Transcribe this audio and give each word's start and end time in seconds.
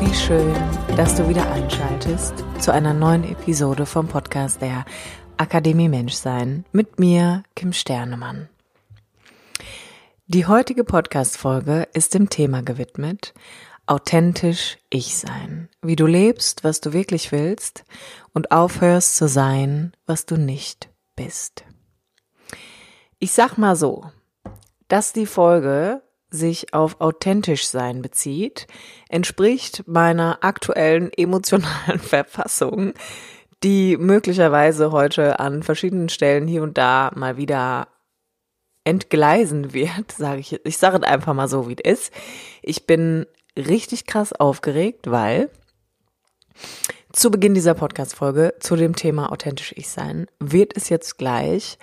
Wie 0.00 0.14
schön, 0.14 0.54
dass 0.96 1.14
du 1.16 1.28
wieder 1.28 1.52
einschaltest 1.52 2.32
zu 2.58 2.72
einer 2.72 2.94
neuen 2.94 3.22
Episode 3.22 3.84
vom 3.84 4.08
Podcast 4.08 4.62
der 4.62 4.86
Akademie 5.36 5.90
Menschsein 5.90 6.64
mit 6.72 6.98
mir, 6.98 7.42
Kim 7.54 7.74
Sternemann. 7.74 8.48
Die 10.26 10.46
heutige 10.46 10.84
Podcast-Folge 10.84 11.86
ist 11.92 12.14
dem 12.14 12.30
Thema 12.30 12.62
gewidmet, 12.62 13.34
authentisch 13.84 14.78
ich 14.88 15.18
sein. 15.18 15.68
Wie 15.82 15.96
du 15.96 16.06
lebst, 16.06 16.64
was 16.64 16.80
du 16.80 16.94
wirklich 16.94 17.30
willst 17.30 17.84
und 18.32 18.52
aufhörst 18.52 19.16
zu 19.16 19.28
sein, 19.28 19.92
was 20.06 20.24
du 20.24 20.38
nicht 20.38 20.88
bist. 21.14 21.64
Ich 23.18 23.32
sag 23.32 23.58
mal 23.58 23.76
so, 23.76 24.10
dass 24.88 25.12
die 25.12 25.26
Folge 25.26 26.00
sich 26.30 26.72
auf 26.72 27.00
authentisch 27.00 27.66
sein 27.66 28.02
bezieht, 28.02 28.66
entspricht 29.08 29.84
meiner 29.86 30.38
aktuellen 30.42 31.12
emotionalen 31.12 31.98
Verfassung, 31.98 32.94
die 33.62 33.96
möglicherweise 33.96 34.92
heute 34.92 35.40
an 35.40 35.62
verschiedenen 35.62 36.08
Stellen 36.08 36.46
hier 36.46 36.62
und 36.62 36.78
da 36.78 37.10
mal 37.14 37.36
wieder 37.36 37.88
entgleisen 38.84 39.72
wird, 39.72 40.12
sage 40.16 40.40
ich. 40.40 40.64
Ich 40.64 40.78
sage 40.78 40.98
es 40.98 41.02
einfach 41.02 41.34
mal 41.34 41.48
so, 41.48 41.68
wie 41.68 41.76
es 41.82 41.92
ist. 41.92 42.12
Ich 42.62 42.86
bin 42.86 43.26
richtig 43.56 44.06
krass 44.06 44.32
aufgeregt, 44.32 45.10
weil 45.10 45.50
zu 47.12 47.30
Beginn 47.30 47.54
dieser 47.54 47.74
Podcast-Folge 47.74 48.54
zu 48.60 48.76
dem 48.76 48.94
Thema 48.94 49.32
authentisch 49.32 49.74
ich 49.76 49.88
sein 49.88 50.26
wird 50.38 50.76
es 50.76 50.88
jetzt 50.88 51.18
gleich 51.18 51.78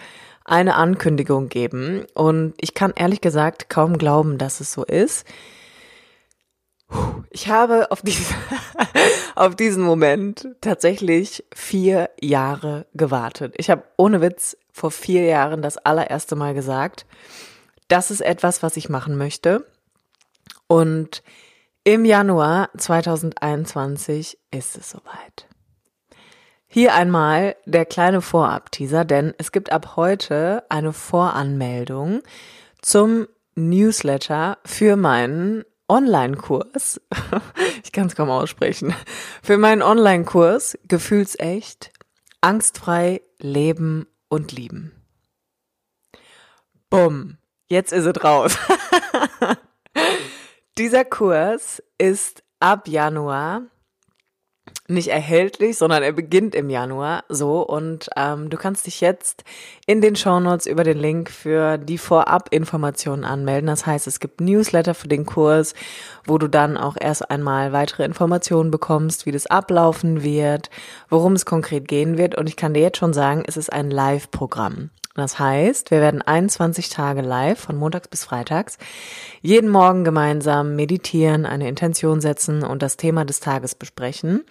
eine 0.48 0.76
Ankündigung 0.76 1.50
geben. 1.50 2.08
Und 2.16 2.56
ich 2.60 2.74
kann 2.74 2.94
ehrlich 2.96 3.22
gesagt 3.22 3.70
kaum 3.70 3.98
glauben, 3.98 4.40
dass 4.40 4.60
es 4.60 4.74
so 4.74 4.84
ist. 4.84 5.28
Ich 7.32 7.50
habe 7.50 7.92
auf, 7.92 8.02
diese, 8.02 8.34
auf 9.36 9.56
diesen 9.56 9.84
Moment 9.84 10.48
tatsächlich 10.62 11.44
vier 11.54 12.10
Jahre 12.20 12.88
gewartet. 12.94 13.54
Ich 13.58 13.70
habe 13.70 13.84
ohne 13.98 14.22
Witz 14.22 14.58
vor 14.72 14.90
vier 14.90 15.26
Jahren 15.26 15.62
das 15.62 15.78
allererste 15.78 16.36
Mal 16.36 16.54
gesagt, 16.54 17.06
das 17.90 18.10
ist 18.10 18.22
etwas, 18.22 18.64
was 18.64 18.78
ich 18.78 18.90
machen 18.90 19.18
möchte. 19.18 19.66
Und 20.68 21.24
im 21.84 22.06
Januar 22.06 22.70
2021 22.78 24.38
ist 24.52 24.78
es 24.78 24.90
soweit. 24.90 25.48
Hier 26.70 26.94
einmal 26.94 27.56
der 27.66 27.86
kleine 27.86 28.22
Vorab-Teaser, 28.22 29.06
denn 29.06 29.34
es 29.38 29.54
gibt 29.54 29.72
ab 29.72 29.96
heute 29.96 30.64
eine 30.70 30.92
Voranmeldung 30.92 32.22
zum 32.82 33.28
Newsletter 33.56 34.58
für 34.66 34.98
meinen 34.98 35.64
Online-Kurs. 35.88 37.02
Ich 37.84 37.94
kann 37.94 38.08
es 38.08 38.16
kaum 38.16 38.30
aussprechen. 38.30 38.94
Für 39.42 39.58
meinen 39.58 39.82
Online-Kurs 39.82 40.78
Gefühlsecht, 40.88 41.92
angstfrei 42.42 43.22
leben 43.40 44.08
und 44.28 44.52
lieben. 44.52 44.92
Bumm. 46.90 47.38
Jetzt 47.68 47.94
ist 47.94 48.06
es 48.06 48.24
raus. 48.24 48.58
Dieser 50.78 51.06
Kurs 51.06 51.82
ist 51.98 52.44
ab 52.60 52.88
Januar 52.88 53.64
nicht 54.88 55.10
erhältlich, 55.10 55.78
sondern 55.78 56.02
er 56.02 56.14
beginnt 56.14 56.56
im 56.56 56.70
Januar 56.70 57.24
so 57.28 57.62
und 57.62 58.10
ähm, 58.16 58.50
du 58.50 58.58
kannst 58.58 58.88
dich 58.88 59.02
jetzt 59.02 59.44
in 59.86 60.02
den 60.02 60.16
Shownotes 60.16 60.66
über 60.66 60.84
den 60.84 60.98
Link 60.98 61.30
für 61.30 61.78
die 61.78 61.98
Vorab-Informationen 61.98 63.26
anmelden. 63.26 63.68
Das 63.68 63.86
heißt, 63.86 64.08
es 64.08 64.20
gibt 64.20 64.40
Newsletter 64.40 64.94
für 64.94 65.10
den 65.10 65.26
Kurs, 65.26 65.74
wo 66.26 66.38
du 66.38 66.48
dann 66.48 66.78
auch 66.78 66.96
erst 67.00 67.30
einmal 67.30 67.74
weitere 67.74 68.06
Informationen 68.06 68.72
bekommst, 68.72 69.26
wie 69.26 69.32
das 69.32 69.48
ablaufen 69.48 70.24
wird, 70.24 70.70
worum 71.10 71.34
es 71.34 71.46
konkret 71.46 71.88
gehen 71.88 72.18
wird 72.18 72.36
und 72.36 72.48
ich 72.48 72.56
kann 72.56 72.74
dir 72.74 72.82
jetzt 72.82 72.98
schon 72.98 73.14
sagen, 73.14 73.44
es 73.46 73.58
ist 73.58 73.72
ein 73.72 73.92
Live-Programm. 73.92 74.90
Das 75.18 75.40
heißt, 75.40 75.90
wir 75.90 76.00
werden 76.00 76.22
21 76.22 76.90
Tage 76.90 77.22
live 77.22 77.60
von 77.60 77.76
montags 77.76 78.08
bis 78.08 78.24
freitags 78.24 78.78
jeden 79.42 79.70
Morgen 79.70 80.04
gemeinsam 80.04 80.76
meditieren, 80.76 81.46
eine 81.46 81.68
Intention 81.68 82.22
setzen 82.22 82.64
und 82.64 82.84
das 82.84 82.98
Thema 82.98 83.26
des 83.26 83.40
Tages 83.40 83.74
besprechen. 83.74 84.46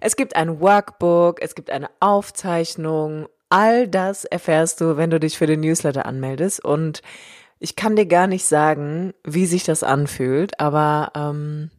Es 0.00 0.14
gibt 0.14 0.36
ein 0.36 0.60
Workbook, 0.60 1.42
es 1.42 1.56
gibt 1.56 1.70
eine 1.70 1.90
Aufzeichnung. 1.98 3.26
All 3.50 3.88
das 3.88 4.24
erfährst 4.24 4.80
du, 4.80 4.96
wenn 4.96 5.10
du 5.10 5.18
dich 5.18 5.36
für 5.36 5.46
den 5.46 5.60
Newsletter 5.60 6.06
anmeldest. 6.06 6.64
Und 6.64 7.02
ich 7.58 7.74
kann 7.74 7.96
dir 7.96 8.06
gar 8.06 8.28
nicht 8.28 8.44
sagen, 8.44 9.12
wie 9.24 9.46
sich 9.46 9.64
das 9.64 9.82
anfühlt, 9.82 10.60
aber 10.60 11.10
ähm, 11.16 11.70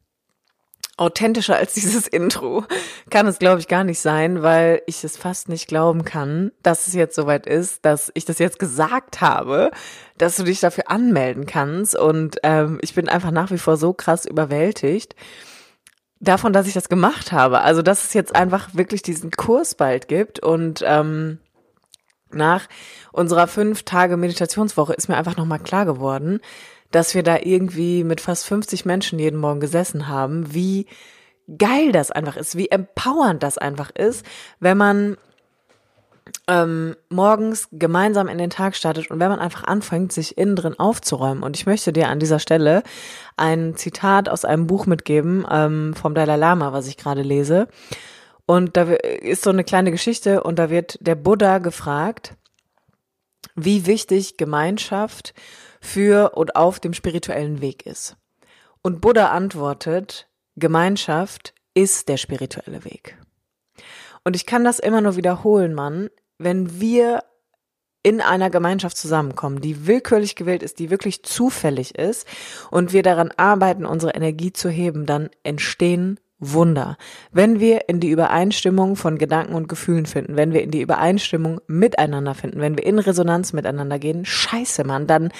authentischer 0.98 1.56
als 1.56 1.74
dieses 1.74 2.08
Intro 2.08 2.66
kann 3.10 3.28
es, 3.28 3.40
glaube 3.40 3.60
ich, 3.60 3.68
gar 3.68 3.84
nicht 3.84 4.00
sein, 4.00 4.42
weil 4.42 4.82
ich 4.88 5.04
es 5.04 5.16
fast 5.16 5.48
nicht 5.48 5.68
glauben 5.68 6.04
kann, 6.04 6.52
dass 6.64 6.88
es 6.88 6.94
jetzt 6.94 7.16
soweit 7.16 7.46
ist, 7.46 7.86
dass 7.86 8.12
ich 8.16 8.26
das 8.26 8.40
jetzt 8.40 8.60
gesagt 8.60 9.22
habe, 9.22 9.72
dass 10.18 10.36
du 10.36 10.44
dich 10.44 10.60
dafür 10.60 10.90
anmelden 10.90 11.46
kannst. 11.46 11.96
Und 11.96 12.38
ähm, 12.44 12.80
ich 12.82 12.96
bin 12.96 13.08
einfach 13.08 13.32
nach 13.32 13.52
wie 13.52 13.60
vor 13.60 13.78
so 13.78 13.94
krass 13.94 14.26
überwältigt 14.26 15.16
davon, 16.20 16.52
dass 16.52 16.68
ich 16.68 16.74
das 16.74 16.90
gemacht 16.90 17.32
habe. 17.32 17.62
Also, 17.62 17.82
dass 17.82 18.06
es 18.06 18.14
jetzt 18.14 18.36
einfach 18.36 18.70
wirklich 18.74 19.02
diesen 19.02 19.32
Kurs 19.32 19.76
bald 19.76 20.08
gibt 20.08 20.40
und 20.40 20.84
ähm, 20.86 21.40
nach 22.32 22.68
unserer 23.12 23.48
fünf 23.48 23.84
Tage 23.84 24.18
Meditationswoche 24.18 24.94
ist 24.94 25.08
mir 25.08 25.16
einfach 25.16 25.38
nochmal 25.38 25.60
klar 25.60 25.86
geworden, 25.86 26.42
dass 26.92 27.16
wir 27.16 27.24
da 27.24 27.38
irgendwie 27.42 28.04
mit 28.04 28.22
fast 28.22 28.46
50 28.46 28.86
Menschen 28.86 29.20
jeden 29.20 29.40
Morgen 29.40 29.60
gesessen 29.60 30.08
haben, 30.08 30.54
wie 30.54 30.88
geil 31.58 31.92
das 31.92 32.12
einfach 32.12 32.38
ist, 32.38 32.58
wie 32.58 32.70
empowernd 32.70 33.42
das 33.44 33.58
einfach 33.58 33.92
ist, 33.92 34.26
wenn 34.60 34.78
man 34.78 35.18
ähm, 36.48 36.96
morgens 37.10 37.68
gemeinsam 37.72 38.28
in 38.28 38.38
den 38.38 38.50
Tag 38.50 38.76
startet 38.76 39.10
und 39.12 39.20
wenn 39.20 39.30
man 39.30 39.40
einfach 39.40 39.64
anfängt, 39.64 40.12
sich 40.12 40.38
innen 40.38 40.56
drin 40.56 40.78
aufzuräumen. 40.78 41.44
Und 41.44 41.58
ich 41.58 41.66
möchte 41.66 41.94
dir 41.94 42.10
an 42.10 42.20
dieser 42.20 42.40
Stelle 42.40 42.84
ein 43.38 43.76
Zitat 43.76 44.30
aus 44.30 44.46
einem 44.46 44.68
Buch 44.68 44.86
mitgeben 44.86 45.46
ähm, 45.50 45.94
vom 45.94 46.14
Dalai 46.14 46.36
Lama, 46.36 46.74
was 46.74 46.88
ich 46.88 46.98
gerade 46.98 47.22
lese. 47.22 47.68
Und 48.46 48.78
da 48.78 48.84
ist 48.84 49.44
so 49.44 49.50
eine 49.50 49.64
kleine 49.64 49.92
Geschichte 49.92 50.44
und 50.44 50.58
da 50.58 50.70
wird 50.70 50.98
der 51.02 51.16
Buddha 51.16 51.58
gefragt, 51.58 52.36
wie 53.56 53.86
wichtig 53.86 54.38
Gemeinschaft 54.38 55.34
für 55.88 56.32
und 56.36 56.56
auf 56.56 56.80
dem 56.80 56.94
spirituellen 56.94 57.62
Weg 57.62 57.86
ist. 57.86 58.18
Und 58.82 59.02
Buddha 59.02 59.30
antwortet, 59.30 60.28
Gemeinschaft 60.56 61.54
ist 61.74 62.10
der 62.10 62.18
spirituelle 62.18 62.84
Weg. 62.86 63.18
Und 64.24 64.36
ich 64.36 64.46
kann 64.46 64.64
das 64.64 64.80
immer 64.80 65.02
nur 65.02 65.16
wiederholen, 65.16 65.74
Mann, 65.74 66.10
wenn 66.38 66.80
wir 66.80 67.24
in 68.04 68.22
einer 68.22 68.50
Gemeinschaft 68.50 68.98
zusammenkommen, 68.98 69.62
die 69.62 69.88
willkürlich 69.88 70.36
gewählt 70.36 70.64
ist, 70.64 70.80
die 70.80 70.90
wirklich 70.90 71.24
zufällig 71.24 71.98
ist 71.98 72.28
und 72.72 72.94
wir 72.94 73.04
daran 73.04 73.32
arbeiten, 73.36 73.86
unsere 73.86 74.14
Energie 74.14 74.54
zu 74.54 74.70
heben, 74.70 75.06
dann 75.06 75.30
entstehen 75.44 76.20
Wunder. 76.40 76.98
Wenn 77.32 77.60
wir 77.60 77.90
in 77.90 78.00
die 78.00 78.10
Übereinstimmung 78.10 78.96
von 78.96 79.18
Gedanken 79.18 79.56
und 79.56 79.68
Gefühlen 79.68 80.06
finden, 80.06 80.36
wenn 80.36 80.54
wir 80.54 80.62
in 80.62 80.72
die 80.72 80.82
Übereinstimmung 80.82 81.60
miteinander 81.68 82.36
finden, 82.36 82.62
wenn 82.62 82.78
wir 82.78 82.86
in 82.86 83.00
Resonanz 83.00 83.54
miteinander 83.54 83.98
gehen, 83.98 84.24
scheiße, 84.24 84.84
Mann, 84.84 85.08
dann 85.08 85.32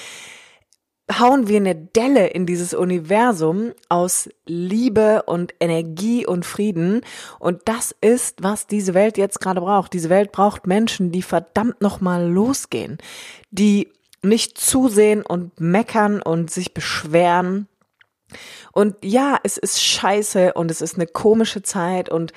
hauen 1.10 1.48
wir 1.48 1.56
eine 1.56 1.74
Delle 1.74 2.28
in 2.28 2.46
dieses 2.46 2.74
Universum 2.74 3.72
aus 3.88 4.28
Liebe 4.46 5.22
und 5.24 5.54
Energie 5.60 6.26
und 6.26 6.44
Frieden. 6.44 7.02
Und 7.38 7.62
das 7.64 7.94
ist, 8.00 8.42
was 8.42 8.66
diese 8.66 8.94
Welt 8.94 9.16
jetzt 9.16 9.40
gerade 9.40 9.60
braucht. 9.60 9.92
Diese 9.92 10.10
Welt 10.10 10.32
braucht 10.32 10.66
Menschen, 10.66 11.10
die 11.12 11.22
verdammt 11.22 11.80
nochmal 11.80 12.28
losgehen, 12.28 12.98
die 13.50 13.88
nicht 14.22 14.58
zusehen 14.58 15.22
und 15.22 15.60
meckern 15.60 16.20
und 16.20 16.50
sich 16.50 16.74
beschweren, 16.74 17.68
und 18.72 18.96
ja, 19.04 19.38
es 19.42 19.56
ist 19.56 19.82
scheiße 19.82 20.52
und 20.54 20.70
es 20.70 20.80
ist 20.80 20.96
eine 20.96 21.06
komische 21.06 21.62
Zeit 21.62 22.08
und 22.08 22.32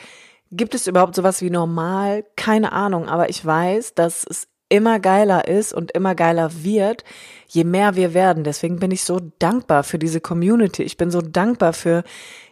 gibt 0.52 0.76
es 0.76 0.88
überhaupt 0.88 1.16
sowas 1.16 1.42
wie 1.42 1.50
normal? 1.50 2.26
Keine 2.36 2.72
Ahnung, 2.72 3.08
aber 3.08 3.30
ich 3.30 3.46
weiß, 3.46 3.94
dass 3.94 4.26
es 4.30 4.48
immer 4.72 5.00
geiler 5.00 5.48
ist 5.48 5.74
und 5.74 5.92
immer 5.92 6.16
geiler 6.16 6.64
wird, 6.64 7.04
je 7.48 7.66
mehr 7.66 7.96
wir 7.96 8.14
werden. 8.14 8.44
Deswegen 8.44 8.80
bin 8.80 8.92
ich 8.92 9.04
so 9.04 9.20
dankbar 9.38 9.84
für 9.84 10.00
diese 10.00 10.22
Community. 10.22 10.84
Ich 10.84 10.98
bin 10.98 11.12
so 11.12 11.22
dankbar 11.22 11.74
für 11.74 12.04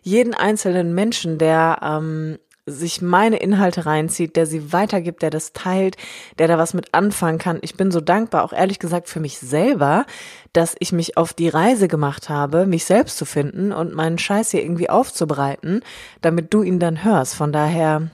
jeden 0.02 0.34
einzelnen 0.34 0.94
Menschen, 0.94 1.38
der 1.38 1.80
ähm, 1.82 2.38
sich 2.66 3.02
meine 3.02 3.38
Inhalte 3.38 3.86
reinzieht, 3.86 4.36
der 4.36 4.46
sie 4.46 4.74
weitergibt, 4.74 5.22
der 5.22 5.30
das 5.30 5.54
teilt, 5.54 5.96
der 6.38 6.50
da 6.50 6.58
was 6.58 6.74
mit 6.74 6.94
anfangen 6.94 7.40
kann. 7.40 7.60
Ich 7.62 7.76
bin 7.76 7.90
so 7.90 8.02
dankbar, 8.02 8.44
auch 8.44 8.54
ehrlich 8.54 8.80
gesagt 8.80 9.08
für 9.08 9.22
mich 9.22 9.40
selber, 9.40 10.06
dass 10.52 10.76
ich 10.80 10.92
mich 10.92 11.16
auf 11.18 11.34
die 11.34 11.50
Reise 11.50 11.88
gemacht 11.88 12.28
habe, 12.28 12.66
mich 12.66 12.84
selbst 12.84 13.18
zu 13.18 13.26
finden 13.26 13.72
und 13.72 13.96
meinen 13.96 14.18
Scheiß 14.18 14.52
hier 14.52 14.62
irgendwie 14.62 14.90
aufzubereiten, 14.90 15.82
damit 16.22 16.54
du 16.54 16.64
ihn 16.64 16.80
dann 16.80 17.04
hörst. 17.04 17.36
Von 17.36 17.54
daher, 17.54 18.10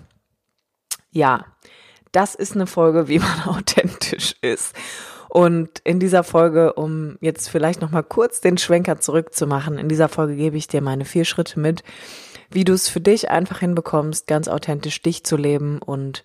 ja, 1.12 1.46
das 2.16 2.36
ist 2.36 2.56
eine 2.56 2.68
Folge, 2.68 3.08
wie 3.08 3.20
man 3.20 3.44
authentisch 3.46 4.36
ist. 4.42 4.76
Und 5.30 5.82
in 5.84 6.00
dieser 6.00 6.24
Folge, 6.24 6.74
um 6.74 7.18
jetzt 7.20 7.50
vielleicht 7.50 7.82
noch 7.82 7.92
mal 7.92 8.04
kurz 8.04 8.40
den 8.40 8.58
Schwenker 8.58 9.02
zurückzumachen, 9.02 9.78
in 9.78 9.90
dieser 9.90 10.08
Folge 10.08 10.36
gebe 10.36 10.56
ich 10.56 10.68
dir 10.68 10.82
meine 10.82 11.04
vier 11.04 11.26
Schritte 11.26 11.60
mit, 11.60 11.84
wie 12.50 12.64
du 12.64 12.72
es 12.72 12.88
für 12.88 13.02
dich 13.02 13.30
einfach 13.30 13.60
hinbekommst, 13.60 14.28
ganz 14.28 14.48
authentisch 14.48 15.02
dich 15.02 15.26
zu 15.26 15.36
leben 15.36 15.80
und 15.80 16.24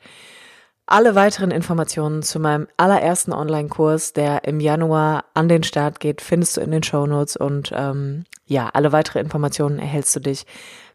alle 0.90 1.14
weiteren 1.14 1.52
Informationen 1.52 2.22
zu 2.22 2.40
meinem 2.40 2.66
allerersten 2.76 3.32
Online-Kurs, 3.32 4.12
der 4.12 4.44
im 4.44 4.58
Januar 4.58 5.24
an 5.34 5.48
den 5.48 5.62
Start 5.62 6.00
geht, 6.00 6.20
findest 6.20 6.56
du 6.56 6.60
in 6.60 6.72
den 6.72 6.82
Show 6.82 7.06
Notes 7.06 7.36
und 7.36 7.72
ähm, 7.74 8.24
ja, 8.46 8.68
alle 8.72 8.90
weitere 8.90 9.20
Informationen 9.20 9.78
erhältst 9.78 10.16
du 10.16 10.20
dich, 10.20 10.46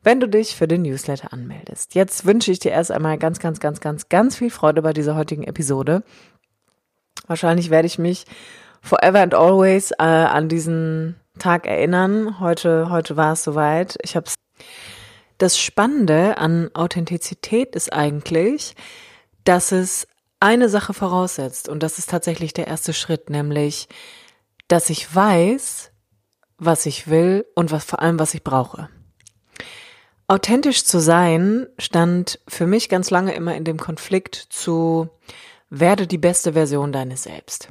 wenn 0.04 0.20
du 0.20 0.28
dich 0.28 0.56
für 0.56 0.68
den 0.68 0.82
Newsletter 0.82 1.32
anmeldest. 1.32 1.96
Jetzt 1.96 2.26
wünsche 2.26 2.52
ich 2.52 2.60
dir 2.60 2.72
erst 2.72 2.92
einmal 2.92 3.18
ganz, 3.18 3.40
ganz, 3.40 3.60
ganz, 3.62 3.80
ganz, 3.80 4.10
ganz 4.10 4.36
viel 4.36 4.50
Freude 4.50 4.82
bei 4.82 4.92
dieser 4.92 5.16
heutigen 5.16 5.44
Episode. 5.44 6.04
Wahrscheinlich 7.28 7.70
werde 7.70 7.88
ich 7.88 7.98
mich 7.98 8.26
forever 8.82 9.22
and 9.22 9.34
always 9.34 9.92
äh, 9.92 10.04
an 10.04 10.50
diesen 10.50 11.16
Tag 11.40 11.68
erinnern. 11.68 12.42
Heute, 12.42 12.90
heute 12.90 13.16
war 13.16 13.34
es 13.34 13.44
soweit. 13.44 13.98
Ich 14.04 14.18
habe 14.18 14.30
das 15.38 15.58
Spannende 15.58 16.38
an 16.38 16.70
Authentizität 16.74 17.76
ist 17.76 17.92
eigentlich, 17.94 18.76
dass 19.46 19.72
es 19.72 20.08
eine 20.40 20.70
Sache 20.70 20.94
voraussetzt 20.94 21.70
und 21.70 21.82
das 21.82 21.98
ist 21.98 22.10
tatsächlich 22.10 22.54
der 22.54 22.68
erste 22.68 22.94
Schritt, 22.94 23.30
nämlich, 23.30 23.88
dass 24.68 24.90
ich 24.90 25.14
weiß, 25.14 25.92
was 26.58 26.86
ich 26.86 27.08
will 27.08 27.46
und 27.56 27.72
was 27.72 27.86
vor 27.86 28.02
allem, 28.02 28.20
was 28.20 28.34
ich 28.34 28.44
brauche. 28.44 28.90
Authentisch 30.28 30.84
zu 30.84 31.00
sein 31.00 31.68
stand 31.78 32.40
für 32.48 32.66
mich 32.66 32.90
ganz 32.90 33.12
lange 33.12 33.34
immer 33.36 33.56
in 33.56 33.64
dem 33.64 33.78
Konflikt 33.78 34.36
zu 34.36 35.10
werde 35.70 36.08
die 36.08 36.18
beste 36.18 36.54
Version 36.54 36.92
deines 36.92 37.24
Selbst. 37.24 37.70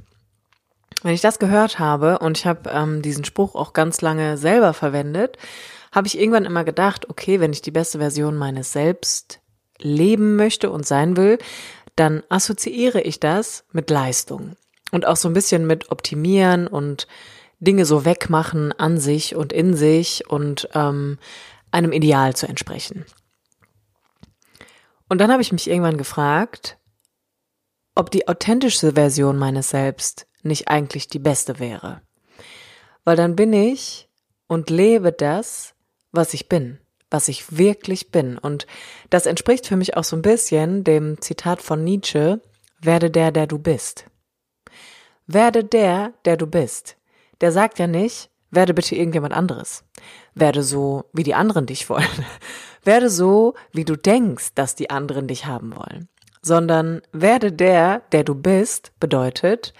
Wenn 1.03 1.15
ich 1.15 1.21
das 1.21 1.39
gehört 1.39 1.79
habe 1.79 2.21
und 2.21 2.39
ich 2.39 2.47
habe 2.47 2.71
ähm, 2.71 3.03
diesen 3.03 3.25
Spruch 3.25 3.55
auch 3.57 3.73
ganz 3.73 4.01
lange 4.01 4.39
selber 4.39 4.73
verwendet, 4.73 5.37
habe 5.93 6.07
ich 6.07 6.19
irgendwann 6.19 6.45
immer 6.45 6.65
gedacht, 6.65 7.11
okay, 7.11 7.41
wenn 7.41 7.53
ich 7.53 7.63
die 7.63 7.71
beste 7.71 7.99
Version 7.99 8.37
meines 8.37 8.73
Selbst 8.73 9.41
leben 9.79 10.37
möchte 10.37 10.71
und 10.71 10.87
sein 10.87 11.17
will, 11.17 11.39
dann 11.97 12.23
assoziiere 12.29 13.01
ich 13.01 13.21
das 13.21 13.65
mit 13.73 13.91
Leistung 13.91 14.57
und 14.93 15.07
auch 15.07 15.17
so 15.17 15.29
ein 15.29 15.35
bisschen 15.35 15.67
mit 15.67 15.91
Optimieren 15.91 16.67
und 16.67 17.07
Dinge 17.61 17.85
so 17.85 18.05
wegmachen 18.05 18.73
an 18.73 18.99
sich 18.99 19.35
und 19.37 19.53
in 19.53 19.75
sich 19.75 20.29
und 20.29 20.69
ähm, 20.75 21.19
einem 21.71 21.93
Ideal 21.93 22.37
zu 22.37 22.47
entsprechen. 22.47 23.05
Und 25.09 25.19
dann 25.19 25.31
habe 25.31 25.43
ich 25.43 25.53
mich 25.53 25.69
irgendwann 25.69 25.99
gefragt, 25.99 26.79
ob 27.95 28.11
die 28.11 28.29
authentischste 28.29 28.93
Version 28.93 29.37
meines 29.39 29.71
Selbst 29.71 30.27
nicht 30.43 30.69
eigentlich 30.69 31.09
die 31.09 31.19
beste 31.19 31.59
wäre. 31.59 32.03
Weil 33.05 33.17
dann 33.17 33.37
bin 33.37 33.53
ich 33.53 34.09
und 34.47 34.71
lebe 34.71 35.13
das, 35.13 35.75
was 36.11 36.35
ich 36.35 36.49
bin, 36.49 36.79
was 37.15 37.29
ich 37.29 37.57
wirklich 37.57 38.11
bin. 38.11 38.37
Und 38.37 38.67
das 39.09 39.27
entspricht 39.27 39.69
für 39.69 39.77
mich 39.77 39.97
auch 39.97 40.03
so 40.03 40.17
ein 40.17 40.23
bisschen 40.23 40.83
dem 40.83 41.21
Zitat 41.21 41.63
von 41.63 41.85
Nietzsche, 41.85 42.41
werde 42.81 43.09
der, 43.09 43.31
der 43.31 43.47
du 43.47 43.57
bist. 43.59 44.07
Werde 45.25 45.63
der, 45.63 46.13
der 46.25 46.37
du 46.37 46.49
bist. 46.49 46.97
Der 47.41 47.53
sagt 47.53 47.79
ja 47.79 47.87
nicht, 47.87 48.31
werde 48.51 48.75
bitte 48.75 48.97
irgendjemand 48.97 49.33
anderes. 49.33 49.85
Werde 50.35 50.65
so, 50.65 51.05
wie 51.13 51.23
die 51.23 51.37
anderen 51.37 51.67
dich 51.67 51.89
wollen. 51.89 52.27
werde 52.83 53.09
so, 53.09 53.55
wie 53.73 53.85
du 53.85 53.95
denkst, 53.95 54.49
dass 54.57 54.75
die 54.75 54.91
anderen 54.91 55.29
dich 55.29 55.47
haben 55.47 55.77
wollen. 55.77 56.09
Sondern 56.43 57.01
werde 57.13 57.53
der, 57.53 58.01
der 58.11 58.25
du 58.25 58.35
bist, 58.35 58.91
bedeutet, 58.99 59.73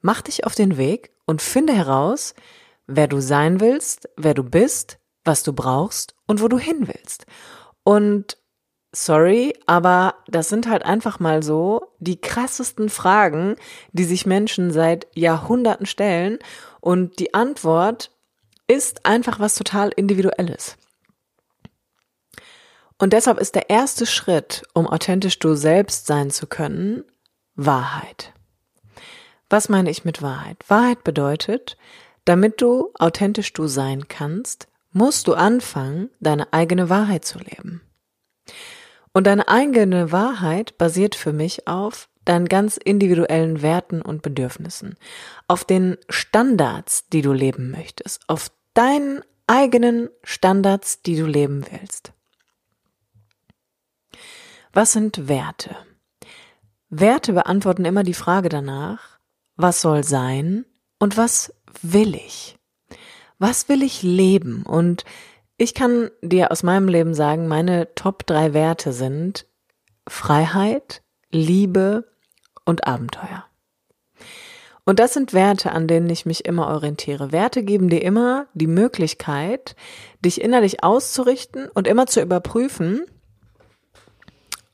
mach 0.00 0.22
dich 0.22 0.44
auf 0.44 0.56
den 0.56 0.76
Weg 0.76 1.12
und 1.24 1.40
finde 1.40 1.72
heraus, 1.72 2.34
wer 2.88 3.06
du 3.06 3.20
sein 3.20 3.60
willst, 3.60 4.08
wer 4.16 4.34
du 4.34 4.42
bist, 4.42 4.98
was 5.24 5.44
du 5.44 5.52
brauchst 5.52 6.13
und 6.26 6.40
wo 6.40 6.48
du 6.48 6.58
hin 6.58 6.88
willst. 6.88 7.26
Und 7.82 8.38
sorry, 8.92 9.54
aber 9.66 10.14
das 10.26 10.48
sind 10.48 10.68
halt 10.68 10.84
einfach 10.84 11.20
mal 11.20 11.42
so 11.42 11.92
die 11.98 12.20
krassesten 12.20 12.88
Fragen, 12.88 13.56
die 13.92 14.04
sich 14.04 14.26
Menschen 14.26 14.70
seit 14.70 15.06
Jahrhunderten 15.14 15.86
stellen. 15.86 16.38
Und 16.80 17.18
die 17.18 17.34
Antwort 17.34 18.10
ist 18.66 19.04
einfach 19.04 19.40
was 19.40 19.54
total 19.54 19.90
Individuelles. 19.90 20.76
Und 22.98 23.12
deshalb 23.12 23.38
ist 23.38 23.54
der 23.54 23.70
erste 23.70 24.06
Schritt, 24.06 24.62
um 24.72 24.86
authentisch 24.86 25.38
du 25.38 25.54
selbst 25.54 26.06
sein 26.06 26.30
zu 26.30 26.46
können, 26.46 27.04
Wahrheit. 27.56 28.32
Was 29.50 29.68
meine 29.68 29.90
ich 29.90 30.04
mit 30.04 30.22
Wahrheit? 30.22 30.58
Wahrheit 30.68 31.04
bedeutet, 31.04 31.76
damit 32.24 32.62
du 32.62 32.92
authentisch 32.98 33.52
du 33.52 33.66
sein 33.66 34.08
kannst, 34.08 34.68
musst 34.94 35.26
du 35.26 35.34
anfangen, 35.34 36.08
deine 36.20 36.52
eigene 36.52 36.88
Wahrheit 36.88 37.24
zu 37.24 37.38
leben. 37.38 37.82
Und 39.12 39.26
deine 39.26 39.48
eigene 39.48 40.12
Wahrheit 40.12 40.78
basiert 40.78 41.14
für 41.14 41.32
mich 41.32 41.68
auf 41.68 42.08
deinen 42.24 42.46
ganz 42.46 42.78
individuellen 42.78 43.60
Werten 43.60 44.00
und 44.00 44.22
Bedürfnissen, 44.22 44.96
auf 45.46 45.64
den 45.64 45.98
Standards, 46.08 47.08
die 47.08 47.20
du 47.20 47.32
leben 47.32 47.70
möchtest, 47.70 48.22
auf 48.28 48.50
deinen 48.72 49.22
eigenen 49.46 50.08
Standards, 50.22 51.02
die 51.02 51.16
du 51.16 51.26
leben 51.26 51.66
willst. 51.70 52.12
Was 54.72 54.92
sind 54.92 55.28
Werte? 55.28 55.76
Werte 56.88 57.32
beantworten 57.32 57.84
immer 57.84 58.04
die 58.04 58.14
Frage 58.14 58.48
danach, 58.48 59.18
was 59.56 59.80
soll 59.80 60.02
sein 60.02 60.64
und 60.98 61.16
was 61.16 61.52
will 61.82 62.14
ich? 62.14 62.56
Was 63.44 63.68
will 63.68 63.82
ich 63.82 64.02
leben? 64.02 64.62
Und 64.62 65.04
ich 65.58 65.74
kann 65.74 66.10
dir 66.22 66.50
aus 66.50 66.62
meinem 66.62 66.88
Leben 66.88 67.12
sagen, 67.12 67.46
meine 67.46 67.94
Top 67.94 68.24
drei 68.24 68.54
Werte 68.54 68.94
sind 68.94 69.44
Freiheit, 70.08 71.02
Liebe 71.30 72.10
und 72.64 72.86
Abenteuer. 72.86 73.44
Und 74.86 74.98
das 74.98 75.12
sind 75.12 75.34
Werte, 75.34 75.72
an 75.72 75.86
denen 75.86 76.08
ich 76.08 76.24
mich 76.24 76.46
immer 76.46 76.68
orientiere. 76.68 77.32
Werte 77.32 77.62
geben 77.62 77.90
dir 77.90 78.00
immer 78.00 78.46
die 78.54 78.66
Möglichkeit, 78.66 79.76
dich 80.24 80.40
innerlich 80.40 80.82
auszurichten 80.82 81.68
und 81.68 81.86
immer 81.86 82.06
zu 82.06 82.22
überprüfen, 82.22 83.04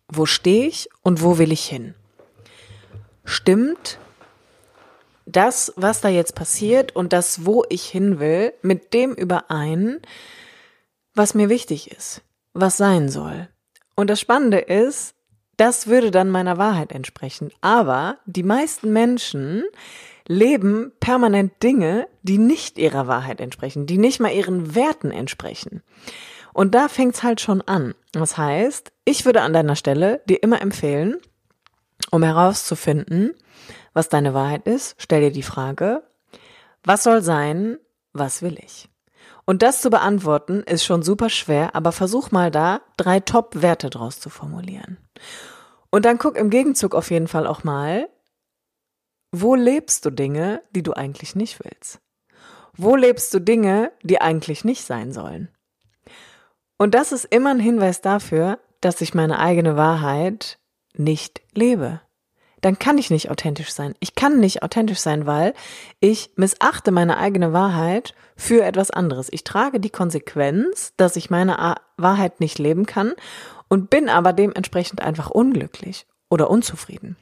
wo 0.07 0.27
stehe 0.27 0.69
ich 0.69 0.89
und 1.03 1.25
wo 1.25 1.39
will 1.39 1.51
ich 1.51 1.65
hin? 1.65 1.97
Stimmt 3.25 3.99
das, 5.37 5.73
was 5.77 6.01
da 6.01 6.09
jetzt 6.09 6.35
passiert 6.35 6.95
und 6.95 7.13
das, 7.13 7.45
wo 7.45 7.65
ich 7.69 7.85
hin 7.85 8.19
will, 8.19 8.53
mit 8.63 8.93
dem 8.95 9.13
überein, 9.13 10.01
was 11.15 11.35
mir 11.35 11.49
wichtig 11.49 11.91
ist, 11.91 12.23
was 12.53 12.77
sein 12.77 13.09
soll. 13.09 13.49
Und 13.97 14.11
das 14.11 14.21
Spannende 14.21 14.59
ist, 14.59 15.15
das 15.57 15.87
würde 15.87 16.11
dann 16.11 16.31
meiner 16.31 16.57
Wahrheit 16.57 16.93
entsprechen. 16.93 17.51
Aber 17.61 18.17
die 18.25 18.43
meisten 18.43 18.93
Menschen 18.93 19.65
leben 20.27 20.93
permanent 21.01 21.63
Dinge, 21.63 22.09
die 22.23 22.39
nicht 22.39 22.79
ihrer 22.79 23.07
Wahrheit 23.07 23.41
entsprechen, 23.41 23.87
die 23.87 23.99
nicht 23.99 24.21
mal 24.21 24.33
ihren 24.33 24.75
Werten 24.75 25.11
entsprechen. 25.11 25.83
Und 26.53 26.75
da 26.75 26.89
fängt's 26.89 27.23
halt 27.23 27.41
schon 27.41 27.63
an. 27.63 27.95
Das 28.13 28.39
heißt, 28.39 28.91
ich 29.05 29.25
würde 29.25 29.43
an 29.43 29.53
deiner 29.53 29.77
Stelle 29.77 30.23
dir 30.29 30.43
immer 30.43 30.63
empfehlen, 30.63 31.19
um 32.11 32.23
herauszufinden, 32.23 33.35
was 33.93 34.09
deine 34.09 34.35
Wahrheit 34.35 34.67
ist, 34.67 34.97
stell 34.99 35.21
dir 35.21 35.33
die 35.33 35.43
Frage, 35.43 36.03
was 36.85 37.03
soll 37.03 37.23
sein, 37.23 37.79
was 38.13 38.43
will 38.43 38.59
ich? 38.63 38.89
Und 39.45 39.63
das 39.63 39.81
zu 39.81 39.91
beantworten 39.91 40.63
ist 40.63 40.85
schon 40.85 41.03
super 41.03 41.29
schwer, 41.29 41.75
aber 41.75 41.93
versuch 41.93 42.31
mal 42.31 42.51
da 42.51 42.83
drei 42.97 43.21
Top-Werte 43.21 43.91
draus 43.91 44.21
zu 44.21 44.31
formulieren. 44.31 44.99
Und 45.91 46.05
dann 46.05 46.19
guck 46.19 46.37
im 46.37 46.51
Gegenzug 46.51 46.95
auf 46.95 47.11
jeden 47.11 47.29
Fall 47.29 47.47
auch 47.47 47.65
mal, 47.65 48.09
wo 49.33 49.55
lebst 49.55 50.05
du 50.05 50.11
Dinge, 50.11 50.63
die 50.71 50.83
du 50.83 50.93
eigentlich 50.93 51.35
nicht 51.35 51.63
willst? 51.65 52.01
Wo 52.77 52.97
lebst 52.97 53.33
du 53.35 53.41
Dinge, 53.41 53.93
die 54.03 54.21
eigentlich 54.21 54.65
nicht 54.65 54.85
sein 54.85 55.13
sollen? 55.13 55.49
Und 56.79 56.95
das 56.95 57.13
ist 57.13 57.25
immer 57.27 57.51
ein 57.51 57.61
Hinweis 57.61 58.01
dafür, 58.01 58.59
dass 58.81 59.01
ich 59.01 59.15
meine 59.15 59.39
eigene 59.39 59.77
Wahrheit 59.77 60.59
nicht 60.95 61.43
lebe 61.55 62.01
dann 62.61 62.79
kann 62.79 62.99
ich 62.99 63.11
nicht 63.11 63.31
authentisch 63.31 63.73
sein. 63.73 63.95
Ich 64.01 64.15
kann 64.15 64.39
nicht 64.41 64.63
authentisch 64.63 64.99
sein, 64.99 65.27
weil 65.27 65.55
ich 66.01 66.31
missachte 66.37 66.91
meine 66.91 67.19
eigene 67.19 67.53
Wahrheit 67.53 68.15
für 68.37 68.65
etwas 68.65 68.91
anderes. 68.91 69.29
Ich 69.31 69.45
trage 69.45 69.81
die 69.81 69.91
Konsequenz, 69.91 70.93
dass 70.97 71.17
ich 71.17 71.31
meine 71.31 71.77
Wahrheit 71.97 72.41
nicht 72.41 72.59
leben 72.59 72.87
kann 72.87 73.13
und 73.69 73.91
bin 73.91 74.09
aber 74.09 74.33
dementsprechend 74.33 75.01
einfach 75.01 75.31
unglücklich 75.31 76.07
oder 76.29 76.51
unzufrieden. 76.51 77.17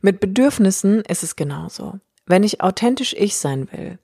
Mit 0.00 0.20
Bedürfnissen 0.20 1.00
ist 1.02 1.22
es 1.22 1.36
genauso. 1.36 1.98
Wenn 2.26 2.42
ich 2.42 2.60
authentisch 2.62 3.14
ich 3.14 3.36
sein 3.36 3.70
will 3.72 3.98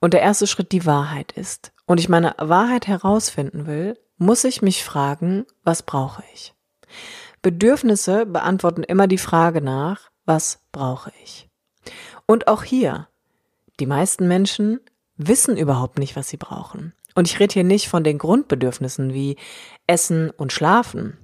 und 0.00 0.14
der 0.14 0.22
erste 0.22 0.46
Schritt 0.46 0.72
die 0.72 0.86
Wahrheit 0.86 1.32
ist 1.32 1.72
und 1.86 1.98
ich 1.98 2.08
meine 2.08 2.34
Wahrheit 2.38 2.86
herausfinden 2.86 3.66
will, 3.66 3.98
muss 4.16 4.44
ich 4.44 4.62
mich 4.62 4.84
fragen, 4.84 5.46
was 5.64 5.82
brauche 5.82 6.22
ich? 6.34 6.54
Bedürfnisse 7.42 8.26
beantworten 8.26 8.82
immer 8.82 9.06
die 9.06 9.18
Frage 9.18 9.60
nach, 9.60 10.10
was 10.24 10.60
brauche 10.72 11.12
ich? 11.22 11.48
Und 12.26 12.48
auch 12.48 12.64
hier, 12.64 13.08
die 13.80 13.86
meisten 13.86 14.28
Menschen 14.28 14.80
wissen 15.16 15.56
überhaupt 15.56 15.98
nicht, 15.98 16.16
was 16.16 16.28
sie 16.28 16.36
brauchen. 16.36 16.92
Und 17.14 17.26
ich 17.26 17.40
rede 17.40 17.54
hier 17.54 17.64
nicht 17.64 17.88
von 17.88 18.04
den 18.04 18.18
Grundbedürfnissen 18.18 19.12
wie 19.12 19.36
Essen 19.86 20.30
und 20.30 20.52
Schlafen, 20.52 21.16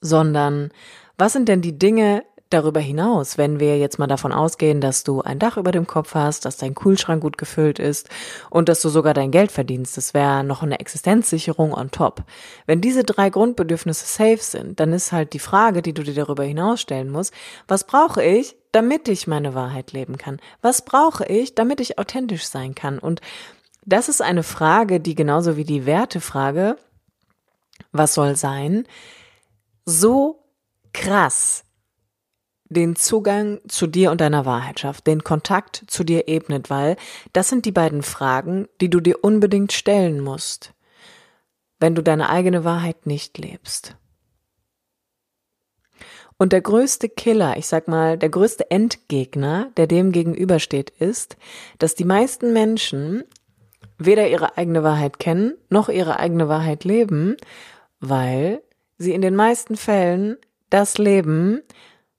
sondern 0.00 0.70
was 1.16 1.32
sind 1.32 1.48
denn 1.48 1.62
die 1.62 1.78
Dinge, 1.78 2.24
Darüber 2.50 2.80
hinaus, 2.80 3.38
wenn 3.38 3.60
wir 3.60 3.78
jetzt 3.78 4.00
mal 4.00 4.08
davon 4.08 4.32
ausgehen, 4.32 4.80
dass 4.80 5.04
du 5.04 5.22
ein 5.22 5.38
Dach 5.38 5.56
über 5.56 5.70
dem 5.70 5.86
Kopf 5.86 6.14
hast, 6.14 6.44
dass 6.44 6.56
dein 6.56 6.74
Kühlschrank 6.74 7.22
gut 7.22 7.38
gefüllt 7.38 7.78
ist 7.78 8.08
und 8.50 8.68
dass 8.68 8.82
du 8.82 8.88
sogar 8.88 9.14
dein 9.14 9.30
Geld 9.30 9.52
verdienst, 9.52 9.96
das 9.96 10.14
wäre 10.14 10.42
noch 10.42 10.64
eine 10.64 10.80
Existenzsicherung 10.80 11.72
on 11.72 11.92
top. 11.92 12.24
Wenn 12.66 12.80
diese 12.80 13.04
drei 13.04 13.30
Grundbedürfnisse 13.30 14.04
safe 14.04 14.42
sind, 14.42 14.80
dann 14.80 14.92
ist 14.92 15.12
halt 15.12 15.32
die 15.32 15.38
Frage, 15.38 15.80
die 15.80 15.94
du 15.94 16.02
dir 16.02 16.14
darüber 16.14 16.42
hinaus 16.42 16.80
stellen 16.80 17.10
musst, 17.10 17.32
was 17.68 17.84
brauche 17.84 18.24
ich, 18.24 18.56
damit 18.72 19.06
ich 19.06 19.28
meine 19.28 19.54
Wahrheit 19.54 19.92
leben 19.92 20.18
kann? 20.18 20.40
Was 20.60 20.84
brauche 20.84 21.24
ich, 21.26 21.54
damit 21.54 21.78
ich 21.78 22.00
authentisch 22.00 22.46
sein 22.46 22.74
kann? 22.74 22.98
Und 22.98 23.20
das 23.86 24.08
ist 24.08 24.22
eine 24.22 24.42
Frage, 24.42 24.98
die 24.98 25.14
genauso 25.14 25.56
wie 25.56 25.64
die 25.64 25.86
Wertefrage, 25.86 26.76
was 27.92 28.14
soll 28.14 28.34
sein, 28.34 28.88
so 29.84 30.42
krass 30.92 31.62
den 32.70 32.96
Zugang 32.96 33.60
zu 33.68 33.86
dir 33.86 34.10
und 34.10 34.20
deiner 34.20 34.46
Wahrheit 34.46 34.80
schafft, 34.80 35.06
den 35.06 35.24
Kontakt 35.24 35.84
zu 35.88 36.04
dir 36.04 36.28
ebnet, 36.28 36.70
weil 36.70 36.96
das 37.32 37.48
sind 37.48 37.66
die 37.66 37.72
beiden 37.72 38.02
Fragen, 38.02 38.68
die 38.80 38.88
du 38.88 39.00
dir 39.00 39.22
unbedingt 39.22 39.72
stellen 39.72 40.20
musst, 40.20 40.72
wenn 41.80 41.94
du 41.94 42.02
deine 42.02 42.30
eigene 42.30 42.64
Wahrheit 42.64 43.06
nicht 43.06 43.36
lebst. 43.38 43.96
Und 46.38 46.54
der 46.54 46.62
größte 46.62 47.10
Killer, 47.10 47.58
ich 47.58 47.66
sag 47.66 47.86
mal, 47.86 48.16
der 48.16 48.30
größte 48.30 48.70
Endgegner, 48.70 49.72
der 49.76 49.86
dem 49.86 50.10
gegenübersteht, 50.10 50.88
ist, 50.88 51.36
dass 51.78 51.96
die 51.96 52.06
meisten 52.06 52.54
Menschen 52.54 53.24
weder 53.98 54.26
ihre 54.28 54.56
eigene 54.56 54.82
Wahrheit 54.82 55.18
kennen, 55.18 55.54
noch 55.68 55.90
ihre 55.90 56.18
eigene 56.18 56.48
Wahrheit 56.48 56.84
leben, 56.84 57.36
weil 57.98 58.62
sie 58.96 59.12
in 59.12 59.20
den 59.20 59.36
meisten 59.36 59.76
Fällen 59.76 60.38
das 60.70 60.96
leben, 60.96 61.60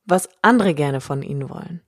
was 0.06 0.30
andere 0.42 0.74
gerne 0.74 1.02
von 1.02 1.24
ihnen 1.24 1.50
wollen. 1.50 1.82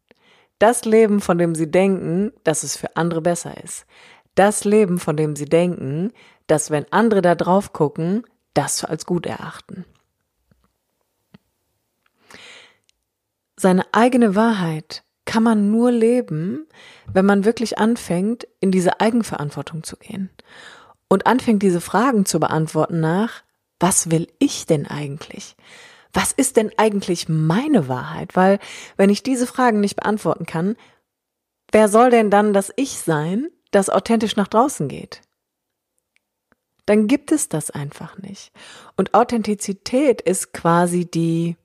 Das 0.60 0.86
Leben, 0.86 1.20
von 1.20 1.38
dem 1.38 1.56
sie 1.56 1.70
denken, 1.70 2.32
dass 2.44 2.64
es 2.64 2.78
für 2.78 2.96
andere 2.96 3.22
besser 3.22 3.62
ist. 3.64 3.86
Das 4.36 4.64
Leben, 4.64 5.00
von 5.00 5.18
dem 5.18 5.36
sie 5.36 5.46
denken, 5.46 6.12
dass 6.48 6.72
wenn 6.72 6.92
andere 6.92 7.22
da 7.22 7.36
drauf 7.36 7.74
gucken, 7.74 8.24
das 8.54 8.84
als 8.86 9.06
gut 9.06 9.26
erachten. 9.26 9.86
Seine 13.56 13.86
eigene 13.94 14.36
Wahrheit 14.36 15.04
kann 15.26 15.44
man 15.44 15.72
nur 15.72 15.92
leben, 15.92 16.68
wenn 17.12 17.26
man 17.26 17.46
wirklich 17.46 17.78
anfängt, 17.78 18.46
in 18.60 18.72
diese 18.72 19.00
Eigenverantwortung 19.00 19.84
zu 19.84 19.96
gehen 19.96 20.30
und 21.08 21.28
anfängt, 21.28 21.64
diese 21.64 21.82
Fragen 21.82 22.26
zu 22.26 22.40
beantworten 22.40 23.00
nach, 23.00 23.44
was 23.80 24.12
will 24.12 24.28
ich 24.40 24.66
denn 24.66 24.88
eigentlich? 24.88 25.56
Was 26.14 26.32
ist 26.32 26.58
denn 26.58 26.72
eigentlich 26.78 27.28
meine 27.28 27.88
Wahrheit? 27.88 28.36
Weil 28.36 28.60
wenn 28.98 29.10
ich 29.10 29.24
diese 29.24 29.48
Fragen 29.48 29.80
nicht 29.80 29.96
beantworten 29.96 30.46
kann, 30.46 30.76
wer 31.72 31.90
soll 31.90 32.12
denn 32.12 32.30
dann 32.30 32.54
das 32.54 32.72
Ich 32.76 33.00
sein, 33.00 33.50
das 33.72 33.90
authentisch 33.90 34.36
nach 34.36 34.48
draußen 34.48 34.88
geht? 34.88 35.22
Dann 36.86 37.08
gibt 37.08 37.32
es 37.32 37.50
das 37.50 37.72
einfach 37.72 38.18
nicht. 38.18 38.52
Und 38.96 39.14
Authentizität 39.14 40.22
ist 40.22 40.54
quasi 40.54 41.06
die 41.10 41.56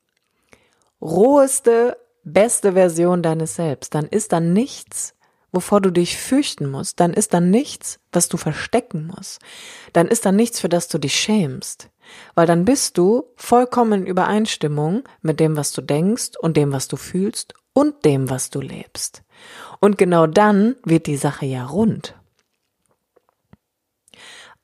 roheste, 1.01 1.99
beste 2.25 2.73
Version 2.73 3.23
deines 3.23 3.57
Selbst. 3.57 3.95
Dann 3.95 4.07
ist 4.07 4.33
da 4.33 4.41
nichts, 4.41 5.15
wovor 5.53 5.81
du 5.81 5.91
dich 5.91 6.17
fürchten 6.17 6.71
musst. 6.71 7.01
Dann 7.01 7.13
ist 7.13 7.35
da 7.35 7.41
nichts, 7.41 8.01
was 8.13 8.29
du 8.29 8.37
verstecken 8.37 9.07
musst. 9.07 9.41
Dann 9.93 10.09
ist 10.09 10.27
da 10.27 10.33
nichts, 10.33 10.61
für 10.61 10.69
das 10.69 10.89
du 10.89 10.99
dich 10.99 11.15
schämst. 11.15 11.91
Weil 12.35 12.47
dann 12.47 12.65
bist 12.65 12.99
du 12.99 13.25
vollkommen 13.37 14.03
in 14.03 14.07
Übereinstimmung 14.07 15.05
mit 15.21 15.41
dem, 15.41 15.57
was 15.57 15.73
du 15.73 15.83
denkst 15.83 16.33
und 16.39 16.57
dem, 16.57 16.73
was 16.73 16.89
du 16.89 16.97
fühlst 16.97 17.55
und 17.73 18.05
dem, 18.05 18.31
was 18.31 18.51
du 18.51 18.61
lebst. 18.61 19.23
Und 19.81 19.99
genau 19.99 20.27
dann 20.27 20.77
wird 20.85 21.07
die 21.07 21.17
Sache 21.17 21.47
ja 21.47 21.67
rund. 21.67 22.15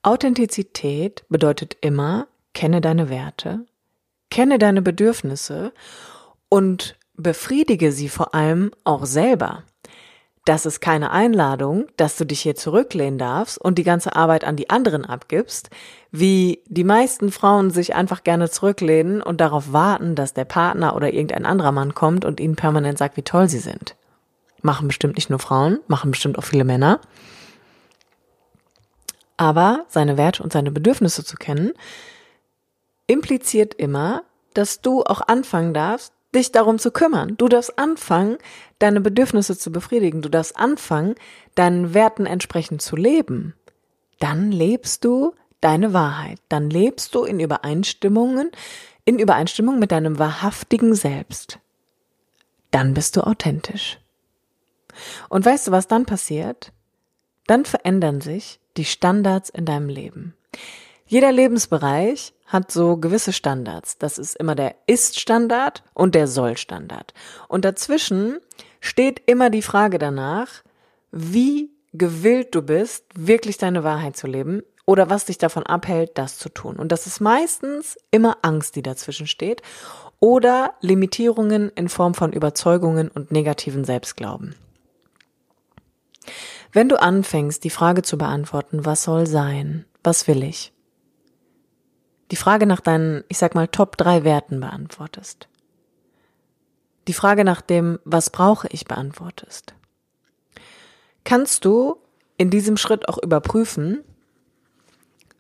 Authentizität 0.03 1.25
bedeutet 1.29 1.77
immer, 1.81 2.29
kenne 2.53 2.81
deine 2.81 3.09
Werte, 3.09 3.65
kenne 4.31 4.59
deine 4.59 4.83
Bedürfnisse 4.83 5.73
und 6.49 6.99
befriedige 7.15 7.93
sie 7.93 8.09
vor 8.09 8.35
allem 8.35 8.71
auch 8.85 9.07
selber 9.07 9.65
das 10.45 10.67
ist 10.67 10.81
keine 10.81 11.11
Einladung, 11.11 11.87
dass 11.97 12.17
du 12.17 12.27
dich 12.27 12.41
hier 12.41 12.55
zurücklehnen 12.55 13.19
darfst 13.19 13.57
und 13.57 13.79
die 13.79 13.83
ganze 13.83 14.15
Arbeit 14.15 14.45
an 14.45 14.57
die 14.57 14.69
anderen 14.69 15.07
abgibst, 15.07 15.71
wie 16.11 16.63
die 16.67 16.85
meisten 16.85 17.33
Frauen 17.33 17.71
sich 17.71 17.95
einfach 17.95 18.25
gerne 18.25 18.51
zurücklehnen 18.51 19.23
und 19.23 19.41
darauf 19.41 19.73
warten, 19.73 20.15
dass 20.15 20.35
der 20.35 20.45
Partner 20.45 20.95
oder 20.97 21.13
irgendein 21.13 21.47
anderer 21.47 21.73
Mann 21.73 21.95
kommt 21.95 22.27
und 22.27 22.41
ihnen 22.41 22.57
permanent 22.57 22.99
sagt, 22.99 23.17
wie 23.17 23.23
toll 23.23 23.49
sie 23.49 23.59
sind. 23.59 23.97
Machen 24.61 24.87
bestimmt 24.87 25.17
nicht 25.17 25.31
nur 25.31 25.39
Frauen, 25.39 25.81
machen 25.87 26.11
bestimmt 26.11 26.39
auch 26.39 26.45
viele 26.45 26.65
Männer. 26.65 27.01
Aber 29.39 29.87
seine 29.89 30.19
Werte 30.19 30.43
und 30.43 30.53
seine 30.53 30.71
Bedürfnisse 30.71 31.25
zu 31.25 31.37
kennen, 31.37 31.73
impliziert 33.07 33.75
immer, 33.75 34.23
dass 34.53 34.83
du 34.83 35.03
auch 35.03 35.23
anfangen 35.27 35.73
darfst, 35.75 36.13
dich 36.35 36.53
darum 36.53 36.79
zu 36.79 36.91
kümmern. 36.91 37.37
Du 37.37 37.49
darfst 37.49 37.79
anfangen, 37.79 38.39
deine 38.85 39.01
Bedürfnisse 39.01 39.57
zu 39.57 39.73
befriedigen. 39.73 40.23
Du 40.23 40.29
darfst 40.29 40.57
anfangen, 40.57 41.15
deinen 41.55 41.95
Werten 41.95 42.27
entsprechend 42.27 42.83
zu 42.83 42.97
leben. 42.97 43.55
Dann 44.21 44.53
lebst 44.53 45.05
du 45.05 45.35
deine 45.61 45.93
Wahrheit. 45.93 46.39
Dann 46.51 46.69
lebst 46.69 47.15
du 47.15 47.25
in 47.25 47.41
Übereinstimmungen, 47.41 48.51
in 49.05 49.19
Übereinstimmung 49.19 49.79
mit 49.79 49.91
deinem 49.91 50.19
wahrhaftigen 50.19 50.95
Selbst. 50.95 51.59
Dann 52.71 52.93
bist 52.93 53.17
du 53.17 53.23
authentisch. 53.23 53.99
Und 55.29 55.45
weißt 55.45 55.69
du, 55.69 55.71
was 55.73 55.89
dann 55.89 56.05
passiert? 56.05 56.73
Dann 57.47 57.65
verändern 57.65 58.21
sich 58.21 58.61
die 58.77 58.85
Standards 58.85 59.49
in 59.49 59.65
deinem 59.65 59.89
Leben. 59.89 60.35
Jeder 61.07 61.33
Lebensbereich 61.33 62.35
hat 62.47 62.71
so 62.71 62.97
gewisse 62.97 63.33
Standards. 63.33 63.99
Das 63.99 64.19
ist 64.19 64.37
immer 64.37 64.55
der 64.55 64.75
Ist-Standard 64.87 65.83
und 65.95 66.15
der 66.15 66.27
Soll-Standard. 66.27 67.15
Und 67.49 67.65
dazwischen 67.65 68.39
steht 68.85 69.23
immer 69.27 69.49
die 69.49 69.63
Frage 69.63 69.99
danach, 69.99 70.63
wie 71.11 71.71
gewillt 71.95 72.55
du 72.55 72.61
bist, 72.61 73.07
wirklich 73.15 73.57
deine 73.57 73.83
Wahrheit 73.83 74.15
zu 74.15 74.27
leben 74.27 74.63
oder 74.85 75.09
was 75.09 75.25
dich 75.25 75.39
davon 75.39 75.63
abhält, 75.63 76.19
das 76.19 76.37
zu 76.39 76.51
tun. 76.51 76.77
Und 76.77 76.93
das 76.93 77.07
ist 77.07 77.21
meistens 77.21 77.97
immer 78.11 78.37
Angst, 78.43 78.77
die 78.77 78.83
dazwischen 78.83 79.27
steht 79.27 79.63
oder 80.21 80.75
Limitierungen 80.83 81.71
in 81.71 81.89
Form 81.89 82.13
von 82.13 82.35
Überzeugungen 82.35 83.09
und 83.09 83.33
negativen 83.33 83.85
Selbstglauben. 83.85 84.55
Wenn 86.71 86.91
du 86.91 87.01
anfängst, 87.01 87.65
die 87.65 87.71
Frage 87.71 88.03
zu 88.03 88.19
beantworten, 88.19 88.85
was 88.85 89.05
soll 89.05 89.27
sein, 89.27 89.87
was 90.03 90.29
will 90.29 90.43
ich, 90.43 90.73
die 92.31 92.37
Frage 92.37 92.67
nach 92.67 92.81
deinen, 92.81 93.25
ich 93.29 93.39
sag 93.39 93.55
mal, 93.55 93.69
Top 93.69 93.97
drei 93.97 94.25
Werten 94.25 94.61
beantwortest. 94.61 95.49
Die 97.07 97.13
Frage 97.13 97.45
nach 97.45 97.61
dem, 97.61 97.99
was 98.05 98.31
brauche 98.31 98.69
ich, 98.69 98.87
beantwortest. 98.87 99.75
Kannst 101.25 101.65
du 101.65 101.97
in 102.37 102.51
diesem 102.51 102.77
Schritt 102.77 103.09
auch 103.09 103.19
überprüfen, 103.19 104.03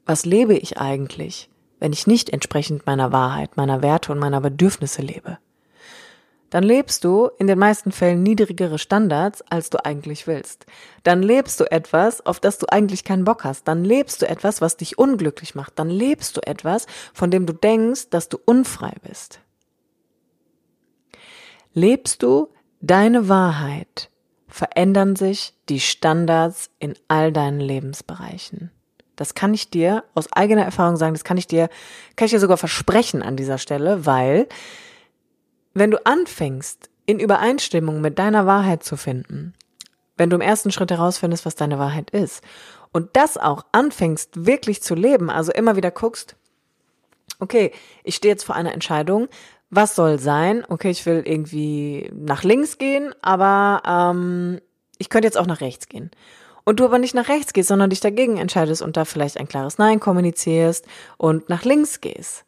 was 0.06 0.24
lebe 0.26 0.54
ich 0.54 0.78
eigentlich, 0.78 1.50
wenn 1.80 1.92
ich 1.92 2.06
nicht 2.06 2.30
entsprechend 2.30 2.86
meiner 2.86 3.12
Wahrheit, 3.12 3.56
meiner 3.56 3.82
Werte 3.82 4.12
und 4.12 4.18
meiner 4.18 4.40
Bedürfnisse 4.40 5.02
lebe? 5.02 5.38
dann 6.54 6.62
lebst 6.62 7.02
du 7.02 7.30
in 7.38 7.48
den 7.48 7.58
meisten 7.58 7.90
Fällen 7.90 8.22
niedrigere 8.22 8.78
Standards, 8.78 9.42
als 9.50 9.70
du 9.70 9.84
eigentlich 9.84 10.28
willst. 10.28 10.66
Dann 11.02 11.20
lebst 11.20 11.58
du 11.58 11.68
etwas, 11.68 12.24
auf 12.24 12.38
das 12.38 12.58
du 12.58 12.66
eigentlich 12.70 13.02
keinen 13.02 13.24
Bock 13.24 13.42
hast. 13.42 13.66
Dann 13.66 13.84
lebst 13.84 14.22
du 14.22 14.28
etwas, 14.28 14.60
was 14.60 14.76
dich 14.76 14.96
unglücklich 14.96 15.56
macht. 15.56 15.76
Dann 15.80 15.90
lebst 15.90 16.36
du 16.36 16.46
etwas, 16.46 16.86
von 17.12 17.32
dem 17.32 17.44
du 17.46 17.54
denkst, 17.54 18.10
dass 18.10 18.28
du 18.28 18.38
unfrei 18.44 18.92
bist. 19.02 19.40
Lebst 21.74 22.22
du 22.22 22.48
deine 22.80 23.28
Wahrheit, 23.28 24.08
verändern 24.46 25.16
sich 25.16 25.54
die 25.68 25.80
Standards 25.80 26.70
in 26.78 26.94
all 27.08 27.32
deinen 27.32 27.58
Lebensbereichen. 27.58 28.70
Das 29.16 29.34
kann 29.34 29.54
ich 29.54 29.70
dir 29.70 30.04
aus 30.14 30.32
eigener 30.32 30.62
Erfahrung 30.62 30.96
sagen, 30.96 31.14
das 31.14 31.24
kann 31.24 31.36
ich 31.36 31.48
dir, 31.48 31.68
kann 32.14 32.26
ich 32.26 32.32
dir 32.32 32.40
sogar 32.40 32.56
versprechen 32.56 33.22
an 33.22 33.36
dieser 33.36 33.58
Stelle, 33.58 34.06
weil 34.06 34.48
wenn 35.72 35.90
du 35.90 36.04
anfängst, 36.06 36.90
in 37.06 37.18
Übereinstimmung 37.18 38.00
mit 38.00 38.18
deiner 38.18 38.46
Wahrheit 38.46 38.84
zu 38.84 38.96
finden, 38.96 39.52
wenn 40.16 40.30
du 40.30 40.36
im 40.36 40.42
ersten 40.42 40.70
Schritt 40.70 40.92
herausfindest, 40.92 41.44
was 41.44 41.56
deine 41.56 41.78
Wahrheit 41.80 42.10
ist 42.10 42.42
und 42.92 43.10
das 43.14 43.36
auch 43.36 43.64
anfängst 43.72 44.46
wirklich 44.46 44.80
zu 44.80 44.94
leben, 44.94 45.28
also 45.28 45.52
immer 45.52 45.74
wieder 45.74 45.90
guckst, 45.90 46.36
okay, 47.40 47.72
ich 48.04 48.14
stehe 48.14 48.32
jetzt 48.32 48.44
vor 48.44 48.54
einer 48.54 48.72
Entscheidung, 48.72 49.28
was 49.74 49.94
soll 49.94 50.18
sein? 50.18 50.64
Okay, 50.68 50.90
ich 50.90 51.04
will 51.06 51.22
irgendwie 51.24 52.10
nach 52.14 52.44
links 52.44 52.78
gehen, 52.78 53.14
aber 53.22 53.82
ähm, 53.86 54.60
ich 54.98 55.08
könnte 55.08 55.26
jetzt 55.26 55.38
auch 55.38 55.46
nach 55.46 55.60
rechts 55.60 55.88
gehen. 55.88 56.10
Und 56.64 56.80
du 56.80 56.84
aber 56.84 56.98
nicht 56.98 57.14
nach 57.14 57.28
rechts 57.28 57.52
gehst, 57.52 57.68
sondern 57.68 57.90
dich 57.90 58.00
dagegen 58.00 58.38
entscheidest 58.38 58.80
und 58.80 58.96
da 58.96 59.04
vielleicht 59.04 59.38
ein 59.38 59.48
klares 59.48 59.78
Nein 59.78 60.00
kommunizierst 60.00 60.86
und 61.18 61.48
nach 61.48 61.64
links 61.64 62.00
gehst, 62.00 62.44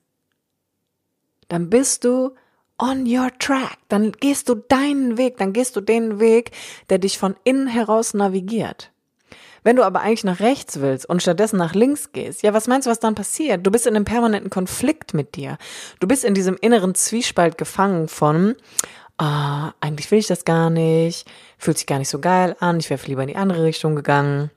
dann 1.48 1.68
bist 1.68 2.04
du 2.04 2.34
on 2.78 3.06
your 3.06 3.30
track. 3.38 3.78
Dann 3.88 4.12
gehst 4.12 4.48
du 4.48 4.54
deinen 4.54 5.18
Weg, 5.18 5.36
dann 5.36 5.52
gehst 5.52 5.76
du 5.76 5.80
den 5.80 6.18
Weg, 6.18 6.52
der 6.88 6.98
dich 6.98 7.18
von 7.18 7.36
innen 7.44 7.66
heraus 7.66 8.14
navigiert. 8.14 8.90
Wenn 9.66 9.74
du 9.74 9.82
aber 9.82 10.00
eigentlich 10.00 10.22
nach 10.22 10.38
rechts 10.38 10.80
willst 10.80 11.08
und 11.08 11.22
stattdessen 11.22 11.56
nach 11.56 11.74
links 11.74 12.12
gehst, 12.12 12.44
ja, 12.44 12.54
was 12.54 12.68
meinst 12.68 12.86
du, 12.86 12.90
was 12.92 13.00
dann 13.00 13.16
passiert? 13.16 13.66
Du 13.66 13.72
bist 13.72 13.84
in 13.84 13.96
einem 13.96 14.04
permanenten 14.04 14.48
Konflikt 14.48 15.12
mit 15.12 15.34
dir. 15.34 15.58
Du 15.98 16.06
bist 16.06 16.22
in 16.22 16.34
diesem 16.34 16.56
inneren 16.60 16.94
Zwiespalt 16.94 17.58
gefangen 17.58 18.06
von, 18.06 18.54
ah, 19.18 19.72
eigentlich 19.80 20.08
will 20.12 20.20
ich 20.20 20.28
das 20.28 20.44
gar 20.44 20.70
nicht, 20.70 21.28
fühlt 21.58 21.78
sich 21.78 21.88
gar 21.88 21.98
nicht 21.98 22.10
so 22.10 22.20
geil 22.20 22.54
an, 22.60 22.78
ich 22.78 22.90
wäre 22.90 23.00
lieber 23.06 23.22
in 23.22 23.28
die 23.28 23.34
andere 23.34 23.64
Richtung 23.64 23.96
gegangen. 23.96 24.52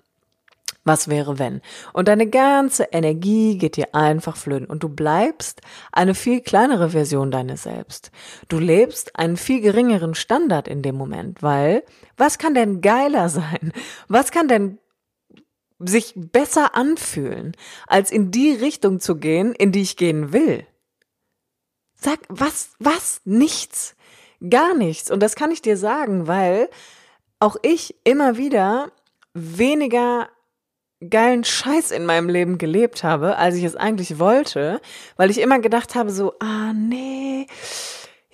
Was 0.83 1.07
wäre 1.07 1.39
wenn? 1.39 1.61
Und 1.91 2.07
deine 2.07 2.27
ganze 2.27 2.89
Energie 2.91 3.57
geht 3.57 3.77
dir 3.77 3.95
einfach 3.95 4.37
flöten 4.37 4.67
und 4.67 4.83
du 4.83 4.89
bleibst 4.89 5.61
eine 5.91 6.13
viel 6.13 6.41
kleinere 6.41 6.91
Version 6.91 7.31
deines 7.31 7.63
Selbst. 7.63 8.11
Du 8.47 8.59
lebst 8.59 9.15
einen 9.15 9.37
viel 9.37 9.61
geringeren 9.61 10.13
Standard 10.13 10.67
in 10.67 10.83
dem 10.83 10.93
Moment, 10.95 11.41
weil 11.41 11.81
was 12.15 12.37
kann 12.37 12.53
denn 12.53 12.81
geiler 12.81 13.27
sein? 13.29 13.73
Was 14.07 14.29
kann 14.29 14.47
denn 14.47 14.77
sich 15.79 16.13
besser 16.15 16.75
anfühlen, 16.75 17.55
als 17.87 18.11
in 18.11 18.31
die 18.31 18.51
Richtung 18.51 18.99
zu 18.99 19.15
gehen, 19.15 19.53
in 19.53 19.71
die 19.71 19.81
ich 19.81 19.97
gehen 19.97 20.33
will? 20.33 20.65
Sag, 21.95 22.19
was, 22.29 22.71
was? 22.79 23.21
Nichts. 23.25 23.95
Gar 24.47 24.73
nichts. 24.75 25.11
Und 25.11 25.21
das 25.21 25.35
kann 25.35 25.51
ich 25.51 25.61
dir 25.61 25.77
sagen, 25.77 26.27
weil 26.27 26.69
auch 27.39 27.57
ich 27.61 27.95
immer 28.03 28.37
wieder 28.37 28.91
weniger 29.33 30.29
geilen 31.07 31.45
Scheiß 31.45 31.91
in 31.91 32.05
meinem 32.05 32.27
Leben 32.27 32.57
gelebt 32.57 33.03
habe, 33.03 33.37
als 33.37 33.55
ich 33.55 33.63
es 33.63 33.75
eigentlich 33.75 34.19
wollte, 34.19 34.81
weil 35.15 35.29
ich 35.29 35.39
immer 35.39 35.59
gedacht 35.59 35.95
habe 35.95 36.11
so, 36.11 36.33
ah 36.39 36.73
nee, 36.73 37.47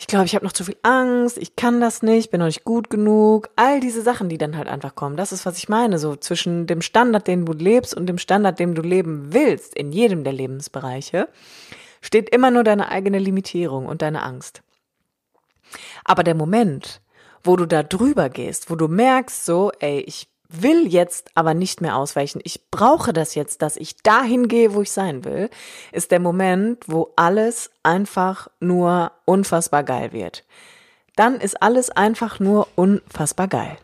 ich 0.06 0.08
glaube, 0.08 0.28
ich 0.28 0.36
habe 0.36 0.46
noch 0.46 0.54
zu 0.54 0.64
viel 0.64 0.78
Angst, 0.84 1.36
ich 1.40 1.56
kann 1.56 1.82
das 1.82 2.04
nicht, 2.04 2.30
bin 2.30 2.38
noch 2.38 2.46
nicht 2.46 2.64
gut 2.64 2.92
genug, 2.92 3.50
all 3.56 3.80
diese 3.80 4.04
Sachen, 4.04 4.30
die 4.30 4.38
dann 4.38 4.56
halt 4.56 4.68
einfach 4.68 4.94
kommen. 4.94 5.18
Das 5.18 5.32
ist, 5.32 5.48
was 5.48 5.58
ich 5.58 5.68
meine, 5.68 5.98
so 5.98 6.16
zwischen 6.16 6.68
dem 6.68 6.84
Standard, 6.84 7.26
den 7.26 7.44
du 7.44 7.54
lebst 7.54 7.96
und 7.96 8.06
dem 8.06 8.20
Standard, 8.20 8.60
dem 8.60 8.76
du 8.76 8.84
leben 8.84 9.34
willst, 9.34 9.74
in 9.74 9.92
jedem 9.92 10.24
der 10.24 10.34
Lebensbereiche, 10.34 11.28
steht 12.02 12.30
immer 12.30 12.52
nur 12.52 12.64
deine 12.64 12.90
eigene 12.90 13.18
Limitierung 13.18 13.88
und 13.88 14.04
deine 14.04 14.22
Angst. 14.22 14.62
Aber 16.04 16.22
der 16.22 16.36
Moment, 16.36 17.02
wo 17.44 17.56
du 17.56 17.66
da 17.66 17.82
drüber 17.82 18.30
gehst, 18.30 18.70
wo 18.70 18.76
du 18.76 18.88
merkst, 18.88 19.44
so, 19.44 19.72
ey, 19.80 20.02
ich 20.02 20.28
will 20.50 20.88
jetzt 20.88 21.32
aber 21.36 21.54
nicht 21.54 21.82
mehr 21.82 21.96
ausweichen. 21.96 22.42
Ich 22.44 22.70
brauche 22.72 23.14
das 23.14 23.36
jetzt, 23.36 23.62
dass 23.62 23.78
ich 23.78 23.98
dahin 23.98 24.48
gehe, 24.48 24.74
wo 24.74 24.82
ich 24.82 24.92
sein 24.92 25.24
will, 25.24 25.50
ist 25.92 26.12
der 26.12 26.20
Moment, 26.20 26.88
wo 26.88 27.14
alles 27.16 27.72
einfach 27.84 28.48
nur 28.60 29.12
unfassbar 29.26 29.84
geil 29.84 30.12
wird. 30.12 30.44
Dann 31.16 31.36
ist 31.36 31.62
alles 31.62 31.90
einfach 31.90 32.40
nur 32.40 32.68
unfassbar 32.76 33.48
geil. 33.48 33.78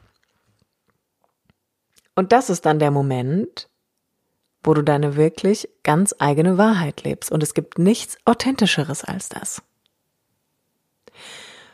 Und 2.16 2.32
das 2.32 2.50
ist 2.50 2.66
dann 2.66 2.80
der 2.80 2.92
Moment, 2.92 3.70
wo 4.64 4.74
du 4.74 4.84
deine 4.84 5.16
wirklich 5.16 5.70
ganz 5.84 6.14
eigene 6.20 6.58
Wahrheit 6.58 7.04
lebst. 7.04 7.32
Und 7.32 7.42
es 7.42 7.54
gibt 7.54 7.80
nichts 7.80 8.18
Authentischeres 8.26 9.04
als 9.04 9.30
das. 9.30 9.62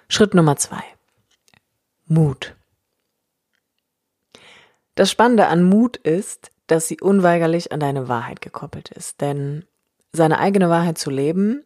Schritt 0.08 0.34
Nummer 0.34 0.56
zwei. 0.56 0.84
Mut. 2.06 2.57
Das 4.98 5.12
Spannende 5.12 5.46
an 5.46 5.64
Mut 5.64 5.96
ist, 5.98 6.50
dass 6.66 6.88
sie 6.88 7.00
unweigerlich 7.00 7.72
an 7.72 7.80
deine 7.80 8.08
Wahrheit 8.08 8.42
gekoppelt 8.42 8.90
ist. 8.90 9.22
Denn 9.22 9.64
seine 10.12 10.40
eigene 10.40 10.72
Wahrheit 10.72 10.98
zu 10.98 11.12
leben 11.12 11.64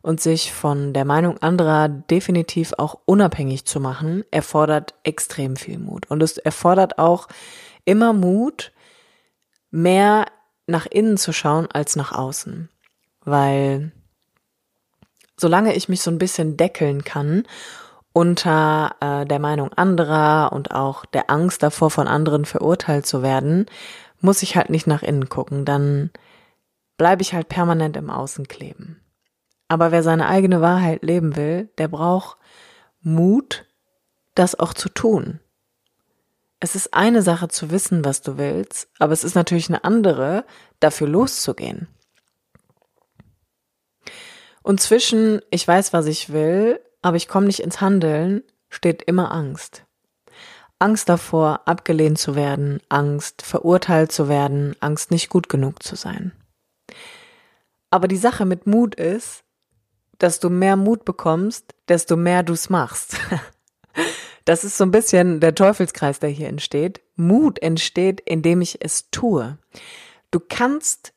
und 0.00 0.20
sich 0.20 0.52
von 0.52 0.92
der 0.92 1.04
Meinung 1.04 1.38
anderer 1.38 1.88
definitiv 1.88 2.74
auch 2.78 3.00
unabhängig 3.04 3.64
zu 3.64 3.80
machen, 3.80 4.22
erfordert 4.30 4.94
extrem 5.02 5.56
viel 5.56 5.80
Mut. 5.80 6.08
Und 6.08 6.22
es 6.22 6.38
erfordert 6.38 7.00
auch 7.00 7.26
immer 7.84 8.12
Mut, 8.12 8.70
mehr 9.72 10.26
nach 10.68 10.86
innen 10.86 11.16
zu 11.16 11.32
schauen 11.32 11.66
als 11.72 11.96
nach 11.96 12.12
außen. 12.12 12.68
Weil 13.24 13.90
solange 15.36 15.74
ich 15.74 15.88
mich 15.88 16.00
so 16.00 16.12
ein 16.12 16.18
bisschen 16.18 16.56
deckeln 16.56 17.02
kann 17.02 17.42
unter 18.18 18.96
äh, 18.98 19.26
der 19.26 19.38
Meinung 19.38 19.72
anderer 19.74 20.50
und 20.52 20.72
auch 20.72 21.04
der 21.04 21.30
Angst 21.30 21.62
davor, 21.62 21.88
von 21.88 22.08
anderen 22.08 22.46
verurteilt 22.46 23.06
zu 23.06 23.22
werden, 23.22 23.66
muss 24.20 24.42
ich 24.42 24.56
halt 24.56 24.70
nicht 24.70 24.88
nach 24.88 25.04
innen 25.04 25.28
gucken. 25.28 25.64
Dann 25.64 26.10
bleibe 26.96 27.22
ich 27.22 27.32
halt 27.32 27.48
permanent 27.48 27.96
im 27.96 28.10
Außen 28.10 28.48
kleben. 28.48 29.00
Aber 29.68 29.92
wer 29.92 30.02
seine 30.02 30.26
eigene 30.26 30.60
Wahrheit 30.60 31.04
leben 31.04 31.36
will, 31.36 31.68
der 31.78 31.86
braucht 31.86 32.38
Mut, 33.02 33.66
das 34.34 34.58
auch 34.58 34.74
zu 34.74 34.88
tun. 34.88 35.38
Es 36.58 36.74
ist 36.74 36.94
eine 36.94 37.22
Sache 37.22 37.46
zu 37.46 37.70
wissen, 37.70 38.04
was 38.04 38.20
du 38.20 38.36
willst, 38.36 38.88
aber 38.98 39.12
es 39.12 39.22
ist 39.22 39.36
natürlich 39.36 39.68
eine 39.68 39.84
andere, 39.84 40.44
dafür 40.80 41.06
loszugehen. 41.06 41.86
Und 44.64 44.80
zwischen 44.80 45.40
ich 45.50 45.68
weiß, 45.68 45.92
was 45.92 46.06
ich 46.06 46.32
will, 46.32 46.80
aber 47.08 47.16
ich 47.16 47.26
komme 47.26 47.46
nicht 47.46 47.60
ins 47.60 47.80
Handeln, 47.80 48.42
steht 48.68 49.02
immer 49.02 49.32
Angst. 49.32 49.84
Angst 50.78 51.08
davor, 51.08 51.62
abgelehnt 51.64 52.18
zu 52.18 52.34
werden, 52.34 52.82
Angst, 52.90 53.40
verurteilt 53.40 54.12
zu 54.12 54.28
werden, 54.28 54.76
Angst, 54.80 55.10
nicht 55.10 55.30
gut 55.30 55.48
genug 55.48 55.82
zu 55.82 55.96
sein. 55.96 56.32
Aber 57.90 58.08
die 58.08 58.18
Sache 58.18 58.44
mit 58.44 58.66
Mut 58.66 58.94
ist, 58.94 59.42
dass 60.18 60.38
du 60.38 60.50
mehr 60.50 60.76
Mut 60.76 61.06
bekommst, 61.06 61.74
desto 61.88 62.14
mehr 62.14 62.42
du's 62.42 62.68
machst. 62.68 63.16
Das 64.44 64.64
ist 64.64 64.78
so 64.78 64.84
ein 64.84 64.90
bisschen 64.90 65.40
der 65.40 65.54
Teufelskreis, 65.54 66.20
der 66.20 66.30
hier 66.30 66.48
entsteht. 66.48 67.02
Mut 67.16 67.60
entsteht, 67.60 68.22
indem 68.22 68.62
ich 68.62 68.82
es 68.82 69.10
tue. 69.10 69.58
Du 70.30 70.40
kannst 70.40 71.12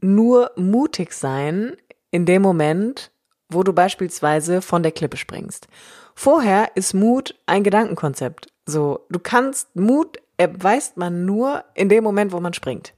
nur 0.00 0.52
mutig 0.54 1.12
sein 1.12 1.76
in 2.12 2.26
dem 2.26 2.42
Moment, 2.42 3.09
wo 3.50 3.62
du 3.62 3.72
beispielsweise 3.72 4.62
von 4.62 4.82
der 4.82 4.92
Klippe 4.92 5.16
springst. 5.16 5.68
Vorher 6.14 6.70
ist 6.74 6.94
Mut 6.94 7.34
ein 7.46 7.64
Gedankenkonzept. 7.64 8.48
So, 8.66 9.06
du 9.10 9.18
kannst 9.18 9.74
Mut 9.76 10.18
erweist 10.36 10.96
man 10.96 11.24
nur 11.24 11.64
in 11.74 11.88
dem 11.88 12.04
Moment, 12.04 12.32
wo 12.32 12.40
man 12.40 12.54
springt. 12.54 12.94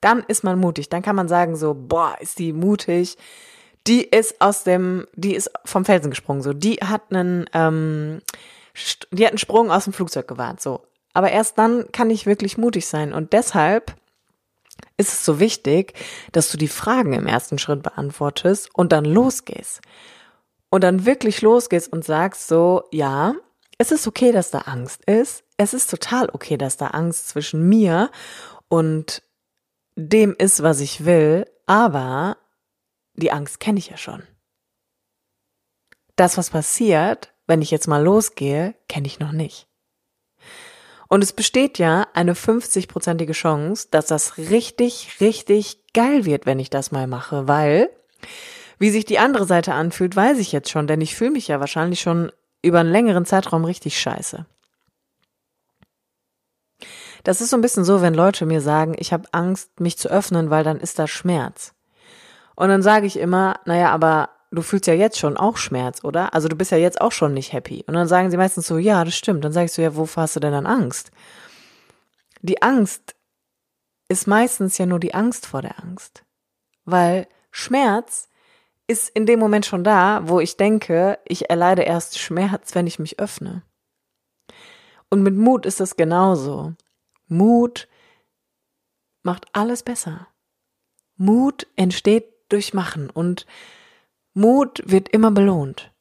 Dann 0.00 0.22
ist 0.28 0.44
man 0.44 0.58
mutig. 0.58 0.88
Dann 0.88 1.02
kann 1.02 1.16
man 1.16 1.28
sagen 1.28 1.56
so, 1.56 1.74
boah, 1.74 2.16
ist 2.20 2.38
die 2.38 2.52
mutig. 2.52 3.16
Die 3.86 4.02
ist 4.02 4.40
aus 4.40 4.64
dem, 4.64 5.06
die 5.14 5.34
ist 5.34 5.50
vom 5.64 5.84
Felsen 5.84 6.10
gesprungen. 6.10 6.42
So, 6.42 6.52
die 6.52 6.76
hat 6.76 7.02
einen, 7.10 7.46
ähm, 7.54 8.20
die 9.10 9.24
hat 9.24 9.32
einen 9.32 9.38
Sprung 9.38 9.70
aus 9.70 9.84
dem 9.84 9.92
Flugzeug 9.92 10.28
gewahrt. 10.28 10.60
So, 10.60 10.82
aber 11.14 11.30
erst 11.30 11.56
dann 11.56 11.90
kann 11.92 12.10
ich 12.10 12.26
wirklich 12.26 12.58
mutig 12.58 12.86
sein. 12.86 13.12
Und 13.12 13.32
deshalb 13.32 13.94
ist 14.96 15.12
es 15.12 15.24
so 15.24 15.40
wichtig, 15.40 15.94
dass 16.32 16.50
du 16.50 16.56
die 16.56 16.68
Fragen 16.68 17.12
im 17.12 17.26
ersten 17.26 17.58
Schritt 17.58 17.82
beantwortest 17.82 18.70
und 18.74 18.92
dann 18.92 19.04
losgehst. 19.04 19.80
Und 20.70 20.82
dann 20.82 21.06
wirklich 21.06 21.42
losgehst 21.42 21.92
und 21.92 22.04
sagst 22.04 22.48
so, 22.48 22.84
ja, 22.90 23.34
es 23.78 23.92
ist 23.92 24.06
okay, 24.06 24.32
dass 24.32 24.50
da 24.50 24.60
Angst 24.60 25.04
ist. 25.04 25.44
Es 25.56 25.74
ist 25.74 25.90
total 25.90 26.28
okay, 26.30 26.56
dass 26.56 26.76
da 26.76 26.88
Angst 26.88 27.28
zwischen 27.28 27.68
mir 27.68 28.10
und 28.68 29.22
dem 29.96 30.34
ist, 30.36 30.62
was 30.62 30.80
ich 30.80 31.04
will, 31.04 31.46
aber 31.66 32.36
die 33.14 33.32
Angst 33.32 33.60
kenne 33.60 33.78
ich 33.78 33.88
ja 33.88 33.96
schon. 33.96 34.22
Das, 36.16 36.36
was 36.36 36.50
passiert, 36.50 37.34
wenn 37.46 37.62
ich 37.62 37.70
jetzt 37.70 37.86
mal 37.86 38.02
losgehe, 38.02 38.74
kenne 38.88 39.06
ich 39.06 39.20
noch 39.20 39.32
nicht. 39.32 39.68
Und 41.08 41.22
es 41.22 41.32
besteht 41.32 41.78
ja 41.78 42.06
eine 42.14 42.34
50-prozentige 42.34 43.32
Chance, 43.32 43.88
dass 43.90 44.06
das 44.06 44.38
richtig, 44.38 45.16
richtig 45.20 45.78
geil 45.94 46.24
wird, 46.24 46.46
wenn 46.46 46.58
ich 46.58 46.70
das 46.70 46.90
mal 46.90 47.06
mache, 47.06 47.48
weil 47.48 47.88
wie 48.78 48.90
sich 48.90 49.04
die 49.04 49.18
andere 49.18 49.46
Seite 49.46 49.72
anfühlt, 49.72 50.14
weiß 50.14 50.38
ich 50.38 50.52
jetzt 50.52 50.70
schon, 50.70 50.86
denn 50.86 51.00
ich 51.00 51.14
fühle 51.14 51.30
mich 51.30 51.48
ja 51.48 51.60
wahrscheinlich 51.60 52.00
schon 52.00 52.30
über 52.62 52.80
einen 52.80 52.92
längeren 52.92 53.24
Zeitraum 53.24 53.64
richtig 53.64 53.98
scheiße. 53.98 54.44
Das 57.24 57.40
ist 57.40 57.50
so 57.50 57.56
ein 57.56 57.62
bisschen 57.62 57.84
so, 57.84 58.02
wenn 58.02 58.14
Leute 58.14 58.46
mir 58.46 58.60
sagen, 58.60 58.94
ich 58.98 59.12
habe 59.12 59.28
Angst, 59.32 59.80
mich 59.80 59.96
zu 59.96 60.08
öffnen, 60.08 60.50
weil 60.50 60.62
dann 60.62 60.78
ist 60.78 60.98
da 60.98 61.08
Schmerz. 61.08 61.74
Und 62.54 62.68
dann 62.68 62.82
sage 62.82 63.06
ich 63.06 63.18
immer, 63.18 63.58
naja, 63.64 63.90
aber 63.90 64.30
du 64.56 64.62
fühlst 64.62 64.86
ja 64.86 64.94
jetzt 64.94 65.18
schon 65.18 65.36
auch 65.36 65.56
Schmerz, 65.56 66.02
oder? 66.02 66.34
Also 66.34 66.48
du 66.48 66.56
bist 66.56 66.70
ja 66.70 66.78
jetzt 66.78 67.00
auch 67.00 67.12
schon 67.12 67.34
nicht 67.34 67.52
happy. 67.52 67.84
Und 67.86 67.94
dann 67.94 68.08
sagen 68.08 68.30
sie 68.30 68.36
meistens 68.36 68.66
so, 68.66 68.78
ja, 68.78 69.04
das 69.04 69.14
stimmt. 69.14 69.44
Dann 69.44 69.52
sagst 69.52 69.78
du, 69.78 69.82
ja, 69.82 69.94
wovor 69.94 70.24
hast 70.24 70.36
du 70.36 70.40
denn 70.40 70.52
dann 70.52 70.66
Angst? 70.66 71.10
Die 72.42 72.62
Angst 72.62 73.14
ist 74.08 74.26
meistens 74.26 74.78
ja 74.78 74.86
nur 74.86 75.00
die 75.00 75.14
Angst 75.14 75.46
vor 75.46 75.62
der 75.62 75.82
Angst. 75.82 76.24
Weil 76.84 77.28
Schmerz 77.50 78.28
ist 78.86 79.08
in 79.08 79.26
dem 79.26 79.40
Moment 79.40 79.66
schon 79.66 79.84
da, 79.84 80.22
wo 80.28 80.40
ich 80.40 80.56
denke, 80.56 81.18
ich 81.26 81.50
erleide 81.50 81.82
erst 81.82 82.18
Schmerz, 82.18 82.74
wenn 82.74 82.86
ich 82.86 82.98
mich 82.98 83.18
öffne. 83.18 83.62
Und 85.10 85.22
mit 85.22 85.36
Mut 85.36 85.66
ist 85.66 85.80
es 85.80 85.96
genauso. 85.96 86.74
Mut 87.26 87.88
macht 89.22 89.46
alles 89.52 89.82
besser. 89.82 90.28
Mut 91.16 91.66
entsteht 91.76 92.32
durch 92.48 92.74
Machen 92.74 93.10
und 93.10 93.46
Mut 94.36 94.82
wird 94.84 95.08
immer 95.08 95.30
belohnt. 95.30 95.92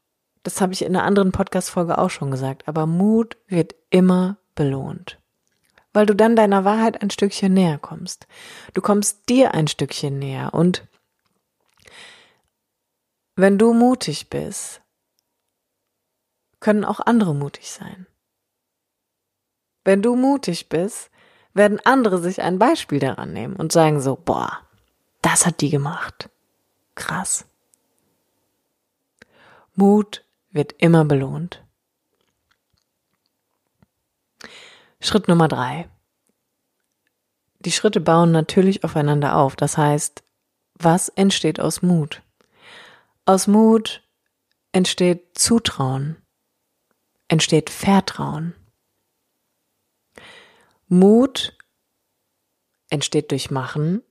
Das 0.43 0.61
habe 0.61 0.73
ich 0.73 0.83
in 0.83 0.95
einer 0.95 1.05
anderen 1.05 1.31
Podcast-Folge 1.31 1.97
auch 1.97 2.09
schon 2.09 2.29
gesagt, 2.29 2.67
aber 2.67 2.85
Mut 2.85 3.37
wird 3.47 3.75
immer 3.89 4.37
belohnt 4.53 5.17
weil 5.95 6.05
du 6.05 6.13
dann 6.13 6.35
deiner 6.35 6.65
Wahrheit 6.65 7.01
ein 7.01 7.09
Stückchen 7.09 7.53
näher 7.53 7.79
kommst. 7.79 8.27
Du 8.73 8.81
kommst 8.81 9.29
dir 9.29 9.53
ein 9.53 9.69
Stückchen 9.69 10.19
näher 10.19 10.53
und 10.53 10.85
wenn 13.37 13.57
du 13.57 13.73
mutig 13.73 14.29
bist, 14.29 14.81
können 16.59 16.83
auch 16.83 16.99
andere 16.99 17.33
mutig 17.33 17.71
sein. 17.71 18.07
Wenn 19.85 20.01
du 20.01 20.15
mutig 20.15 20.67
bist, 20.67 21.11
werden 21.53 21.79
andere 21.85 22.19
sich 22.19 22.41
ein 22.41 22.59
Beispiel 22.59 22.99
daran 22.99 23.31
nehmen 23.31 23.55
und 23.55 23.71
sagen 23.71 24.01
so, 24.01 24.17
boah, 24.17 24.59
das 25.21 25.45
hat 25.45 25.61
die 25.61 25.69
gemacht. 25.69 26.29
Krass. 26.95 27.45
Mut 29.75 30.25
wird 30.51 30.73
immer 30.77 31.05
belohnt. 31.05 31.63
Schritt 35.01 35.27
Nummer 35.27 35.47
drei. 35.47 35.89
Die 37.59 37.71
Schritte 37.71 37.99
bauen 37.99 38.31
natürlich 38.31 38.83
aufeinander 38.83 39.35
auf. 39.35 39.55
Das 39.55 39.77
heißt, 39.77 40.23
was 40.75 41.09
entsteht 41.09 41.59
aus 41.59 41.81
Mut? 41.81 42.21
Aus 43.25 43.47
Mut 43.47 44.03
entsteht 44.71 45.37
Zutrauen, 45.37 46.17
entsteht 47.27 47.69
Vertrauen. 47.69 48.55
Mut 50.87 51.57
entsteht 52.89 53.31
durch 53.31 53.51
Machen 53.51 54.03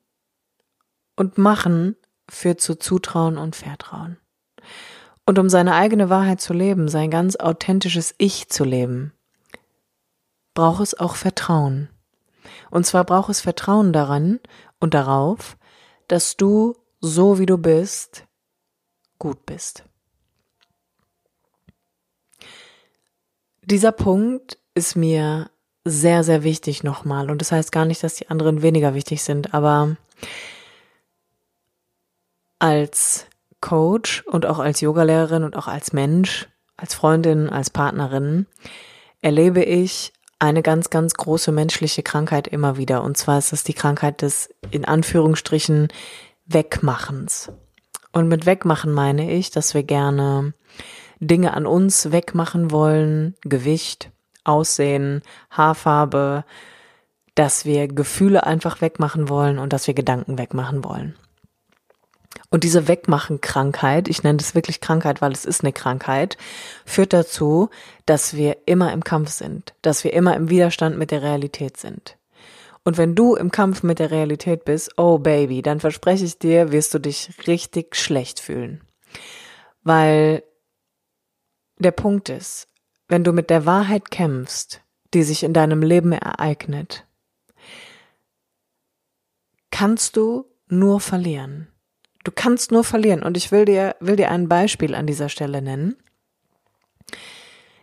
und 1.17 1.39
Machen 1.39 1.97
führt 2.29 2.61
zu 2.61 2.75
Zutrauen 2.75 3.39
und 3.39 3.55
Vertrauen. 3.55 4.19
Und 5.27 5.39
um 5.39 5.49
seine 5.49 5.75
eigene 5.75 6.11
Wahrheit 6.11 6.41
zu 6.41 6.53
leben, 6.53 6.89
sein 6.89 7.11
ganz 7.11 7.37
authentisches 7.37 8.15
Ich 8.19 8.49
zu 8.49 8.65
leben, 8.65 9.13
braucht 10.53 10.83
es 10.83 10.99
auch 10.99 11.17
Vertrauen. 11.17 11.89
Und 12.71 12.85
zwar 12.85 13.05
braucht 13.05 13.31
es 13.31 13.41
Vertrauen 13.41 13.93
daran 13.93 14.41
und 14.81 14.95
darauf, 14.95 15.57
dass 16.09 16.37
du 16.37 16.77
so 17.01 17.39
wie 17.39 17.47
du 17.47 17.57
bist, 17.59 18.27
gut 19.19 19.47
bist. 19.47 19.85
Dieser 23.63 23.93
Punkt 23.93 24.59
ist 24.75 24.95
mir 24.95 25.51
sehr, 25.85 26.25
sehr 26.25 26.43
wichtig 26.43 26.83
nochmal. 26.83 27.31
Und 27.31 27.41
das 27.41 27.53
heißt 27.53 27.73
gar 27.73 27.85
nicht, 27.85 28.03
dass 28.03 28.17
die 28.17 28.29
anderen 28.29 28.63
weniger 28.63 28.95
wichtig 28.95 29.23
sind, 29.23 29.55
aber 29.55 29.97
als 32.59 33.27
Coach 33.65 34.23
und 34.27 34.45
auch 34.45 34.59
als 34.59 34.83
Yogalehrerin 34.83 35.43
und 35.43 35.57
auch 35.57 35.69
als 35.69 35.95
Mensch, 35.95 36.49
als 36.77 36.95
Freundin, 36.95 37.49
als 37.49 37.71
Partnerin 37.71 38.47
erlebe 39.23 39.65
ich 39.65 40.13
eine 40.39 40.61
ganz, 40.61 40.91
ganz 40.91 41.15
große 41.15 41.51
menschliche 41.51 42.03
Krankheit 42.03 42.47
immer 42.47 42.77
wieder. 42.77 43.03
Und 43.03 43.17
zwar 43.17 43.39
ist 43.39 43.53
das 43.53 43.65
die 43.65 43.73
Krankheit 43.73 44.21
des, 44.21 44.51
in 44.71 44.85
Anführungsstrichen, 44.85 45.89
Wegmachens. 46.45 47.53
Und 48.13 48.29
mit 48.29 48.45
Wegmachen 48.45 48.93
meine 48.93 49.33
ich, 49.33 49.51
dass 49.51 49.73
wir 49.73 49.83
gerne 49.83 50.53
Dinge 51.19 51.55
an 51.55 51.65
uns 51.65 52.13
wegmachen 52.13 52.71
wollen, 52.71 53.35
Gewicht, 53.41 54.11
Aussehen, 54.45 55.23
Haarfarbe, 55.49 56.45
dass 57.35 57.65
wir 57.65 57.89
Gefühle 57.89 58.45
einfach 58.45 58.83
wegmachen 58.83 59.31
wollen 59.31 59.59
und 59.59 59.73
dass 59.73 59.87
wir 59.87 59.95
Gedanken 59.95 60.37
wegmachen 60.37 60.85
wollen. 60.85 61.15
Und 62.55 62.63
diese 62.63 62.87
Wegmachen-Krankheit, 62.87 64.07
ich 64.07 64.23
nenne 64.23 64.37
das 64.37 64.55
wirklich 64.55 64.81
Krankheit, 64.81 65.21
weil 65.21 65.33
es 65.33 65.45
ist 65.45 65.65
eine 65.65 65.73
Krankheit, 65.73 66.37
führt 66.87 67.13
dazu, 67.13 67.69
dass 68.07 68.35
wir 68.35 68.59
immer 68.67 68.93
im 68.93 69.03
Kampf 69.03 69.31
sind, 69.31 69.75
dass 69.83 70.05
wir 70.05 70.13
immer 70.13 70.37
im 70.37 70.51
Widerstand 70.51 70.97
mit 70.97 71.11
der 71.11 71.21
Realität 71.21 71.77
sind. 71.77 72.17
Und 72.85 72.97
wenn 72.97 73.17
du 73.17 73.35
im 73.35 73.51
Kampf 73.51 73.83
mit 73.83 73.99
der 73.99 74.13
Realität 74.13 74.65
bist, 74.65 74.97
oh 74.97 75.19
Baby, 75.19 75.63
dann 75.63 75.81
verspreche 75.81 76.25
ich 76.25 76.39
dir, 76.39 76.71
wirst 76.71 76.95
du 76.95 77.01
dich 77.01 77.33
richtig 77.49 77.97
schlecht 77.97 78.39
fühlen. 78.39 78.85
Weil 79.83 80.45
der 81.79 81.91
Punkt 81.91 82.29
ist, 82.29 82.69
wenn 83.09 83.25
du 83.25 83.33
mit 83.33 83.51
der 83.51 83.67
Wahrheit 83.67 84.13
kämpfst, 84.13 84.81
die 85.13 85.25
sich 85.25 85.43
in 85.43 85.55
deinem 85.55 85.83
Leben 85.83 86.13
ereignet, 86.13 87.05
kannst 89.73 90.17
du 90.17 90.45
nur 90.69 91.01
verlieren. 91.01 91.67
Du 92.25 92.33
kannst 92.33 92.73
nur 92.73 92.85
verlieren. 92.85 93.23
Und 93.23 93.37
ich 93.37 93.53
will 93.53 93.65
dir, 93.67 93.97
will 94.01 94.17
dir 94.17 94.31
ein 94.31 94.49
Beispiel 94.49 94.95
an 94.95 95.07
dieser 95.07 95.29
Stelle 95.29 95.63
nennen. 95.63 95.97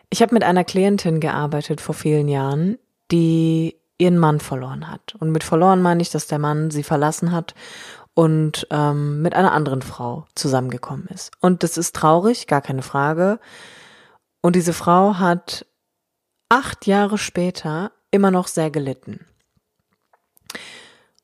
Ich 0.09 0.21
habe 0.21 0.33
mit 0.33 0.43
einer 0.43 0.63
Klientin 0.63 1.19
gearbeitet 1.19 1.79
vor 1.79 1.95
vielen 1.95 2.27
Jahren, 2.27 2.77
die 3.11 3.77
ihren 3.97 4.17
Mann 4.17 4.39
verloren 4.39 4.89
hat. 4.89 5.15
Und 5.19 5.31
mit 5.31 5.43
verloren 5.43 5.81
meine 5.81 6.01
ich, 6.01 6.09
dass 6.09 6.27
der 6.27 6.39
Mann 6.39 6.71
sie 6.71 6.83
verlassen 6.83 7.31
hat 7.31 7.53
und 8.13 8.67
ähm, 8.71 9.21
mit 9.21 9.35
einer 9.35 9.53
anderen 9.53 9.81
Frau 9.81 10.25
zusammengekommen 10.35 11.07
ist. 11.07 11.31
Und 11.39 11.63
das 11.63 11.77
ist 11.77 11.95
traurig, 11.95 12.47
gar 12.47 12.61
keine 12.61 12.81
Frage. 12.81 13.39
Und 14.41 14.55
diese 14.55 14.73
Frau 14.73 15.19
hat 15.19 15.65
acht 16.49 16.87
Jahre 16.87 17.17
später 17.17 17.91
immer 18.09 18.31
noch 18.31 18.47
sehr 18.47 18.71
gelitten. 18.71 19.25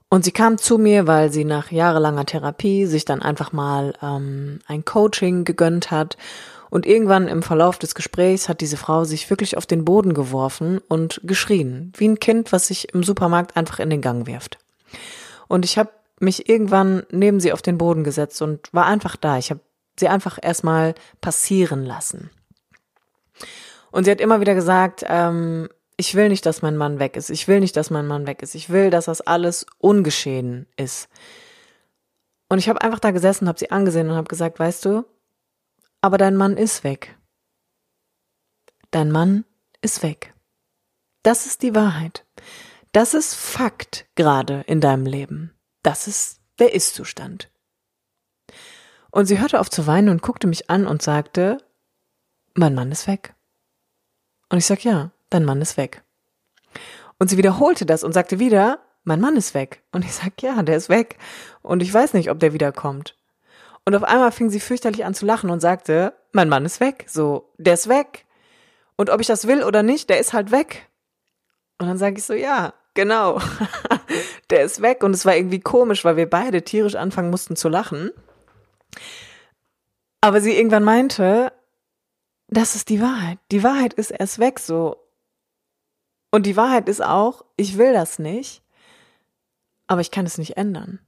Und 0.10 0.24
sie 0.24 0.32
kam 0.32 0.58
zu 0.58 0.78
mir, 0.78 1.06
weil 1.06 1.32
sie 1.32 1.44
nach 1.44 1.72
jahrelanger 1.72 2.26
Therapie 2.26 2.86
sich 2.86 3.04
dann 3.04 3.22
einfach 3.22 3.52
mal 3.52 3.94
ähm, 4.02 4.60
ein 4.66 4.86
Coaching 4.86 5.44
gegönnt 5.44 5.92
hat. 5.92 6.18
Und 6.70 6.86
irgendwann 6.86 7.28
im 7.28 7.44
Verlauf 7.44 7.78
des 7.78 7.96
Gesprächs 7.96 8.50
hat 8.50 8.62
diese 8.62 8.78
Frau 8.78 9.04
sich 9.04 9.30
wirklich 9.30 9.58
auf 9.58 9.66
den 9.66 9.86
Boden 9.86 10.14
geworfen 10.14 10.80
und 10.88 11.22
geschrien, 11.24 11.94
wie 11.98 12.08
ein 12.08 12.20
Kind, 12.20 12.52
was 12.52 12.68
sich 12.68 12.94
im 12.94 13.04
Supermarkt 13.04 13.56
einfach 13.56 13.80
in 13.80 13.90
den 13.90 14.02
Gang 14.02 14.28
wirft. 14.28 14.58
Und 15.48 15.66
ich 15.66 15.78
habe 15.78 15.92
mich 16.20 16.50
irgendwann 16.50 17.04
neben 17.12 17.40
sie 17.40 17.54
auf 17.54 17.62
den 17.62 17.78
Boden 17.78 18.04
gesetzt 18.04 18.42
und 18.42 18.74
war 18.74 18.86
einfach 18.86 19.16
da. 19.16 19.38
Ich 19.38 19.50
habe 19.50 19.62
sie 19.98 20.08
einfach 20.08 20.40
erstmal 20.42 20.96
passieren 21.22 21.86
lassen. 21.86 22.30
Und 23.92 24.04
sie 24.04 24.12
hat 24.12 24.22
immer 24.22 24.42
wieder 24.42 24.56
gesagt, 24.56 25.06
ähm, 25.08 25.70
ich 25.98 26.14
will 26.14 26.30
nicht, 26.30 26.46
dass 26.46 26.62
mein 26.62 26.78
Mann 26.78 27.00
weg 27.00 27.18
ist. 27.18 27.32
Ich 27.32 27.48
will 27.48 27.60
nicht, 27.60 27.76
dass 27.76 27.90
mein 27.90 28.06
Mann 28.06 28.28
weg 28.28 28.44
ist. 28.44 28.54
Ich 28.54 28.70
will, 28.70 28.92
dass 28.92 29.06
das 29.06 29.22
alles 29.22 29.66
ungeschehen 29.80 30.68
ist. 30.78 31.10
Und 32.50 32.60
ich 32.60 32.70
habe 32.70 32.82
einfach 32.82 33.00
da 33.00 33.12
gesessen, 33.12 33.48
habe 33.48 33.60
sie 33.60 33.72
angesehen 33.72 34.10
und 34.10 34.16
habe 34.16 34.28
gesagt, 34.28 34.60
weißt 34.60 34.86
du, 34.86 35.06
aber 36.00 36.18
dein 36.18 36.38
Mann 36.38 36.56
ist 36.56 36.84
weg. 36.84 37.18
Dein 38.92 39.12
Mann 39.12 39.44
ist 39.82 40.04
weg. 40.04 40.34
Das 41.24 41.46
ist 41.48 41.64
die 41.64 41.76
Wahrheit. 41.76 42.26
Das 42.92 43.14
ist 43.14 43.34
Fakt 43.34 44.06
gerade 44.16 44.64
in 44.68 44.80
deinem 44.80 45.06
Leben. 45.06 45.54
Das 45.82 46.08
ist 46.08 46.40
der 46.60 46.74
Ist-Zustand. 46.74 47.52
Und 49.12 49.26
sie 49.26 49.40
hörte 49.40 49.60
auf 49.60 49.70
zu 49.70 49.88
weinen 49.88 50.10
und 50.10 50.22
guckte 50.22 50.48
mich 50.48 50.70
an 50.70 50.86
und 50.86 51.02
sagte, 51.02 51.58
mein 52.54 52.76
Mann 52.76 52.92
ist 52.92 53.08
weg. 53.08 53.34
Und 54.50 54.60
ich 54.60 54.66
sag, 54.66 54.84
ja, 54.84 55.12
dein 55.30 55.46
Mann 55.46 55.62
ist 55.62 55.78
weg. 55.78 56.04
Und 57.20 57.30
sie 57.30 57.38
wiederholte 57.38 57.86
das 57.86 58.04
und 58.04 58.14
sagte 58.14 58.40
wieder, 58.40 58.80
mein 59.04 59.22
Mann 59.22 59.38
ist 59.38 59.54
weg. 59.54 59.84
Und 59.92 60.06
ich 60.06 60.14
sag, 60.14 60.42
ja, 60.42 60.62
der 60.64 60.78
ist 60.78 60.90
weg. 60.90 61.18
Und 61.62 61.82
ich 61.82 61.94
weiß 61.94 62.14
nicht, 62.14 62.30
ob 62.30 62.40
der 62.40 62.54
wiederkommt. 62.54 63.16
Und 63.86 63.96
auf 63.96 64.04
einmal 64.04 64.32
fing 64.32 64.50
sie 64.50 64.60
fürchterlich 64.60 65.06
an 65.06 65.14
zu 65.14 65.26
lachen 65.26 65.50
und 65.50 65.62
sagte, 65.62 66.14
mein 66.34 66.50
Mann 66.50 66.66
ist 66.66 66.82
weg. 66.82 67.06
So, 67.08 67.54
der 67.58 67.76
ist 67.76 67.88
weg. 67.88 68.26
Und 68.98 69.10
ob 69.10 69.22
ich 69.22 69.28
das 69.28 69.48
will 69.48 69.64
oder 69.64 69.82
nicht, 69.82 70.10
der 70.10 70.20
ist 70.20 70.34
halt 70.34 70.52
weg. 70.52 70.90
Und 71.78 71.88
dann 71.88 71.98
sage 71.98 72.18
ich 72.18 72.26
so, 72.26 72.34
ja, 72.34 72.74
genau. 72.96 73.40
der 74.50 74.64
ist 74.64 74.82
weg. 74.82 75.04
Und 75.04 75.14
es 75.14 75.26
war 75.26 75.36
irgendwie 75.36 75.62
komisch, 75.62 76.04
weil 76.04 76.18
wir 76.18 76.30
beide 76.30 76.64
tierisch 76.64 76.96
anfangen 76.96 77.30
mussten 77.30 77.56
zu 77.56 77.70
lachen. 77.70 78.12
Aber 80.20 80.42
sie 80.42 80.58
irgendwann 80.58 80.84
meinte, 80.84 81.54
das 82.50 82.76
ist 82.76 82.90
die 82.90 83.02
Wahrheit. 83.02 83.40
Die 83.52 83.64
Wahrheit 83.64 83.94
ist 83.94 84.12
erst 84.12 84.40
weg 84.40 84.60
so. 84.60 84.98
Und 86.32 86.46
die 86.46 86.58
Wahrheit 86.58 86.90
ist 86.90 87.04
auch, 87.04 87.46
ich 87.56 87.78
will 87.78 87.94
das 87.94 88.20
nicht, 88.20 88.62
aber 89.88 90.02
ich 90.02 90.12
kann 90.12 90.26
es 90.26 90.38
nicht 90.38 90.58
ändern. 90.58 91.00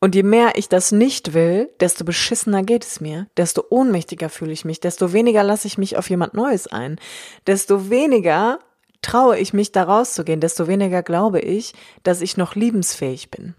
Und 0.00 0.14
je 0.14 0.22
mehr 0.22 0.52
ich 0.56 0.68
das 0.68 0.92
nicht 0.92 1.34
will, 1.34 1.68
desto 1.78 2.04
beschissener 2.04 2.62
geht 2.62 2.84
es 2.86 3.00
mir, 3.00 3.26
desto 3.36 3.64
ohnmächtiger 3.68 4.30
fühle 4.30 4.52
ich 4.52 4.64
mich, 4.64 4.80
desto 4.80 5.12
weniger 5.12 5.42
lasse 5.42 5.66
ich 5.66 5.76
mich 5.76 5.98
auf 5.98 6.08
jemand 6.08 6.32
Neues 6.32 6.66
ein, 6.66 6.98
desto 7.46 7.90
weniger 7.90 8.60
traue 9.02 9.38
ich 9.38 9.52
mich 9.52 9.72
da 9.72 9.82
rauszugehen, 9.82 10.40
desto 10.40 10.68
weniger 10.68 11.02
glaube 11.02 11.40
ich, 11.40 11.74
dass 12.02 12.22
ich 12.22 12.38
noch 12.38 12.54
liebensfähig 12.54 13.30
bin. 13.30 13.54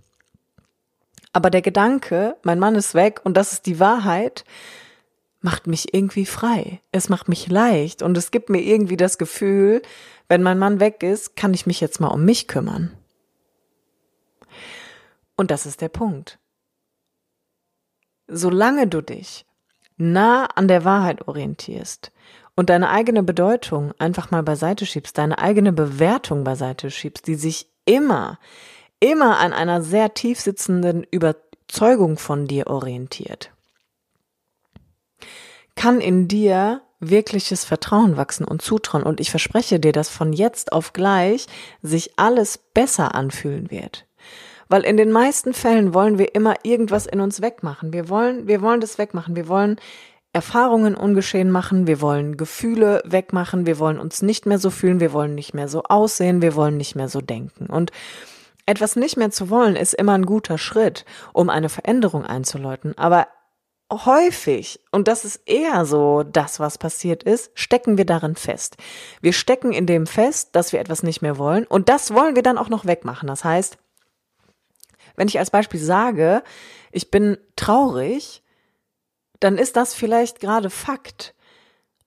Aber 1.33 1.49
der 1.49 1.61
Gedanke, 1.61 2.35
mein 2.43 2.59
Mann 2.59 2.75
ist 2.75 2.95
weg 2.95 3.21
und 3.23 3.37
das 3.37 3.53
ist 3.53 3.67
die 3.67 3.79
Wahrheit, 3.79 4.43
macht 5.41 5.67
mich 5.67 5.93
irgendwie 5.93 6.25
frei. 6.25 6.81
Es 6.91 7.09
macht 7.09 7.27
mich 7.27 7.47
leicht 7.47 8.01
und 8.01 8.17
es 8.17 8.31
gibt 8.31 8.49
mir 8.49 8.61
irgendwie 8.61 8.97
das 8.97 9.17
Gefühl, 9.17 9.81
wenn 10.31 10.43
mein 10.43 10.59
Mann 10.59 10.79
weg 10.79 11.03
ist, 11.03 11.35
kann 11.35 11.53
ich 11.53 11.67
mich 11.67 11.81
jetzt 11.81 11.99
mal 11.99 12.07
um 12.07 12.23
mich 12.23 12.47
kümmern. 12.47 12.95
Und 15.35 15.51
das 15.51 15.65
ist 15.65 15.81
der 15.81 15.89
Punkt. 15.89 16.39
Solange 18.27 18.87
du 18.87 19.01
dich 19.01 19.45
nah 19.97 20.45
an 20.45 20.69
der 20.69 20.85
Wahrheit 20.85 21.27
orientierst 21.27 22.13
und 22.55 22.69
deine 22.69 22.91
eigene 22.91 23.23
Bedeutung 23.23 23.93
einfach 23.99 24.31
mal 24.31 24.41
beiseite 24.41 24.85
schiebst, 24.85 25.17
deine 25.17 25.37
eigene 25.37 25.73
Bewertung 25.73 26.45
beiseite 26.45 26.91
schiebst, 26.91 27.27
die 27.27 27.35
sich 27.35 27.67
immer, 27.83 28.39
immer 29.01 29.37
an 29.37 29.51
einer 29.51 29.81
sehr 29.81 30.13
tief 30.13 30.39
sitzenden 30.39 31.03
Überzeugung 31.03 32.17
von 32.17 32.47
dir 32.47 32.67
orientiert, 32.67 33.51
kann 35.75 35.99
in 35.99 36.29
dir 36.29 36.83
wirkliches 37.01 37.65
Vertrauen 37.65 38.15
wachsen 38.15 38.45
und 38.45 38.61
Zutrauen. 38.61 39.03
Und 39.03 39.19
ich 39.19 39.29
verspreche 39.29 39.79
dir, 39.79 39.91
dass 39.91 40.09
von 40.09 40.31
jetzt 40.31 40.71
auf 40.71 40.93
gleich 40.93 41.47
sich 41.81 42.13
alles 42.17 42.57
besser 42.57 43.15
anfühlen 43.15 43.69
wird. 43.69 44.05
Weil 44.69 44.83
in 44.83 44.95
den 44.95 45.11
meisten 45.11 45.53
Fällen 45.53 45.93
wollen 45.93 46.17
wir 46.17 46.33
immer 46.33 46.55
irgendwas 46.63 47.05
in 47.05 47.19
uns 47.19 47.41
wegmachen. 47.41 47.91
Wir 47.91 48.07
wollen, 48.07 48.47
wir 48.47 48.61
wollen 48.61 48.79
das 48.79 48.97
wegmachen. 48.97 49.35
Wir 49.35 49.49
wollen 49.49 49.77
Erfahrungen 50.31 50.95
ungeschehen 50.95 51.51
machen. 51.51 51.87
Wir 51.87 51.99
wollen 51.99 52.37
Gefühle 52.37 53.01
wegmachen. 53.03 53.65
Wir 53.65 53.79
wollen 53.79 53.99
uns 53.99 54.21
nicht 54.21 54.45
mehr 54.45 54.59
so 54.59 54.69
fühlen. 54.69 55.01
Wir 55.01 55.11
wollen 55.11 55.35
nicht 55.35 55.53
mehr 55.53 55.67
so 55.67 55.83
aussehen. 55.83 56.41
Wir 56.41 56.55
wollen 56.55 56.77
nicht 56.77 56.95
mehr 56.95 57.09
so 57.09 57.19
denken. 57.19 57.65
Und 57.65 57.91
etwas 58.65 58.95
nicht 58.95 59.17
mehr 59.17 59.31
zu 59.31 59.49
wollen 59.49 59.75
ist 59.75 59.93
immer 59.93 60.13
ein 60.13 60.25
guter 60.25 60.57
Schritt, 60.57 61.03
um 61.33 61.49
eine 61.49 61.67
Veränderung 61.67 62.25
einzuläuten. 62.25 62.97
Aber 62.97 63.27
häufig, 63.91 64.79
und 64.91 65.07
das 65.07 65.25
ist 65.25 65.41
eher 65.45 65.85
so 65.85 66.23
das, 66.23 66.59
was 66.59 66.77
passiert 66.77 67.23
ist, 67.23 67.51
stecken 67.55 67.97
wir 67.97 68.05
darin 68.05 68.35
fest. 68.35 68.77
Wir 69.21 69.33
stecken 69.33 69.73
in 69.73 69.85
dem 69.85 70.07
fest, 70.07 70.49
dass 70.53 70.71
wir 70.71 70.79
etwas 70.79 71.03
nicht 71.03 71.21
mehr 71.21 71.37
wollen 71.37 71.65
und 71.65 71.89
das 71.89 72.13
wollen 72.13 72.35
wir 72.35 72.43
dann 72.43 72.57
auch 72.57 72.69
noch 72.69 72.85
wegmachen. 72.85 73.27
Das 73.27 73.43
heißt, 73.43 73.77
wenn 75.17 75.27
ich 75.27 75.39
als 75.39 75.51
Beispiel 75.51 75.79
sage, 75.79 76.41
ich 76.91 77.11
bin 77.11 77.37
traurig, 77.55 78.43
dann 79.39 79.57
ist 79.57 79.75
das 79.75 79.93
vielleicht 79.93 80.39
gerade 80.39 80.69
Fakt. 80.69 81.35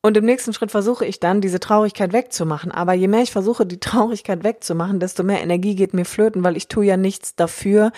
Und 0.05 0.19
im 0.19 0.27
nächsten 0.27 0.53
Schritt 0.53 0.71
versuche 0.71 1.07
ich 1.07 1.19
dann, 1.19 1.40
diese 1.40 1.61
Traurigkeit 1.61 2.12
wegzumachen. 2.12 2.71
Aber 2.71 2.93
je 2.93 3.09
mehr 3.09 3.23
ich 3.23 3.33
versuche, 3.33 3.64
die 3.64 3.81
Traurigkeit 3.81 4.45
wegzumachen, 4.45 5.01
desto 5.01 5.23
mehr 5.23 5.40
Energie 5.40 5.77
geht 5.77 5.95
mir 5.95 6.05
flöten, 6.05 6.45
weil 6.45 6.59
ich 6.59 6.69
tue 6.69 6.85
ja 6.85 6.99
nichts 6.99 7.37
dafür, 7.37 7.90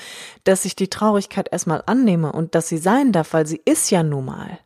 dass 0.44 0.64
ich 0.64 0.76
die 0.76 0.88
Traurigkeit 0.88 1.48
erstmal 1.50 1.82
annehme 1.86 2.30
und 2.30 2.54
dass 2.54 2.68
sie 2.68 2.78
sein 2.78 3.10
darf, 3.10 3.32
weil 3.32 3.44
sie 3.48 3.60
ist 3.64 3.90
ja 3.90 4.04
nun 4.04 4.26
mal. 4.26 4.60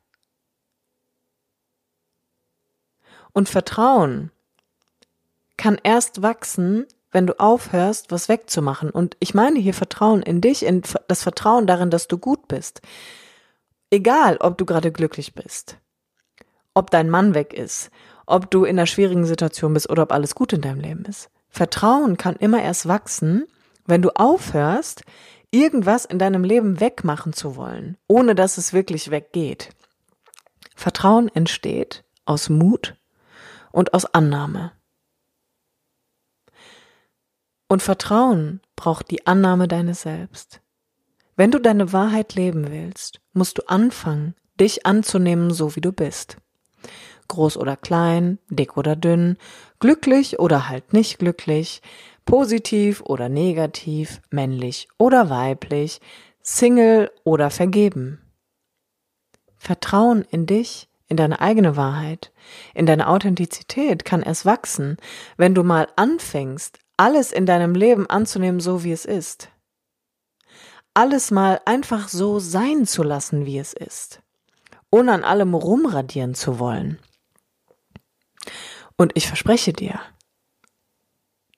Und 3.33 3.48
Vertrauen 3.48 4.31
kann 5.57 5.81
erst 5.83 6.20
wachsen, 6.20 6.85
wenn 7.11 7.26
du 7.26 7.40
aufhörst, 7.40 8.11
was 8.11 8.29
wegzumachen. 8.29 8.90
Und 8.90 9.16
ich 9.18 9.33
meine 9.33 9.59
hier 9.59 9.72
Vertrauen 9.72 10.20
in 10.20 10.42
dich, 10.42 10.62
in 10.62 10.83
das 11.09 11.22
Vertrauen 11.22 11.66
darin, 11.66 11.88
dass 11.88 12.07
du 12.07 12.18
gut 12.18 12.48
bist. 12.48 12.83
Egal, 13.88 14.37
ob 14.40 14.59
du 14.59 14.66
gerade 14.66 14.92
glücklich 14.92 15.35
bist, 15.35 15.79
ob 16.74 16.90
dein 16.90 17.11
Mann 17.11 17.35
weg 17.35 17.52
ist, 17.52 17.90
ob 18.26 18.50
du 18.50 18.64
in 18.64 18.78
einer 18.78 18.87
schwierigen 18.87 19.26
Situation 19.26 19.74
bist 19.74 19.90
oder 19.90 20.04
ob 20.04 20.12
alles 20.12 20.35
gut 20.35 20.52
in 20.52 20.61
deinem 20.61 20.80
Leben 20.80 21.04
ist. 21.04 21.30
Vertrauen 21.48 22.16
kann 22.16 22.37
immer 22.37 22.62
erst 22.62 22.87
wachsen, 22.87 23.46
wenn 23.87 24.02
du 24.02 24.11
aufhörst, 24.11 25.02
irgendwas 25.50 26.04
in 26.04 26.18
deinem 26.18 26.44
Leben 26.44 26.80
wegmachen 26.80 27.33
zu 27.33 27.56
wollen, 27.56 27.96
ohne 28.06 28.35
dass 28.35 28.56
es 28.56 28.72
wirklich 28.72 29.11
weggeht. 29.11 29.70
Vertrauen 30.76 31.28
entsteht 31.28 32.04
aus 32.24 32.48
Mut 32.48 32.96
und 33.72 33.92
aus 33.92 34.06
Annahme. 34.06 34.72
Und 37.68 37.83
Vertrauen 37.83 38.61
braucht 38.76 39.11
die 39.11 39.26
Annahme 39.26 39.68
deines 39.68 40.02
Selbst. 40.02 40.61
Wenn 41.37 41.50
du 41.50 41.59
deine 41.59 41.92
Wahrheit 41.92 42.35
leben 42.35 42.70
willst, 42.70 43.20
musst 43.33 43.59
du 43.59 43.62
anfangen, 43.68 44.35
dich 44.59 44.87
anzunehmen, 44.87 45.52
so 45.52 45.76
wie 45.76 45.80
du 45.80 45.92
bist. 45.92 46.37
Groß 47.28 47.56
oder 47.56 47.76
klein, 47.76 48.38
dick 48.48 48.76
oder 48.76 48.96
dünn, 48.96 49.36
glücklich 49.78 50.38
oder 50.38 50.68
halt 50.68 50.92
nicht 50.92 51.18
glücklich, 51.18 51.82
positiv 52.24 53.02
oder 53.02 53.28
negativ, 53.28 54.20
männlich 54.30 54.88
oder 54.98 55.30
weiblich, 55.30 56.00
Single 56.42 57.10
oder 57.24 57.50
vergeben. 57.50 58.20
Vertrauen 59.56 60.24
in 60.30 60.46
dich, 60.46 60.88
in 61.06 61.16
deine 61.16 61.40
eigene 61.40 61.76
Wahrheit, 61.76 62.32
in 62.72 62.86
deine 62.86 63.08
Authentizität 63.08 64.04
kann 64.04 64.22
erst 64.22 64.46
wachsen, 64.46 64.96
wenn 65.36 65.54
du 65.54 65.62
mal 65.64 65.88
anfängst, 65.96 66.78
alles 66.96 67.32
in 67.32 67.46
deinem 67.46 67.74
Leben 67.74 68.08
anzunehmen, 68.08 68.60
so 68.60 68.84
wie 68.84 68.92
es 68.92 69.04
ist. 69.04 69.50
Alles 70.94 71.30
mal 71.30 71.60
einfach 71.64 72.08
so 72.08 72.38
sein 72.38 72.86
zu 72.86 73.02
lassen, 73.02 73.44
wie 73.44 73.58
es 73.58 73.72
ist. 73.72 74.22
Ohne 74.90 75.12
an 75.12 75.24
allem 75.24 75.55
rumradieren 75.55 76.35
zu 76.35 76.59
wollen. 76.59 76.98
Und 78.96 79.12
ich 79.14 79.26
verspreche 79.26 79.72
dir, 79.72 80.00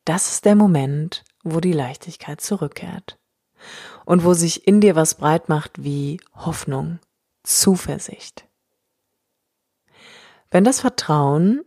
das 0.04 0.32
ist 0.32 0.44
der 0.44 0.54
Moment, 0.54 1.24
wo 1.42 1.60
die 1.60 1.72
Leichtigkeit 1.72 2.40
zurückkehrt. 2.40 3.18
Und 4.04 4.24
wo 4.24 4.34
sich 4.34 4.66
in 4.66 4.80
dir 4.80 4.96
was 4.96 5.14
breit 5.14 5.48
macht 5.48 5.84
wie 5.84 6.20
Hoffnung, 6.34 6.98
Zuversicht. 7.44 8.48
Wenn 10.50 10.64
das 10.64 10.80
Vertrauen 10.80 11.64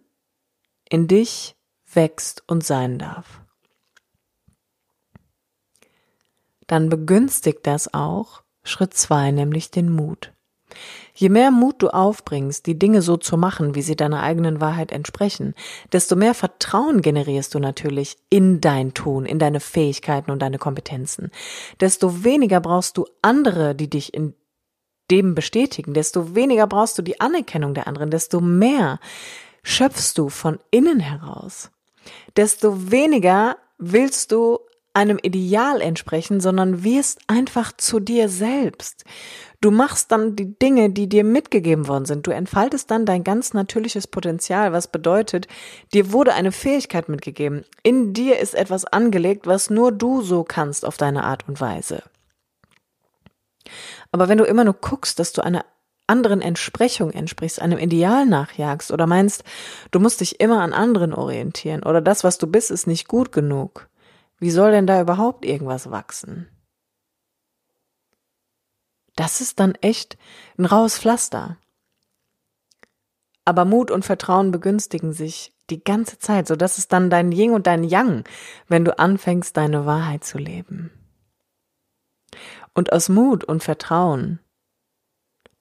in 0.89 1.08
dich 1.08 1.56
wächst 1.93 2.43
und 2.47 2.65
sein 2.65 2.99
darf. 2.99 3.45
dann 6.67 6.89
begünstigt 6.89 7.60
das 7.63 7.93
auch 7.93 8.43
Schritt 8.63 8.93
zwei, 8.93 9.32
nämlich 9.32 9.71
den 9.71 9.91
Mut. 9.91 10.34
Je 11.15 11.30
mehr 11.30 11.49
Mut 11.49 11.82
du 11.82 11.88
aufbringst, 11.88 12.65
die 12.65 12.78
Dinge 12.78 13.01
so 13.01 13.15
zu 13.15 13.38
machen, 13.38 13.73
wie 13.73 13.82
sie 13.82 13.95
deiner 13.95 14.21
eigenen 14.21 14.60
Wahrheit 14.60 14.91
entsprechen, 14.91 15.56
desto 15.93 16.17
mehr 16.17 16.34
Vertrauen 16.34 17.01
generierst 17.01 17.56
du 17.56 17.60
natürlich 17.60 18.17
in 18.30 18.60
dein 18.60 18.93
Tun, 18.93 19.25
in 19.25 19.39
deine 19.39 19.62
Fähigkeiten 19.62 20.30
und 20.30 20.39
deine 20.41 20.58
Kompetenzen. 20.58 21.32
Desto 21.80 22.25
weniger 22.25 22.60
brauchst 22.60 22.97
du 22.97 23.06
andere, 23.21 23.75
die 23.75 23.89
dich 23.89 24.13
in 24.13 24.34
dem 25.10 25.36
bestätigen, 25.36 25.93
desto 25.93 26.36
weniger 26.36 26.67
brauchst 26.67 26.97
du 26.97 27.01
die 27.01 27.21
Anerkennung 27.21 27.73
der 27.73 27.88
anderen, 27.88 28.10
desto 28.10 28.41
mehr 28.41 28.99
schöpfst 29.63 30.17
du 30.17 30.30
von 30.30 30.60
innen 30.69 30.99
heraus. 30.99 31.71
Desto 32.36 32.91
weniger 32.91 33.58
willst 33.78 34.32
du 34.32 34.60
einem 34.93 35.19
Ideal 35.21 35.82
entsprechen, 35.82 36.39
sondern 36.39 36.84
wirst 36.84 37.19
einfach 37.28 37.73
zu 37.75 37.99
dir 37.99 38.30
selbst. 38.30 39.04
Du 39.65 39.71
machst 39.71 40.12
dann 40.12 40.36
die 40.36 40.60
Dinge, 40.60 40.91
die 40.91 41.10
dir 41.10 41.23
mitgegeben 41.23 41.88
worden 41.88 42.06
sind. 42.06 42.28
Du 42.28 42.32
entfaltest 42.32 42.91
dann 42.91 43.08
dein 43.08 43.23
ganz 43.23 43.56
natürliches 43.56 44.06
Potenzial, 44.06 44.73
was 44.73 44.88
bedeutet, 44.88 45.47
dir 45.91 46.12
wurde 46.12 46.36
eine 46.36 46.51
Fähigkeit 46.51 47.10
mitgegeben. 47.10 47.65
In 47.82 48.13
dir 48.13 48.38
ist 48.38 48.54
etwas 48.54 48.86
angelegt, 48.86 49.47
was 49.47 49.71
nur 49.71 49.91
du 49.91 50.21
so 50.21 50.43
kannst 50.43 50.86
auf 50.86 50.97
deine 50.97 51.23
Art 51.23 51.47
und 51.47 51.60
Weise. 51.62 52.04
Aber 54.12 54.30
wenn 54.30 54.38
du 54.38 54.43
immer 54.43 54.65
nur 54.65 54.75
guckst, 54.75 55.17
dass 55.17 55.34
du 55.34 55.43
einer 55.43 55.65
anderen 56.06 56.43
Entsprechung 56.43 57.10
entsprichst, 57.10 57.60
einem 57.60 57.80
Ideal 57.80 58.28
nachjagst 58.28 58.91
oder 58.91 59.08
meinst, 59.08 59.43
du 59.89 59.99
musst 59.99 60.21
dich 60.21 60.39
immer 60.39 60.62
an 60.62 60.73
anderen 60.73 61.12
orientieren 61.12 61.82
oder 61.82 62.01
das, 62.01 62.23
was 62.23 62.38
du 62.38 62.45
bist, 62.45 62.69
ist 62.69 62.86
nicht 62.86 63.08
gut 63.08 63.32
genug, 63.32 63.89
wie 64.38 64.51
soll 64.51 64.69
denn 64.69 64.86
da 64.86 65.01
überhaupt 65.01 65.43
irgendwas 65.43 65.89
wachsen? 65.89 66.54
Das 69.15 69.41
ist 69.41 69.60
dann 69.60 69.75
echt 69.75 70.17
ein 70.58 70.65
raues 70.65 70.99
Pflaster. 70.99 71.58
Aber 73.45 73.65
Mut 73.65 73.91
und 73.91 74.04
Vertrauen 74.04 74.51
begünstigen 74.51 75.13
sich 75.13 75.54
die 75.69 75.84
ganze 75.84 76.19
Zeit, 76.19 76.47
so 76.47 76.56
dass 76.56 76.78
es 76.78 76.88
dann 76.88 77.10
dein 77.10 77.32
Yin 77.32 77.51
und 77.51 77.67
dein 77.67 77.84
Yang, 77.84 78.23
wenn 78.67 78.86
du 78.86 78.97
anfängst, 78.97 79.56
deine 79.56 79.86
Wahrheit 79.86 80.23
zu 80.23 80.38
leben. 80.38 80.91
Und 82.73 82.91
aus 82.91 83.10
Mut 83.10 83.43
und 83.43 83.63
Vertrauen 83.63 84.39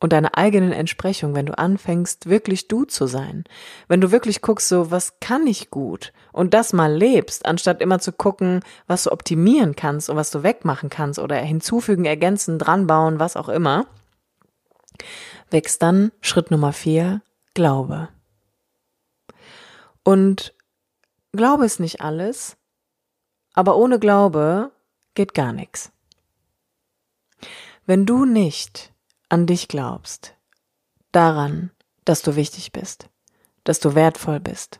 und 0.05 0.13
deine 0.13 0.37
eigenen 0.37 0.73
Entsprechung, 0.73 1.35
wenn 1.35 1.47
du 1.47 1.57
anfängst, 1.57 2.29
wirklich 2.29 2.69
du 2.69 2.85
zu 2.85 3.07
sein, 3.07 3.45
wenn 3.89 4.03
du 4.03 4.13
wirklich 4.13 4.43
guckst, 4.43 4.69
so, 4.69 4.91
was 4.91 5.19
kann 5.19 5.47
ich 5.47 5.71
gut 5.71 6.13
und 6.31 6.53
das 6.53 6.75
mal 6.75 6.93
lebst, 6.95 7.47
anstatt 7.47 7.81
immer 7.81 7.99
zu 8.01 8.13
gucken, 8.13 8.61
was 8.87 9.05
du 9.05 9.13
optimieren 9.13 9.77
kannst 9.77 10.11
und 10.11 10.17
was 10.17 10.31
du 10.31 10.43
wegmachen 10.43 10.91
kannst 10.91 11.19
oder 11.19 11.37
hinzufügen, 11.37 12.05
ergänzen, 12.05 12.59
dranbauen, 12.59 13.19
was 13.19 13.35
auch 13.35 13.49
immer, 13.49 13.87
wächst 15.49 15.81
dann 15.81 16.13
Schritt 16.21 16.51
Nummer 16.51 16.75
vier, 16.75 17.23
Glaube. 17.55 18.11
Und 20.03 20.53
Glaube 21.33 21.65
ist 21.65 21.81
nicht 21.81 22.03
alles, 22.03 22.59
aber 23.55 23.75
ohne 23.79 23.99
Glaube 23.99 24.71
geht 25.15 25.33
gar 25.33 25.55
nichts. 25.55 25.93
Wenn 27.87 28.05
du 28.05 28.27
nicht 28.27 28.94
an 29.35 29.47
dich 29.47 29.67
glaubst, 29.67 30.37
daran, 31.11 31.73
dass 32.05 32.23
du 32.23 32.37
wichtig 32.37 32.71
bist, 32.71 33.09
dass 33.65 33.81
du 33.81 33.97
wertvoll 33.97 34.39
bist, 34.39 34.79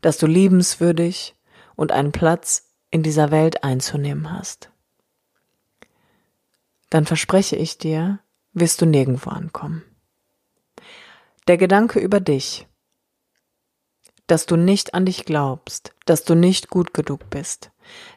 dass 0.00 0.18
du 0.18 0.26
liebenswürdig 0.26 1.36
und 1.76 1.92
einen 1.92 2.10
Platz 2.10 2.68
in 2.90 3.04
dieser 3.04 3.30
Welt 3.30 3.62
einzunehmen 3.62 4.32
hast, 4.32 4.72
dann 6.90 7.06
verspreche 7.06 7.54
ich 7.54 7.78
dir, 7.78 8.18
wirst 8.52 8.80
du 8.80 8.86
nirgendwo 8.86 9.30
ankommen. 9.30 9.84
Der 11.46 11.56
Gedanke 11.56 12.00
über 12.00 12.18
dich, 12.18 12.66
dass 14.26 14.46
du 14.46 14.56
nicht 14.56 14.94
an 14.94 15.06
dich 15.06 15.24
glaubst, 15.26 15.94
dass 16.06 16.24
du 16.24 16.34
nicht 16.34 16.70
gut 16.70 16.92
genug 16.92 17.30
bist, 17.30 17.70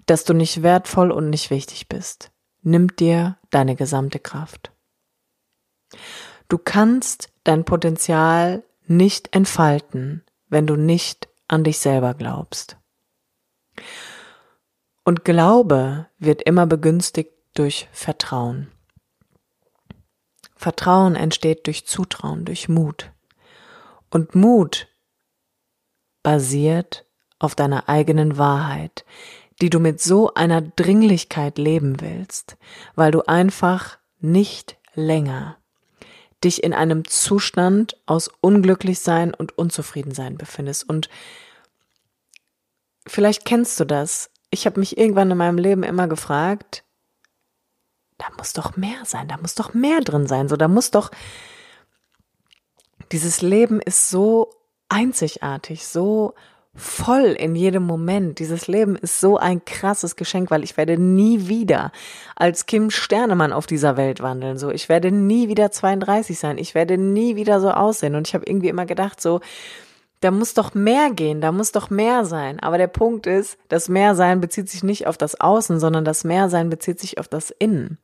dass 0.07 0.23
du 0.23 0.33
nicht 0.33 0.63
wertvoll 0.63 1.11
und 1.11 1.29
nicht 1.29 1.51
wichtig 1.51 1.89
bist, 1.89 2.31
nimmt 2.63 2.99
dir 2.99 3.37
deine 3.51 3.75
gesamte 3.75 4.17
Kraft. 4.17 4.71
Du 6.47 6.57
kannst 6.57 7.29
dein 7.43 7.65
Potenzial 7.65 8.63
nicht 8.87 9.35
entfalten, 9.35 10.23
wenn 10.49 10.67
du 10.67 10.75
nicht 10.75 11.27
an 11.47 11.63
dich 11.63 11.79
selber 11.79 12.13
glaubst. 12.13 12.77
Und 15.03 15.23
Glaube 15.23 16.07
wird 16.17 16.41
immer 16.41 16.65
begünstigt 16.65 17.31
durch 17.53 17.87
Vertrauen. 17.91 18.71
Vertrauen 20.55 21.15
entsteht 21.15 21.67
durch 21.67 21.85
Zutrauen, 21.85 22.45
durch 22.45 22.69
Mut. 22.69 23.11
Und 24.09 24.33
Mut 24.33 24.87
basiert 26.23 27.05
auf 27.37 27.53
deiner 27.53 27.89
eigenen 27.89 28.37
Wahrheit, 28.37 29.05
die 29.61 29.69
du 29.69 29.79
mit 29.79 30.01
so 30.01 30.33
einer 30.33 30.61
Dringlichkeit 30.61 31.57
leben 31.57 32.01
willst, 32.01 32.57
weil 32.95 33.11
du 33.11 33.21
einfach 33.27 33.97
nicht 34.19 34.77
länger 34.93 35.57
dich 36.45 36.63
in 36.63 36.73
einem 36.73 37.05
Zustand 37.05 37.97
aus 38.05 38.29
Unglücklichsein 38.39 39.33
und 39.33 39.57
Unzufriedensein 39.57 40.37
befindest. 40.37 40.87
Und 40.87 41.09
vielleicht 43.05 43.45
kennst 43.45 43.79
du 43.79 43.85
das. 43.85 44.29
Ich 44.51 44.65
habe 44.65 44.79
mich 44.79 44.97
irgendwann 44.97 45.31
in 45.31 45.37
meinem 45.37 45.57
Leben 45.57 45.83
immer 45.83 46.07
gefragt, 46.07 46.83
da 48.17 48.27
muss 48.37 48.53
doch 48.53 48.77
mehr 48.77 49.03
sein, 49.03 49.27
da 49.27 49.37
muss 49.37 49.55
doch 49.55 49.73
mehr 49.73 49.99
drin 49.99 50.27
sein, 50.27 50.47
so 50.47 50.55
da 50.55 50.69
muss 50.69 50.91
doch 50.91 51.11
dieses 53.11 53.41
Leben 53.41 53.81
ist 53.81 54.09
so 54.09 54.49
einzigartig, 54.87 55.85
so 55.85 56.33
voll 56.75 57.35
in 57.37 57.55
jedem 57.55 57.83
Moment. 57.83 58.39
Dieses 58.39 58.67
Leben 58.67 58.95
ist 58.95 59.21
so 59.21 59.37
ein 59.37 59.63
krasses 59.63 60.15
Geschenk, 60.15 60.51
weil 60.51 60.63
ich 60.63 60.77
werde 60.77 60.97
nie 60.97 61.47
wieder 61.47 61.91
als 62.35 62.65
Kim 62.65 62.91
Sternemann 62.91 63.53
auf 63.53 63.65
dieser 63.65 63.97
Welt 63.97 64.21
wandeln. 64.21 64.57
So, 64.57 64.71
ich 64.71 64.89
werde 64.89 65.11
nie 65.11 65.47
wieder 65.47 65.71
32 65.71 66.37
sein. 66.37 66.57
Ich 66.57 66.75
werde 66.75 66.97
nie 66.97 67.35
wieder 67.35 67.59
so 67.61 67.71
aussehen. 67.71 68.15
Und 68.15 68.27
ich 68.27 68.33
habe 68.33 68.45
irgendwie 68.45 68.69
immer 68.69 68.85
gedacht, 68.85 69.21
so, 69.21 69.39
da 70.21 70.31
muss 70.31 70.53
doch 70.53 70.73
mehr 70.73 71.11
gehen, 71.11 71.39
da 71.39 71.51
muss 71.51 71.71
doch 71.71 71.89
mehr 71.89 72.25
sein. 72.25 72.59
Aber 72.59 72.77
der 72.77 72.87
Punkt 72.87 73.27
ist, 73.27 73.57
das 73.69 73.89
Mehrsein 73.89 74.41
bezieht 74.41 74.69
sich 74.69 74.83
nicht 74.83 75.07
auf 75.07 75.17
das 75.17 75.39
Außen, 75.39 75.79
sondern 75.79 76.03
das 76.03 76.23
Mehrsein 76.23 76.69
bezieht 76.69 76.99
sich 76.99 77.19
auf 77.19 77.27
das 77.27 77.51
Innen. 77.51 77.97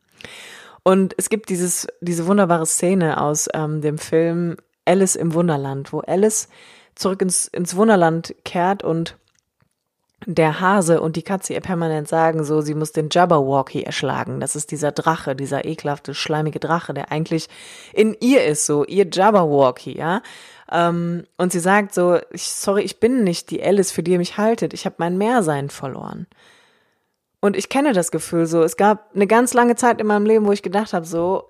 Und 0.83 1.13
es 1.17 1.29
gibt 1.29 1.49
dieses, 1.49 1.87
diese 1.99 2.27
wunderbare 2.27 2.65
Szene 2.65 3.21
aus 3.21 3.47
ähm, 3.53 3.81
dem 3.81 3.97
Film 3.97 4.57
Alice 4.85 5.15
im 5.15 5.33
Wunderland, 5.33 5.93
wo 5.93 5.99
Alice 5.99 6.47
zurück 6.95 7.21
ins, 7.21 7.47
ins 7.47 7.75
Wunderland 7.75 8.35
kehrt 8.43 8.83
und 8.83 9.17
der 10.25 10.59
Hase 10.59 11.01
und 11.01 11.15
die 11.15 11.23
Katze 11.23 11.53
ihr 11.53 11.61
permanent 11.61 12.07
sagen, 12.07 12.43
so, 12.43 12.61
sie 12.61 12.75
muss 12.75 12.91
den 12.91 13.09
Jabberwocky 13.11 13.83
erschlagen. 13.83 14.39
Das 14.39 14.55
ist 14.55 14.71
dieser 14.71 14.91
Drache, 14.91 15.35
dieser 15.35 15.65
ekelhafte, 15.65 16.13
schleimige 16.13 16.59
Drache, 16.59 16.93
der 16.93 17.11
eigentlich 17.11 17.49
in 17.93 18.15
ihr 18.19 18.45
ist, 18.45 18.65
so, 18.65 18.85
ihr 18.85 19.07
Jabberwocky, 19.11 19.97
ja. 19.97 20.21
Ähm, 20.71 21.25
und 21.37 21.51
sie 21.51 21.59
sagt 21.59 21.93
so, 21.93 22.19
ich, 22.31 22.43
sorry, 22.43 22.83
ich 22.83 22.99
bin 22.99 23.23
nicht 23.23 23.49
die 23.49 23.63
Alice, 23.63 23.91
für 23.91 24.03
die 24.03 24.11
ihr 24.11 24.19
mich 24.19 24.37
haltet. 24.37 24.73
Ich 24.73 24.85
habe 24.85 24.95
mein 24.99 25.17
Mehrsein 25.17 25.69
verloren. 25.69 26.27
Und 27.41 27.57
ich 27.57 27.69
kenne 27.69 27.93
das 27.93 28.11
Gefühl 28.11 28.45
so. 28.45 28.61
Es 28.61 28.77
gab 28.77 29.13
eine 29.15 29.25
ganz 29.25 29.53
lange 29.53 29.75
Zeit 29.75 29.99
in 29.99 30.07
meinem 30.07 30.27
Leben, 30.27 30.45
wo 30.45 30.51
ich 30.51 30.61
gedacht 30.61 30.93
habe, 30.93 31.05
so, 31.05 31.49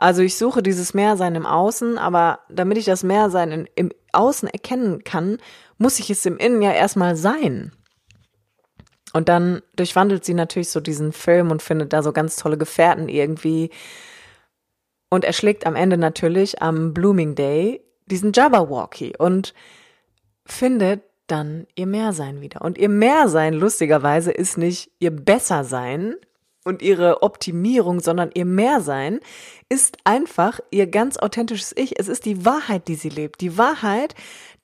also 0.00 0.22
ich 0.22 0.38
suche 0.38 0.62
dieses 0.62 0.94
Mehrsein 0.94 1.34
im 1.34 1.44
Außen, 1.44 1.98
aber 1.98 2.40
damit 2.48 2.78
ich 2.78 2.86
das 2.86 3.04
Mehrsein 3.04 3.52
in, 3.52 3.68
im 3.74 3.90
Außen 4.12 4.48
erkennen 4.48 5.04
kann, 5.04 5.36
muss 5.76 5.98
ich 5.98 6.08
es 6.08 6.24
im 6.24 6.38
Innen 6.38 6.62
ja 6.62 6.72
erstmal 6.72 7.16
sein. 7.16 7.72
Und 9.12 9.28
dann 9.28 9.60
durchwandelt 9.76 10.24
sie 10.24 10.32
natürlich 10.32 10.70
so 10.70 10.80
diesen 10.80 11.12
Film 11.12 11.50
und 11.50 11.60
findet 11.60 11.92
da 11.92 12.02
so 12.02 12.12
ganz 12.12 12.36
tolle 12.36 12.56
Gefährten 12.56 13.10
irgendwie. 13.10 13.68
Und 15.10 15.26
erschlägt 15.26 15.66
am 15.66 15.76
Ende 15.76 15.98
natürlich 15.98 16.62
am 16.62 16.94
Blooming 16.94 17.34
Day 17.34 17.84
diesen 18.06 18.32
Jabberwocky 18.32 19.16
und 19.18 19.52
findet 20.46 21.02
dann 21.26 21.66
ihr 21.74 21.86
Mehrsein 21.86 22.40
wieder. 22.40 22.62
Und 22.62 22.78
ihr 22.78 22.88
Mehrsein, 22.88 23.52
lustigerweise, 23.52 24.32
ist 24.32 24.56
nicht 24.56 24.92
ihr 24.98 25.10
Bessersein, 25.10 26.14
und 26.64 26.82
ihre 26.82 27.22
Optimierung, 27.22 28.00
sondern 28.00 28.30
ihr 28.34 28.44
Mehrsein 28.44 29.20
ist 29.68 29.98
einfach 30.04 30.60
ihr 30.70 30.86
ganz 30.86 31.16
authentisches 31.16 31.74
Ich. 31.76 31.98
Es 31.98 32.08
ist 32.08 32.24
die 32.24 32.44
Wahrheit, 32.44 32.88
die 32.88 32.96
sie 32.96 33.08
lebt. 33.08 33.40
Die 33.40 33.56
Wahrheit, 33.56 34.14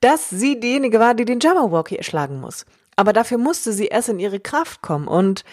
dass 0.00 0.28
sie 0.28 0.60
diejenige 0.60 1.00
war, 1.00 1.14
die 1.14 1.24
den 1.24 1.40
Jabberwocky 1.40 1.96
erschlagen 1.96 2.40
muss. 2.40 2.66
Aber 2.96 3.12
dafür 3.12 3.38
musste 3.38 3.72
sie 3.72 3.86
erst 3.86 4.08
in 4.08 4.18
ihre 4.18 4.40
Kraft 4.40 4.82
kommen 4.82 5.08
und 5.08 5.44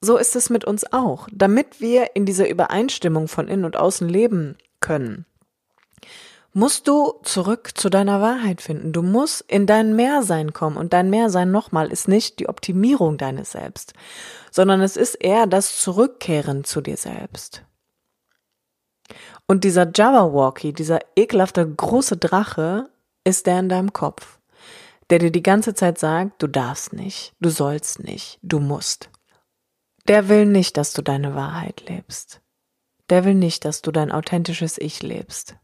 so 0.00 0.16
ist 0.16 0.36
es 0.36 0.48
mit 0.48 0.64
uns 0.64 0.92
auch. 0.92 1.28
Damit 1.32 1.80
wir 1.80 2.14
in 2.14 2.24
dieser 2.24 2.48
Übereinstimmung 2.48 3.26
von 3.26 3.48
innen 3.48 3.64
und 3.64 3.76
außen 3.76 4.08
leben 4.08 4.56
können, 4.80 5.26
musst 6.52 6.88
du 6.88 7.14
zurück 7.22 7.72
zu 7.74 7.90
deiner 7.90 8.20
Wahrheit 8.20 8.60
finden. 8.60 8.92
Du 8.92 9.02
musst 9.02 9.42
in 9.48 9.66
dein 9.66 9.94
Mehrsein 9.94 10.52
kommen. 10.52 10.76
Und 10.76 10.92
dein 10.92 11.10
Mehrsein 11.10 11.50
nochmal 11.50 11.92
ist 11.92 12.08
nicht 12.08 12.38
die 12.38 12.48
Optimierung 12.48 13.18
deines 13.18 13.52
Selbst, 13.52 13.92
sondern 14.50 14.80
es 14.80 14.96
ist 14.96 15.14
eher 15.14 15.46
das 15.46 15.78
Zurückkehren 15.80 16.64
zu 16.64 16.80
dir 16.80 16.96
selbst. 16.96 17.64
Und 19.46 19.64
dieser 19.64 19.90
Jabberwocky, 19.94 20.72
dieser 20.72 21.00
ekelhafte 21.16 21.66
große 21.66 22.16
Drache, 22.16 22.90
ist 23.24 23.46
der 23.46 23.60
in 23.60 23.68
deinem 23.68 23.92
Kopf, 23.92 24.38
der 25.10 25.18
dir 25.18 25.30
die 25.30 25.42
ganze 25.42 25.74
Zeit 25.74 25.98
sagt, 25.98 26.42
du 26.42 26.46
darfst 26.46 26.92
nicht, 26.92 27.34
du 27.40 27.50
sollst 27.50 28.02
nicht, 28.02 28.38
du 28.42 28.58
musst. 28.58 29.10
Der 30.06 30.28
will 30.28 30.46
nicht, 30.46 30.76
dass 30.76 30.92
du 30.92 31.02
deine 31.02 31.34
Wahrheit 31.34 31.84
lebst. 31.88 32.40
Der 33.10 33.24
will 33.24 33.34
nicht, 33.34 33.64
dass 33.64 33.82
du 33.82 33.90
dein 33.90 34.12
authentisches 34.12 34.78
Ich 34.78 35.02
lebst. 35.02 35.56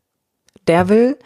Der 0.66 0.88
will, 0.88 1.18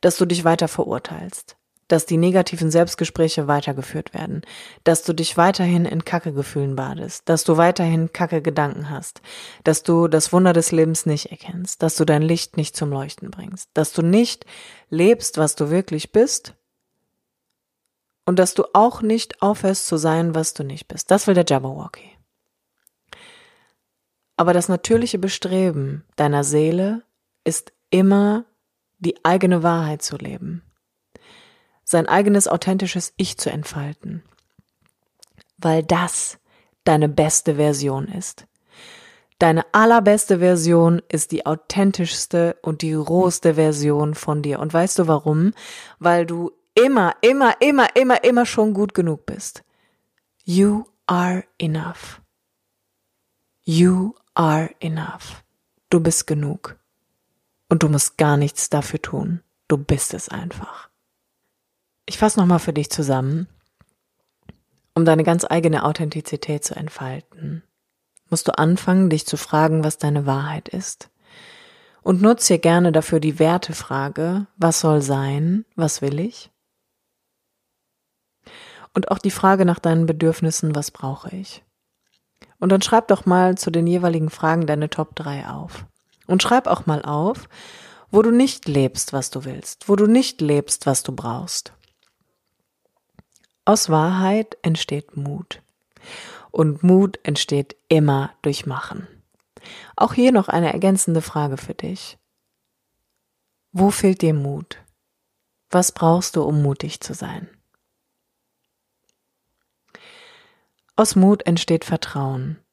dass 0.00 0.16
du 0.16 0.26
dich 0.26 0.44
weiter 0.44 0.68
verurteilst, 0.68 1.56
dass 1.88 2.06
die 2.06 2.16
negativen 2.16 2.70
Selbstgespräche 2.70 3.46
weitergeführt 3.46 4.14
werden, 4.14 4.42
dass 4.84 5.02
du 5.02 5.12
dich 5.12 5.36
weiterhin 5.36 5.84
in 5.84 6.04
Kackegefühlen 6.04 6.76
badest, 6.76 7.28
dass 7.28 7.44
du 7.44 7.56
weiterhin 7.56 8.12
Kacke 8.12 8.42
Gedanken 8.42 8.90
hast, 8.90 9.20
dass 9.64 9.82
du 9.82 10.08
das 10.08 10.32
Wunder 10.32 10.52
des 10.52 10.72
Lebens 10.72 11.06
nicht 11.06 11.30
erkennst, 11.30 11.82
dass 11.82 11.96
du 11.96 12.04
dein 12.04 12.22
Licht 12.22 12.56
nicht 12.56 12.76
zum 12.76 12.90
Leuchten 12.90 13.30
bringst, 13.30 13.70
dass 13.74 13.92
du 13.92 14.02
nicht 14.02 14.46
lebst, 14.88 15.38
was 15.38 15.56
du 15.56 15.70
wirklich 15.70 16.12
bist 16.12 16.54
und 18.26 18.38
dass 18.38 18.54
du 18.54 18.64
auch 18.72 19.02
nicht 19.02 19.42
aufhörst 19.42 19.86
zu 19.86 19.96
sein, 19.96 20.34
was 20.34 20.54
du 20.54 20.64
nicht 20.64 20.88
bist. 20.88 21.10
Das 21.10 21.26
will 21.26 21.34
der 21.34 21.44
Jabberwocky. 21.46 22.10
Aber 24.36 24.52
das 24.52 24.68
natürliche 24.68 25.18
Bestreben 25.18 26.04
deiner 26.16 26.42
Seele 26.42 27.02
ist 27.44 27.72
immer 27.90 28.46
die 29.04 29.24
eigene 29.24 29.62
Wahrheit 29.62 30.02
zu 30.02 30.16
leben, 30.16 30.62
sein 31.84 32.06
eigenes 32.06 32.48
authentisches 32.48 33.12
Ich 33.16 33.38
zu 33.38 33.50
entfalten, 33.50 34.22
weil 35.58 35.82
das 35.82 36.38
deine 36.84 37.08
beste 37.08 37.56
Version 37.56 38.08
ist. 38.08 38.46
Deine 39.38 39.64
allerbeste 39.72 40.38
Version 40.38 41.02
ist 41.08 41.32
die 41.32 41.44
authentischste 41.44 42.56
und 42.62 42.82
die 42.82 42.94
rohste 42.94 43.54
Version 43.54 44.14
von 44.14 44.42
dir. 44.42 44.60
Und 44.60 44.72
weißt 44.72 44.98
du 45.00 45.08
warum? 45.08 45.52
Weil 45.98 46.24
du 46.24 46.52
immer, 46.74 47.14
immer, 47.20 47.60
immer, 47.60 47.94
immer, 47.96 48.22
immer 48.22 48.46
schon 48.46 48.74
gut 48.74 48.94
genug 48.94 49.26
bist. 49.26 49.64
You 50.44 50.84
are 51.06 51.44
enough. 51.58 52.22
You 53.64 54.14
are 54.34 54.70
enough. 54.80 55.44
du 55.94 56.00
bist 56.00 56.26
genug. 56.26 56.76
Und 57.74 57.82
du 57.82 57.88
musst 57.88 58.18
gar 58.18 58.36
nichts 58.36 58.70
dafür 58.70 59.02
tun. 59.02 59.42
Du 59.66 59.76
bist 59.76 60.14
es 60.14 60.28
einfach. 60.28 60.90
Ich 62.06 62.18
fasse 62.18 62.38
nochmal 62.38 62.60
für 62.60 62.72
dich 62.72 62.88
zusammen. 62.88 63.48
Um 64.94 65.04
deine 65.04 65.24
ganz 65.24 65.44
eigene 65.44 65.82
Authentizität 65.82 66.64
zu 66.64 66.76
entfalten, 66.76 67.64
musst 68.30 68.46
du 68.46 68.56
anfangen, 68.56 69.10
dich 69.10 69.26
zu 69.26 69.36
fragen, 69.36 69.82
was 69.82 69.98
deine 69.98 70.24
Wahrheit 70.24 70.68
ist. 70.68 71.10
Und 72.04 72.22
nutze 72.22 72.54
hier 72.54 72.58
gerne 72.58 72.92
dafür 72.92 73.18
die 73.18 73.40
Wertefrage, 73.40 74.46
was 74.56 74.78
soll 74.78 75.02
sein, 75.02 75.64
was 75.74 76.00
will 76.00 76.20
ich? 76.20 76.52
Und 78.92 79.10
auch 79.10 79.18
die 79.18 79.32
Frage 79.32 79.64
nach 79.64 79.80
deinen 79.80 80.06
Bedürfnissen, 80.06 80.76
was 80.76 80.92
brauche 80.92 81.34
ich? 81.34 81.64
Und 82.60 82.68
dann 82.68 82.82
schreib 82.82 83.08
doch 83.08 83.26
mal 83.26 83.58
zu 83.58 83.72
den 83.72 83.88
jeweiligen 83.88 84.30
Fragen 84.30 84.68
deine 84.68 84.90
Top 84.90 85.16
3 85.16 85.48
auf. 85.48 85.86
Und 86.26 86.42
schreib 86.42 86.66
auch 86.66 86.86
mal 86.86 87.02
auf, 87.02 87.48
wo 88.10 88.22
du 88.22 88.30
nicht 88.30 88.68
lebst, 88.68 89.12
was 89.12 89.30
du 89.30 89.44
willst, 89.44 89.88
wo 89.88 89.96
du 89.96 90.06
nicht 90.06 90.40
lebst, 90.40 90.86
was 90.86 91.02
du 91.02 91.12
brauchst. 91.12 91.72
Aus 93.64 93.88
Wahrheit 93.88 94.56
entsteht 94.62 95.16
Mut. 95.16 95.62
Und 96.50 96.82
Mut 96.82 97.18
entsteht 97.22 97.76
immer 97.88 98.32
durch 98.42 98.66
Machen. 98.66 99.08
Auch 99.96 100.12
hier 100.14 100.32
noch 100.32 100.48
eine 100.48 100.72
ergänzende 100.72 101.22
Frage 101.22 101.56
für 101.56 101.74
dich. 101.74 102.18
Wo 103.72 103.90
fehlt 103.90 104.22
dir 104.22 104.34
Mut? 104.34 104.78
Was 105.70 105.90
brauchst 105.90 106.36
du, 106.36 106.42
um 106.42 106.62
mutig 106.62 107.00
zu 107.00 107.14
sein? 107.14 107.48
Aus 110.94 111.16
Mut 111.16 111.44
entsteht 111.46 111.84
Vertrauen. 111.84 112.63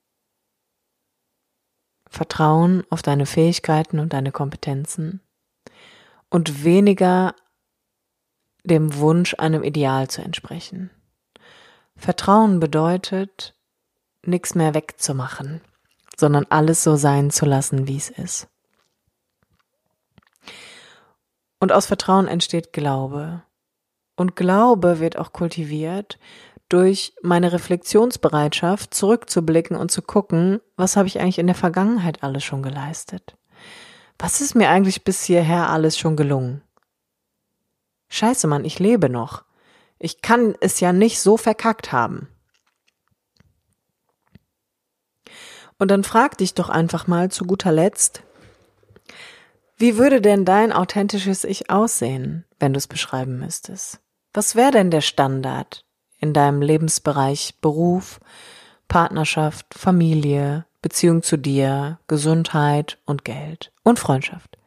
Vertrauen 2.11 2.83
auf 2.89 3.01
deine 3.01 3.25
Fähigkeiten 3.25 3.97
und 3.97 4.11
deine 4.11 4.33
Kompetenzen 4.33 5.21
und 6.29 6.65
weniger 6.65 7.33
dem 8.65 8.97
Wunsch, 8.97 9.33
einem 9.37 9.63
Ideal 9.63 10.09
zu 10.09 10.21
entsprechen. 10.21 10.91
Vertrauen 11.95 12.59
bedeutet, 12.59 13.55
nichts 14.25 14.55
mehr 14.55 14.73
wegzumachen, 14.73 15.61
sondern 16.17 16.45
alles 16.49 16.83
so 16.83 16.97
sein 16.97 17.31
zu 17.31 17.45
lassen, 17.45 17.87
wie 17.87 17.95
es 17.95 18.09
ist. 18.09 18.49
Und 21.61 21.71
aus 21.71 21.85
Vertrauen 21.85 22.27
entsteht 22.27 22.73
Glaube. 22.73 23.41
Und 24.17 24.35
Glaube 24.35 24.99
wird 24.99 25.17
auch 25.17 25.31
kultiviert 25.31 26.19
durch 26.71 27.13
meine 27.21 27.51
Reflexionsbereitschaft 27.51 28.93
zurückzublicken 28.93 29.75
und 29.75 29.91
zu 29.91 30.01
gucken, 30.01 30.61
was 30.77 30.95
habe 30.95 31.07
ich 31.07 31.19
eigentlich 31.19 31.39
in 31.39 31.47
der 31.47 31.55
Vergangenheit 31.55 32.23
alles 32.23 32.43
schon 32.43 32.63
geleistet? 32.63 33.37
Was 34.17 34.39
ist 34.39 34.55
mir 34.55 34.69
eigentlich 34.69 35.03
bis 35.03 35.23
hierher 35.23 35.69
alles 35.69 35.97
schon 35.97 36.15
gelungen? 36.15 36.61
Scheiße, 38.09 38.47
Mann, 38.47 38.65
ich 38.65 38.79
lebe 38.79 39.09
noch. 39.09 39.43
Ich 39.99 40.21
kann 40.21 40.55
es 40.61 40.79
ja 40.79 40.93
nicht 40.93 41.19
so 41.19 41.37
verkackt 41.37 41.91
haben. 41.91 42.29
Und 45.77 45.89
dann 45.91 46.03
frag 46.03 46.37
dich 46.37 46.53
doch 46.53 46.69
einfach 46.69 47.07
mal 47.07 47.31
zu 47.31 47.45
guter 47.45 47.71
Letzt, 47.71 48.23
wie 49.77 49.97
würde 49.97 50.21
denn 50.21 50.45
dein 50.45 50.71
authentisches 50.71 51.43
Ich 51.43 51.71
aussehen, 51.71 52.45
wenn 52.59 52.71
du 52.71 52.77
es 52.77 52.87
beschreiben 52.87 53.39
müsstest? 53.39 53.99
Was 54.31 54.55
wäre 54.55 54.71
denn 54.71 54.91
der 54.91 55.01
Standard 55.01 55.83
in 56.21 56.33
deinem 56.33 56.61
Lebensbereich 56.61 57.55
Beruf, 57.59 58.19
Partnerschaft, 58.87 59.73
Familie, 59.73 60.65
Beziehung 60.81 61.23
zu 61.23 61.37
dir, 61.37 61.99
Gesundheit 62.07 62.99
und 63.05 63.25
Geld 63.25 63.73
und 63.83 63.99
Freundschaft? 63.99 64.57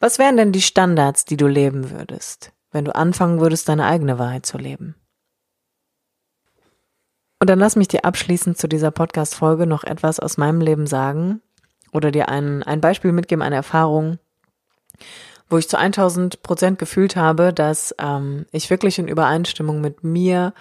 Was 0.00 0.18
wären 0.18 0.36
denn 0.36 0.52
die 0.52 0.62
Standards, 0.62 1.24
die 1.24 1.36
du 1.36 1.46
leben 1.46 1.90
würdest, 1.90 2.52
wenn 2.70 2.84
du 2.84 2.94
anfangen 2.94 3.40
würdest, 3.40 3.68
deine 3.68 3.86
eigene 3.86 4.18
Wahrheit 4.18 4.46
zu 4.46 4.58
leben? 4.58 4.96
Und 7.38 7.50
dann 7.50 7.58
lass 7.58 7.76
mich 7.76 7.88
dir 7.88 8.04
abschließend 8.04 8.56
zu 8.56 8.68
dieser 8.68 8.92
Podcast-Folge 8.92 9.66
noch 9.66 9.84
etwas 9.84 10.20
aus 10.20 10.38
meinem 10.38 10.60
Leben 10.60 10.86
sagen 10.86 11.42
oder 11.92 12.10
dir 12.10 12.28
ein, 12.28 12.62
ein 12.62 12.80
Beispiel 12.80 13.12
mitgeben, 13.12 13.42
eine 13.42 13.56
Erfahrung, 13.56 14.18
wo 15.52 15.58
ich 15.58 15.68
zu 15.68 15.78
1000 15.78 16.42
Prozent 16.42 16.78
gefühlt 16.78 17.14
habe, 17.14 17.52
dass 17.52 17.94
ähm, 17.98 18.46
ich 18.50 18.70
wirklich 18.70 18.98
in 18.98 19.06
Übereinstimmung 19.06 19.80
mit 19.80 20.02
mir, 20.02 20.54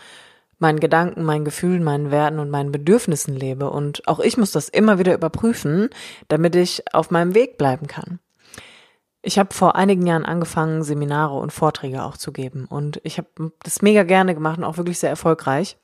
meinen 0.60 0.80
Gedanken, 0.80 1.24
meinen 1.24 1.46
Gefühlen, 1.46 1.84
meinen 1.84 2.12
Werten 2.12 2.38
und 2.38 2.52
meinen 2.52 2.72
Bedürfnissen 2.72 3.36
lebe. 3.36 3.72
Und 3.72 4.08
auch 4.08 4.20
ich 4.20 4.38
muss 4.38 4.52
das 4.52 4.70
immer 4.70 5.00
wieder 5.00 5.14
überprüfen, 5.14 5.90
damit 6.28 6.56
ich 6.56 6.84
auf 6.94 7.10
meinem 7.10 7.34
Weg 7.34 7.58
bleiben 7.58 7.88
kann. 7.88 8.20
Ich 9.24 9.40
habe 9.40 9.54
vor 9.54 9.76
einigen 9.76 10.06
Jahren 10.06 10.26
angefangen, 10.26 10.84
Seminare 10.84 11.36
und 11.36 11.54
Vorträge 11.54 12.04
auch 12.04 12.18
zu 12.18 12.34
geben. 12.34 12.66
Und 12.66 13.00
ich 13.04 13.18
habe 13.18 13.52
das 13.64 13.82
mega 13.82 14.04
gerne 14.04 14.36
gemacht 14.36 14.58
und 14.58 14.66
auch 14.66 14.78
wirklich 14.78 15.00
sehr 15.00 15.10
erfolgreich. 15.10 15.78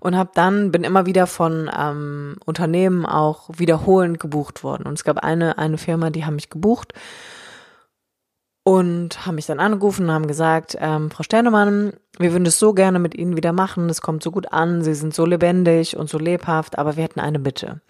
Und 0.00 0.16
habe 0.16 0.30
dann, 0.34 0.70
bin 0.70 0.84
immer 0.84 1.06
wieder 1.06 1.26
von 1.26 1.70
ähm, 1.76 2.36
Unternehmen 2.44 3.06
auch 3.06 3.48
wiederholend 3.56 4.20
gebucht 4.20 4.62
worden. 4.62 4.86
Und 4.86 4.94
es 4.94 5.04
gab 5.04 5.18
eine, 5.18 5.56
eine 5.56 5.78
Firma, 5.78 6.10
die 6.10 6.26
haben 6.26 6.34
mich 6.34 6.50
gebucht 6.50 6.92
und 8.64 9.26
haben 9.26 9.34
mich 9.34 9.46
dann 9.46 9.60
angerufen 9.60 10.06
und 10.06 10.12
haben 10.12 10.26
gesagt, 10.26 10.76
ähm, 10.80 11.10
Frau 11.10 11.22
Sternemann, 11.22 11.92
wir 12.18 12.32
würden 12.32 12.46
es 12.46 12.58
so 12.58 12.72
gerne 12.72 12.98
mit 12.98 13.14
Ihnen 13.14 13.36
wieder 13.36 13.52
machen, 13.52 13.90
es 13.90 14.00
kommt 14.00 14.22
so 14.22 14.30
gut 14.30 14.52
an, 14.52 14.82
Sie 14.82 14.94
sind 14.94 15.14
so 15.14 15.26
lebendig 15.26 15.96
und 15.96 16.08
so 16.08 16.18
lebhaft, 16.18 16.78
aber 16.78 16.96
wir 16.96 17.04
hätten 17.04 17.20
eine 17.20 17.38
Bitte. 17.38 17.82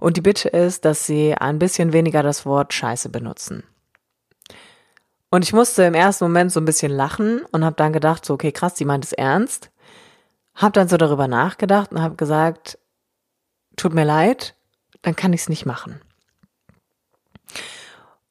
Und 0.00 0.16
die 0.16 0.22
Bitte 0.22 0.48
ist, 0.48 0.84
dass 0.86 1.06
sie 1.06 1.34
ein 1.34 1.58
bisschen 1.58 1.92
weniger 1.92 2.22
das 2.22 2.46
Wort 2.46 2.72
Scheiße 2.72 3.10
benutzen. 3.10 3.64
Und 5.30 5.44
ich 5.44 5.52
musste 5.52 5.82
im 5.82 5.94
ersten 5.94 6.24
Moment 6.24 6.52
so 6.52 6.60
ein 6.60 6.64
bisschen 6.64 6.92
lachen 6.92 7.42
und 7.52 7.64
habe 7.64 7.76
dann 7.76 7.92
gedacht, 7.92 8.24
so, 8.24 8.34
okay, 8.34 8.52
krass, 8.52 8.74
die 8.74 8.84
meint 8.84 9.04
es 9.04 9.12
ernst. 9.12 9.70
Hab 10.54 10.72
dann 10.72 10.88
so 10.88 10.96
darüber 10.96 11.28
nachgedacht 11.28 11.90
und 11.90 12.00
habe 12.00 12.14
gesagt, 12.14 12.78
tut 13.76 13.92
mir 13.92 14.04
leid, 14.04 14.54
dann 15.02 15.16
kann 15.16 15.32
ich 15.32 15.42
es 15.42 15.48
nicht 15.48 15.66
machen. 15.66 16.00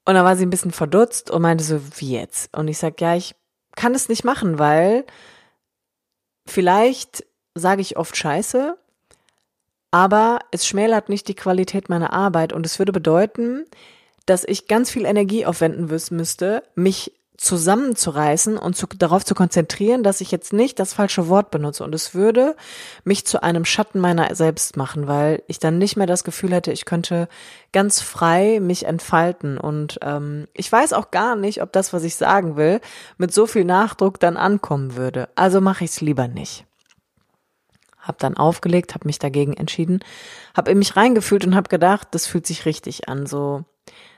Und 0.05 0.15
dann 0.15 0.25
war 0.25 0.35
sie 0.35 0.45
ein 0.45 0.49
bisschen 0.49 0.71
verdutzt 0.71 1.31
und 1.31 1.41
meinte 1.41 1.63
so, 1.63 1.79
wie 1.97 2.13
jetzt? 2.13 2.55
Und 2.57 2.67
ich 2.67 2.77
sag, 2.77 2.99
ja, 2.99 3.15
ich 3.15 3.35
kann 3.75 3.95
es 3.95 4.09
nicht 4.09 4.23
machen, 4.23 4.59
weil 4.59 5.05
vielleicht 6.45 7.25
sage 7.55 7.81
ich 7.81 7.97
oft 7.97 8.17
Scheiße 8.17 8.77
aber 9.93 10.39
es 10.49 10.65
schmälert 10.65 11.07
nicht 11.07 11.27
die 11.27 11.35
Qualität 11.35 11.87
meiner 11.87 12.13
Arbeit 12.13 12.51
und 12.51 12.65
es 12.65 12.79
würde 12.79 12.91
bedeuten, 12.91 13.65
dass 14.25 14.43
ich 14.43 14.67
ganz 14.67 14.89
viel 14.89 15.05
Energie 15.05 15.45
aufwenden 15.45 15.85
müsste, 15.85 16.63
mich 16.73 17.13
zusammenzureißen 17.37 18.57
und 18.57 18.75
zu, 18.75 18.85
darauf 18.87 19.25
zu 19.25 19.33
konzentrieren, 19.33 20.03
dass 20.03 20.21
ich 20.21 20.31
jetzt 20.31 20.53
nicht 20.53 20.79
das 20.79 20.93
falsche 20.93 21.27
Wort 21.27 21.49
benutze. 21.51 21.83
Und 21.83 21.95
es 21.95 22.13
würde 22.13 22.55
mich 23.03 23.25
zu 23.25 23.41
einem 23.41 23.65
Schatten 23.65 23.99
meiner 23.99 24.35
selbst 24.35 24.77
machen, 24.77 25.07
weil 25.07 25.41
ich 25.47 25.59
dann 25.59 25.77
nicht 25.77 25.97
mehr 25.97 26.07
das 26.07 26.23
Gefühl 26.23 26.51
hätte, 26.51 26.71
ich 26.71 26.85
könnte 26.85 27.27
ganz 27.71 28.01
frei 28.01 28.59
mich 28.61 28.85
entfalten. 28.85 29.57
Und 29.57 29.99
ähm, 30.01 30.47
ich 30.53 30.71
weiß 30.71 30.93
auch 30.93 31.11
gar 31.11 31.35
nicht, 31.35 31.61
ob 31.61 31.73
das, 31.73 31.91
was 31.91 32.03
ich 32.03 32.15
sagen 32.15 32.55
will, 32.55 32.79
mit 33.17 33.33
so 33.33 33.47
viel 33.47 33.65
Nachdruck 33.65 34.19
dann 34.19 34.37
ankommen 34.37 34.95
würde. 34.95 35.29
Also 35.35 35.59
mache 35.59 35.83
ich 35.83 35.91
es 35.91 36.01
lieber 36.01 36.27
nicht 36.27 36.65
habe 38.03 38.17
dann 38.19 38.35
aufgelegt, 38.35 38.93
habe 38.95 39.07
mich 39.07 39.17
dagegen 39.17 39.53
entschieden, 39.53 40.03
habe 40.53 40.71
in 40.71 40.77
mich 40.77 40.97
reingefühlt 40.97 41.45
und 41.45 41.55
habe 41.55 41.69
gedacht, 41.69 42.09
das 42.11 42.27
fühlt 42.27 42.45
sich 42.45 42.65
richtig 42.65 43.07
an, 43.07 43.25
so 43.25 43.63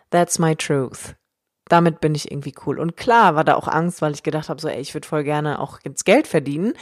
that's 0.10 0.40
my 0.40 0.56
truth. 0.56 1.16
Damit 1.68 2.00
bin 2.00 2.14
ich 2.14 2.32
irgendwie 2.32 2.54
cool. 2.66 2.80
Und 2.80 2.96
klar 2.96 3.36
war 3.36 3.44
da 3.44 3.56
auch 3.56 3.68
Angst, 3.68 4.02
weil 4.02 4.14
ich 4.14 4.24
gedacht 4.24 4.50
habe, 4.50 4.62
so 4.62 4.68
ey, 4.68 4.80
ich 4.80 4.94
würde 4.94 5.08
voll 5.08 5.24
gerne 5.24 5.60
auch 5.60 5.80
jetzt 5.84 6.06
Geld 6.06 6.28
verdienen, 6.28 6.74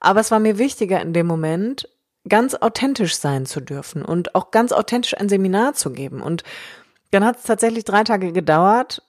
aber 0.00 0.20
es 0.20 0.30
war 0.30 0.40
mir 0.40 0.58
wichtiger 0.58 1.00
in 1.00 1.12
dem 1.12 1.26
Moment 1.26 1.88
ganz 2.28 2.54
authentisch 2.54 3.16
sein 3.16 3.46
zu 3.46 3.60
dürfen 3.60 4.04
und 4.04 4.34
auch 4.34 4.50
ganz 4.50 4.72
authentisch 4.72 5.16
ein 5.16 5.28
Seminar 5.28 5.74
zu 5.74 5.92
geben 5.92 6.22
und 6.22 6.42
dann 7.10 7.24
hat 7.24 7.36
es 7.36 7.44
tatsächlich 7.44 7.84
drei 7.84 8.02
Tage 8.02 8.32
gedauert 8.32 9.02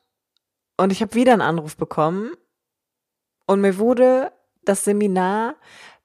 und 0.78 0.92
ich 0.92 1.02
habe 1.02 1.16
wieder 1.16 1.34
einen 1.34 1.42
Anruf 1.42 1.78
bekommen 1.78 2.34
und 3.48 3.62
mir 3.62 3.78
wurde 3.78 4.32
das 4.64 4.84
Seminar 4.84 5.56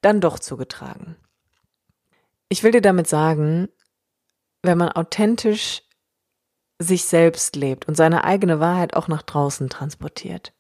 dann 0.00 0.20
doch 0.20 0.38
zugetragen. 0.38 1.16
Ich 2.48 2.62
will 2.62 2.72
dir 2.72 2.80
damit 2.80 3.08
sagen, 3.08 3.68
wenn 4.62 4.78
man 4.78 4.92
authentisch 4.92 5.82
sich 6.80 7.04
selbst 7.04 7.54
lebt 7.56 7.86
und 7.86 7.94
seine 7.94 8.24
eigene 8.24 8.58
Wahrheit 8.58 8.94
auch 8.94 9.06
nach 9.06 9.22
draußen 9.22 9.68
transportiert, 9.68 10.52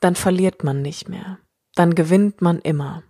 dann 0.00 0.16
verliert 0.16 0.64
man 0.64 0.82
nicht 0.82 1.08
mehr. 1.08 1.38
Dann 1.74 1.94
gewinnt 1.94 2.40
man 2.40 2.58
immer. 2.60 3.02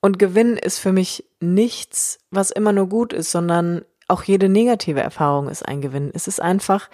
Und 0.00 0.18
Gewinn 0.18 0.56
ist 0.56 0.78
für 0.78 0.92
mich 0.92 1.24
nichts, 1.40 2.18
was 2.30 2.50
immer 2.50 2.72
nur 2.72 2.88
gut 2.88 3.12
ist, 3.12 3.30
sondern 3.30 3.84
auch 4.08 4.24
jede 4.24 4.48
negative 4.48 5.00
Erfahrung 5.00 5.48
ist 5.48 5.66
ein 5.66 5.80
Gewinn. 5.80 6.10
Es 6.12 6.28
ist 6.28 6.42
einfach 6.42 6.90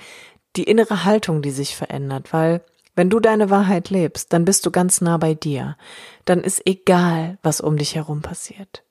die 0.56 0.64
innere 0.64 1.04
Haltung, 1.04 1.42
die 1.42 1.50
sich 1.50 1.74
verändert, 1.74 2.32
weil 2.32 2.62
wenn 2.94 3.08
du 3.08 3.20
deine 3.20 3.48
Wahrheit 3.48 3.88
lebst, 3.88 4.32
dann 4.34 4.44
bist 4.44 4.66
du 4.66 4.70
ganz 4.70 5.00
nah 5.00 5.16
bei 5.16 5.34
dir. 5.34 5.78
Dann 6.26 6.42
ist 6.42 6.66
egal, 6.66 7.38
was 7.42 7.62
um 7.62 7.78
dich 7.78 7.94
herum 7.94 8.20
passiert. 8.20 8.84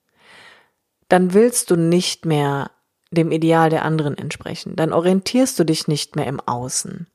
Dann 1.07 1.33
willst 1.33 1.69
du 1.69 1.75
nicht 1.75 2.25
mehr 2.25 2.71
dem 3.11 3.31
Ideal 3.31 3.69
der 3.69 3.83
anderen 3.83 4.17
entsprechen. 4.17 4.75
Dann 4.75 4.93
orientierst 4.93 5.59
du 5.59 5.65
dich 5.65 5.87
nicht 5.87 6.15
mehr 6.15 6.27
im 6.27 6.39
Außen. 6.39 7.07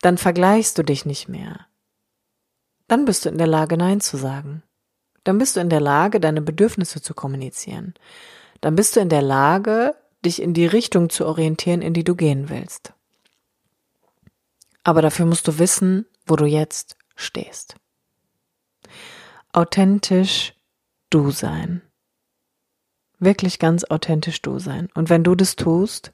Dann 0.00 0.18
vergleichst 0.18 0.78
du 0.78 0.82
dich 0.82 1.04
nicht 1.04 1.28
mehr. 1.28 1.66
Dann 2.88 3.04
bist 3.04 3.24
du 3.24 3.28
in 3.28 3.38
der 3.38 3.46
Lage, 3.46 3.76
Nein 3.76 4.00
zu 4.00 4.16
sagen. 4.16 4.62
Dann 5.24 5.38
bist 5.38 5.56
du 5.56 5.60
in 5.60 5.68
der 5.68 5.80
Lage, 5.80 6.20
deine 6.20 6.40
Bedürfnisse 6.40 7.02
zu 7.02 7.12
kommunizieren. 7.12 7.94
Dann 8.62 8.76
bist 8.76 8.96
du 8.96 9.00
in 9.00 9.10
der 9.10 9.22
Lage, 9.22 9.94
dich 10.24 10.40
in 10.40 10.54
die 10.54 10.66
Richtung 10.66 11.10
zu 11.10 11.26
orientieren, 11.26 11.82
in 11.82 11.92
die 11.92 12.04
du 12.04 12.14
gehen 12.14 12.48
willst. 12.48 12.94
Aber 14.84 15.02
dafür 15.02 15.26
musst 15.26 15.46
du 15.46 15.58
wissen, 15.58 16.06
wo 16.26 16.34
du 16.36 16.46
jetzt 16.46 16.96
stehst. 17.14 17.76
Authentisch 19.52 20.54
du 21.10 21.30
sein. 21.30 21.82
Wirklich 23.18 23.58
ganz 23.58 23.84
authentisch 23.84 24.42
du 24.42 24.58
sein. 24.58 24.88
Und 24.94 25.10
wenn 25.10 25.24
du 25.24 25.34
das 25.34 25.56
tust, 25.56 26.12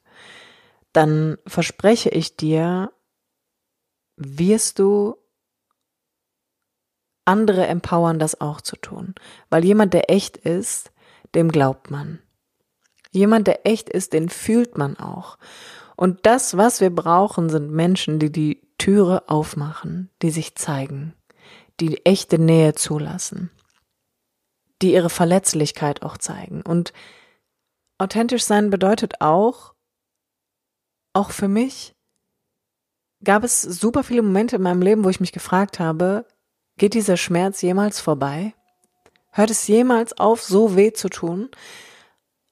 dann 0.92 1.38
verspreche 1.46 2.08
ich 2.08 2.36
dir, 2.36 2.92
wirst 4.16 4.78
du 4.78 5.16
andere 7.24 7.66
empowern, 7.66 8.18
das 8.18 8.40
auch 8.40 8.60
zu 8.60 8.76
tun. 8.76 9.14
Weil 9.50 9.64
jemand, 9.64 9.94
der 9.94 10.10
echt 10.10 10.36
ist, 10.36 10.92
dem 11.34 11.50
glaubt 11.50 11.90
man. 11.90 12.20
Jemand, 13.10 13.46
der 13.46 13.66
echt 13.66 13.88
ist, 13.88 14.12
den 14.12 14.28
fühlt 14.28 14.78
man 14.78 14.96
auch. 14.98 15.38
Und 15.96 16.26
das, 16.26 16.56
was 16.56 16.80
wir 16.80 16.90
brauchen, 16.90 17.48
sind 17.48 17.70
Menschen, 17.70 18.18
die 18.18 18.32
die 18.32 18.60
Türe 18.78 19.28
aufmachen, 19.28 20.10
die 20.22 20.30
sich 20.30 20.56
zeigen, 20.56 21.14
die 21.80 22.04
echte 22.04 22.38
Nähe 22.38 22.74
zulassen, 22.74 23.50
die 24.84 24.92
ihre 24.92 25.08
Verletzlichkeit 25.08 26.02
auch 26.02 26.18
zeigen. 26.18 26.60
Und 26.60 26.92
authentisch 27.96 28.44
sein 28.44 28.68
bedeutet 28.68 29.22
auch, 29.22 29.72
auch 31.14 31.30
für 31.30 31.48
mich, 31.48 31.94
gab 33.22 33.44
es 33.44 33.62
super 33.62 34.04
viele 34.04 34.20
Momente 34.20 34.56
in 34.56 34.62
meinem 34.62 34.82
Leben, 34.82 35.02
wo 35.02 35.08
ich 35.08 35.20
mich 35.20 35.32
gefragt 35.32 35.80
habe, 35.80 36.26
geht 36.76 36.92
dieser 36.92 37.16
Schmerz 37.16 37.62
jemals 37.62 37.98
vorbei? 37.98 38.52
Hört 39.30 39.48
es 39.48 39.66
jemals 39.66 40.18
auf, 40.18 40.42
so 40.42 40.76
weh 40.76 40.92
zu 40.92 41.08
tun? 41.08 41.48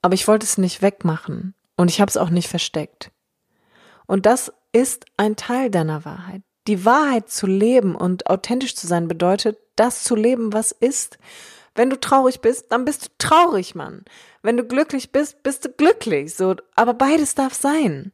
Aber 0.01 0.15
ich 0.15 0.27
wollte 0.27 0.47
es 0.47 0.57
nicht 0.57 0.81
wegmachen 0.81 1.53
und 1.77 1.91
ich 1.91 2.01
habe 2.01 2.09
es 2.09 2.17
auch 2.17 2.31
nicht 2.31 2.47
versteckt. 2.47 3.11
Und 4.07 4.25
das 4.25 4.51
ist 4.71 5.05
ein 5.17 5.35
Teil 5.35 5.69
deiner 5.69 6.03
Wahrheit. 6.03 6.41
Die 6.65 6.83
Wahrheit 6.83 7.29
zu 7.29 7.45
leben 7.45 7.93
und 7.93 8.27
authentisch 8.27 8.75
zu 8.75 8.87
sein 8.87 9.07
bedeutet, 9.07 9.59
das 9.75 10.03
zu 10.03 10.15
leben, 10.15 10.51
was 10.51 10.71
ist. 10.71 11.19
Wenn 11.75 11.89
du 11.89 11.99
traurig 11.99 12.41
bist, 12.41 12.71
dann 12.71 12.85
bist 12.85 13.05
du 13.05 13.09
traurig, 13.17 13.73
Mann. 13.75 14.05
Wenn 14.41 14.57
du 14.57 14.63
glücklich 14.63 15.11
bist, 15.11 15.41
bist 15.43 15.65
du 15.65 15.69
glücklich. 15.69 16.35
So, 16.35 16.55
aber 16.75 16.93
beides 16.93 17.35
darf 17.35 17.53
sein. 17.53 18.11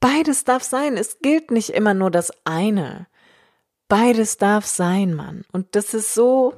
Beides 0.00 0.44
darf 0.44 0.62
sein. 0.62 0.96
Es 0.96 1.18
gilt 1.20 1.50
nicht 1.50 1.70
immer 1.70 1.94
nur 1.94 2.10
das 2.10 2.32
eine. 2.44 3.06
Beides 3.88 4.36
darf 4.36 4.66
sein, 4.66 5.14
Mann. 5.14 5.44
Und 5.52 5.74
das 5.74 5.94
ist 5.94 6.14
so, 6.14 6.54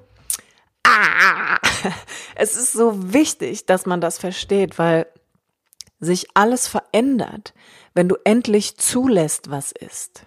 ah, 0.83 1.59
es 2.35 2.57
ist 2.57 2.73
so 2.73 3.13
wichtig, 3.13 3.67
dass 3.67 3.87
man 3.87 4.01
das 4.01 4.19
versteht, 4.19 4.79
weil 4.79 5.07
sich 6.01 6.29
alles 6.35 6.69
verändert, 6.69 7.55
wenn 7.95 8.09
du 8.09 8.17
endlich 8.25 8.77
zulässt, 8.77 9.51
was 9.51 9.73
ist. 9.73 10.27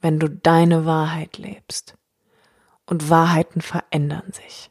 Wenn 0.00 0.18
du 0.18 0.28
deine 0.28 0.86
Wahrheit 0.86 1.38
lebst. 1.38 1.96
Und 2.86 3.10
Wahrheiten 3.10 3.60
verändern 3.60 4.32
sich. 4.32 4.70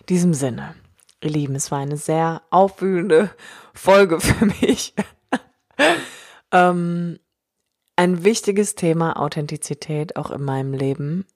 In 0.00 0.06
diesem 0.08 0.34
Sinne, 0.34 0.74
ihr 1.22 1.30
Lieben, 1.30 1.54
es 1.54 1.70
war 1.70 1.78
eine 1.78 1.96
sehr 1.96 2.42
aufwühlende 2.50 3.30
Folge 3.72 4.20
für 4.20 4.46
mich. 4.46 4.94
ähm, 6.52 7.18
ein 7.96 8.24
wichtiges 8.24 8.74
Thema 8.74 9.18
Authentizität 9.18 10.16
auch 10.16 10.30
in 10.30 10.42
meinem 10.42 10.74
Leben. 10.74 11.26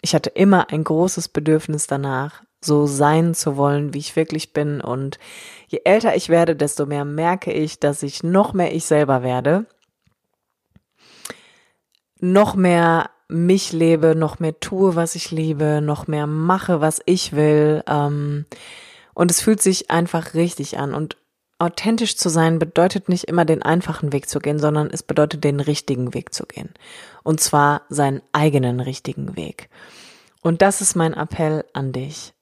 Ich 0.00 0.14
hatte 0.14 0.30
immer 0.30 0.70
ein 0.70 0.82
großes 0.82 1.28
Bedürfnis 1.28 1.86
danach, 1.86 2.42
so 2.60 2.86
sein 2.86 3.34
zu 3.34 3.56
wollen, 3.56 3.94
wie 3.94 3.98
ich 3.98 4.16
wirklich 4.16 4.52
bin. 4.52 4.80
Und 4.80 5.18
je 5.68 5.82
älter 5.84 6.16
ich 6.16 6.28
werde, 6.28 6.56
desto 6.56 6.86
mehr 6.86 7.04
merke 7.04 7.52
ich, 7.52 7.78
dass 7.78 8.02
ich 8.02 8.22
noch 8.22 8.52
mehr 8.52 8.74
ich 8.74 8.84
selber 8.84 9.22
werde, 9.22 9.66
noch 12.18 12.54
mehr 12.54 13.10
mich 13.32 13.72
lebe, 13.72 14.14
noch 14.14 14.38
mehr 14.38 14.60
tue, 14.60 14.94
was 14.94 15.14
ich 15.14 15.30
liebe, 15.30 15.80
noch 15.80 16.06
mehr 16.06 16.26
mache, 16.26 16.80
was 16.80 17.00
ich 17.06 17.32
will. 17.32 17.82
Ähm, 17.88 18.46
und 19.14 19.30
es 19.30 19.40
fühlt 19.40 19.62
sich 19.62 19.90
einfach 19.90 20.34
richtig 20.34 20.78
an. 20.78 20.94
Und 20.94 21.16
authentisch 21.58 22.16
zu 22.16 22.28
sein 22.28 22.58
bedeutet 22.58 23.08
nicht 23.08 23.24
immer 23.24 23.44
den 23.44 23.62
einfachen 23.62 24.12
Weg 24.12 24.28
zu 24.28 24.38
gehen, 24.38 24.58
sondern 24.58 24.90
es 24.90 25.02
bedeutet 25.02 25.44
den 25.44 25.60
richtigen 25.60 26.14
Weg 26.14 26.34
zu 26.34 26.44
gehen. 26.44 26.70
Und 27.22 27.40
zwar 27.40 27.82
seinen 27.88 28.22
eigenen 28.32 28.80
richtigen 28.80 29.36
Weg. 29.36 29.68
Und 30.40 30.60
das 30.60 30.80
ist 30.80 30.96
mein 30.96 31.14
Appell 31.14 31.64
an 31.72 31.92
dich. 31.92 32.34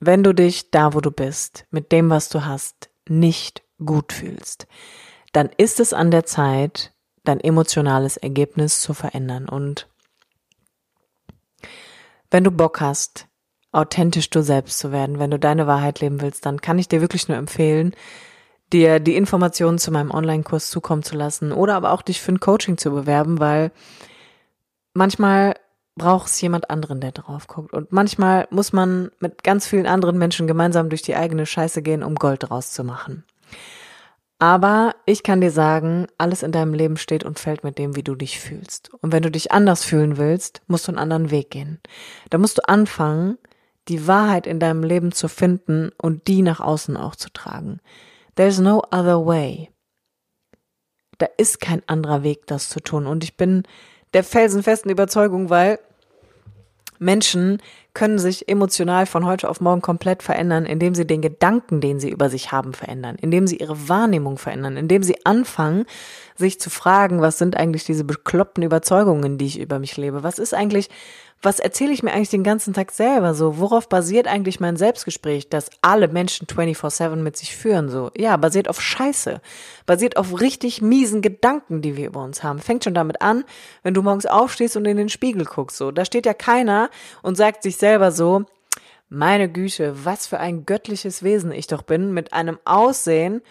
Wenn 0.00 0.22
du 0.22 0.34
dich 0.34 0.70
da, 0.70 0.94
wo 0.94 1.00
du 1.00 1.10
bist, 1.10 1.64
mit 1.70 1.92
dem, 1.92 2.10
was 2.10 2.28
du 2.28 2.44
hast, 2.44 2.90
nicht 3.08 3.62
gut 3.84 4.12
fühlst, 4.12 4.66
dann 5.32 5.50
ist 5.56 5.80
es 5.80 5.92
an 5.92 6.10
der 6.10 6.26
Zeit, 6.26 6.92
dein 7.24 7.40
emotionales 7.40 8.16
Ergebnis 8.16 8.80
zu 8.80 8.94
verändern. 8.94 9.48
Und 9.48 9.88
wenn 12.32 12.44
du 12.44 12.50
Bock 12.50 12.80
hast, 12.80 13.28
authentisch 13.72 14.30
du 14.30 14.42
selbst 14.42 14.78
zu 14.78 14.90
werden, 14.90 15.18
wenn 15.18 15.30
du 15.30 15.38
deine 15.38 15.66
Wahrheit 15.66 16.00
leben 16.00 16.20
willst, 16.20 16.44
dann 16.46 16.60
kann 16.60 16.78
ich 16.78 16.88
dir 16.88 17.00
wirklich 17.00 17.28
nur 17.28 17.36
empfehlen, 17.36 17.94
dir 18.72 19.00
die 19.00 19.16
Informationen 19.16 19.78
zu 19.78 19.90
meinem 19.90 20.10
Online-Kurs 20.10 20.70
zukommen 20.70 21.02
zu 21.02 21.14
lassen 21.14 21.52
oder 21.52 21.74
aber 21.74 21.92
auch 21.92 22.02
dich 22.02 22.20
für 22.20 22.32
ein 22.32 22.40
Coaching 22.40 22.78
zu 22.78 22.90
bewerben, 22.90 23.38
weil 23.38 23.70
manchmal 24.94 25.54
braucht 25.94 26.28
es 26.28 26.40
jemand 26.40 26.70
anderen, 26.70 27.00
der 27.00 27.12
drauf 27.12 27.46
guckt. 27.46 27.74
Und 27.74 27.92
manchmal 27.92 28.48
muss 28.50 28.72
man 28.72 29.10
mit 29.20 29.44
ganz 29.44 29.66
vielen 29.66 29.86
anderen 29.86 30.16
Menschen 30.16 30.46
gemeinsam 30.46 30.88
durch 30.88 31.02
die 31.02 31.16
eigene 31.16 31.44
Scheiße 31.44 31.82
gehen, 31.82 32.02
um 32.02 32.14
Gold 32.14 32.48
draus 32.48 32.72
zu 32.72 32.82
machen. 32.82 33.24
Aber 34.42 34.96
ich 35.06 35.22
kann 35.22 35.40
dir 35.40 35.52
sagen, 35.52 36.08
alles 36.18 36.42
in 36.42 36.50
deinem 36.50 36.74
Leben 36.74 36.96
steht 36.96 37.22
und 37.22 37.38
fällt 37.38 37.62
mit 37.62 37.78
dem, 37.78 37.94
wie 37.94 38.02
du 38.02 38.16
dich 38.16 38.40
fühlst. 38.40 38.92
Und 38.94 39.12
wenn 39.12 39.22
du 39.22 39.30
dich 39.30 39.52
anders 39.52 39.84
fühlen 39.84 40.16
willst, 40.16 40.62
musst 40.66 40.88
du 40.88 40.90
einen 40.90 40.98
anderen 40.98 41.30
Weg 41.30 41.52
gehen. 41.52 41.78
Da 42.28 42.38
musst 42.38 42.58
du 42.58 42.68
anfangen, 42.68 43.38
die 43.86 44.08
Wahrheit 44.08 44.48
in 44.48 44.58
deinem 44.58 44.82
Leben 44.82 45.12
zu 45.12 45.28
finden 45.28 45.92
und 45.96 46.26
die 46.26 46.42
nach 46.42 46.58
außen 46.58 46.96
auch 46.96 47.14
zu 47.14 47.32
tragen. 47.32 47.78
There's 48.34 48.58
no 48.58 48.82
other 48.90 49.24
way. 49.24 49.70
Da 51.18 51.28
ist 51.36 51.60
kein 51.60 51.84
anderer 51.86 52.24
Weg, 52.24 52.48
das 52.48 52.68
zu 52.68 52.80
tun. 52.80 53.06
Und 53.06 53.22
ich 53.22 53.36
bin 53.36 53.62
der 54.12 54.24
felsenfesten 54.24 54.90
Überzeugung, 54.90 55.50
weil 55.50 55.78
Menschen 57.02 57.58
können 57.94 58.18
sich 58.18 58.48
emotional 58.48 59.06
von 59.06 59.26
heute 59.26 59.50
auf 59.50 59.60
morgen 59.60 59.82
komplett 59.82 60.22
verändern, 60.22 60.64
indem 60.64 60.94
sie 60.94 61.06
den 61.06 61.20
Gedanken, 61.20 61.80
den 61.80 62.00
sie 62.00 62.08
über 62.08 62.30
sich 62.30 62.52
haben, 62.52 62.72
verändern, 62.72 63.16
indem 63.20 63.46
sie 63.46 63.56
ihre 63.56 63.88
Wahrnehmung 63.88 64.38
verändern, 64.38 64.76
indem 64.76 65.02
sie 65.02 65.26
anfangen, 65.26 65.84
sich 66.36 66.58
zu 66.58 66.70
fragen, 66.70 67.20
was 67.20 67.36
sind 67.36 67.56
eigentlich 67.56 67.84
diese 67.84 68.04
bekloppten 68.04 68.62
Überzeugungen, 68.62 69.36
die 69.36 69.46
ich 69.46 69.60
über 69.60 69.78
mich 69.78 69.96
lebe? 69.96 70.22
Was 70.22 70.38
ist 70.38 70.54
eigentlich 70.54 70.88
was 71.42 71.58
erzähle 71.58 71.92
ich 71.92 72.02
mir 72.02 72.12
eigentlich 72.12 72.30
den 72.30 72.44
ganzen 72.44 72.72
Tag 72.72 72.92
selber 72.92 73.34
so? 73.34 73.58
Worauf 73.58 73.88
basiert 73.88 74.28
eigentlich 74.28 74.60
mein 74.60 74.76
Selbstgespräch, 74.76 75.48
das 75.48 75.70
alle 75.82 76.08
Menschen 76.08 76.46
24-7 76.46 77.16
mit 77.16 77.36
sich 77.36 77.56
führen 77.56 77.88
so? 77.88 78.10
Ja, 78.16 78.36
basiert 78.36 78.68
auf 78.68 78.80
Scheiße. 78.80 79.40
Basiert 79.84 80.16
auf 80.16 80.40
richtig 80.40 80.82
miesen 80.82 81.20
Gedanken, 81.20 81.82
die 81.82 81.96
wir 81.96 82.06
über 82.06 82.22
uns 82.22 82.42
haben. 82.42 82.60
Fängt 82.60 82.84
schon 82.84 82.94
damit 82.94 83.20
an, 83.22 83.44
wenn 83.82 83.94
du 83.94 84.02
morgens 84.02 84.26
aufstehst 84.26 84.76
und 84.76 84.84
in 84.84 84.96
den 84.96 85.08
Spiegel 85.08 85.44
guckst 85.44 85.78
so. 85.78 85.90
Da 85.90 86.04
steht 86.04 86.26
ja 86.26 86.34
keiner 86.34 86.90
und 87.22 87.36
sagt 87.36 87.64
sich 87.64 87.76
selber 87.76 88.12
so, 88.12 88.44
meine 89.08 89.50
Güte, 89.50 90.04
was 90.04 90.26
für 90.26 90.38
ein 90.38 90.64
göttliches 90.64 91.22
Wesen 91.22 91.52
ich 91.52 91.66
doch 91.66 91.82
bin, 91.82 92.14
mit 92.14 92.32
einem 92.32 92.58
Aussehen, 92.64 93.42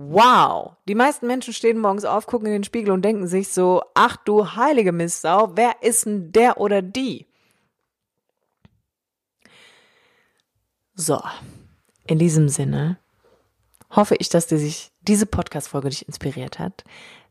Wow. 0.00 0.76
Die 0.86 0.94
meisten 0.94 1.26
Menschen 1.26 1.52
stehen 1.52 1.80
morgens 1.80 2.04
auf, 2.04 2.28
gucken 2.28 2.46
in 2.46 2.52
den 2.52 2.62
Spiegel 2.62 2.92
und 2.92 3.04
denken 3.04 3.26
sich 3.26 3.48
so, 3.48 3.82
ach 3.94 4.16
du 4.16 4.54
heilige 4.54 4.92
Mistsau, 4.92 5.56
wer 5.56 5.82
ist 5.82 6.06
denn 6.06 6.30
der 6.30 6.60
oder 6.60 6.82
die? 6.82 7.27
So, 11.00 11.22
in 12.08 12.18
diesem 12.18 12.48
Sinne 12.48 12.98
hoffe 13.88 14.16
ich, 14.18 14.30
dass 14.30 14.48
dir 14.48 14.58
sich 14.58 14.90
diese 15.02 15.26
Podcast-Folge 15.26 15.90
dich 15.90 16.08
inspiriert 16.08 16.58
hat, 16.58 16.82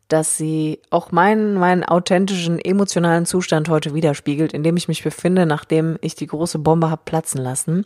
dass 0.08 0.38
sie 0.38 0.80
auch 0.90 1.12
meinen, 1.12 1.56
meinen 1.56 1.84
authentischen, 1.84 2.60
emotionalen 2.60 3.26
Zustand 3.26 3.68
heute 3.68 3.94
widerspiegelt, 3.94 4.54
in 4.54 4.64
dem 4.64 4.78
ich 4.78 4.88
mich 4.88 5.04
befinde, 5.04 5.46
nachdem 5.46 5.98
ich 6.00 6.16
die 6.16 6.28
große 6.28 6.60
Bombe 6.60 6.90
habe 6.90 7.02
platzen 7.04 7.42
lassen. 7.42 7.86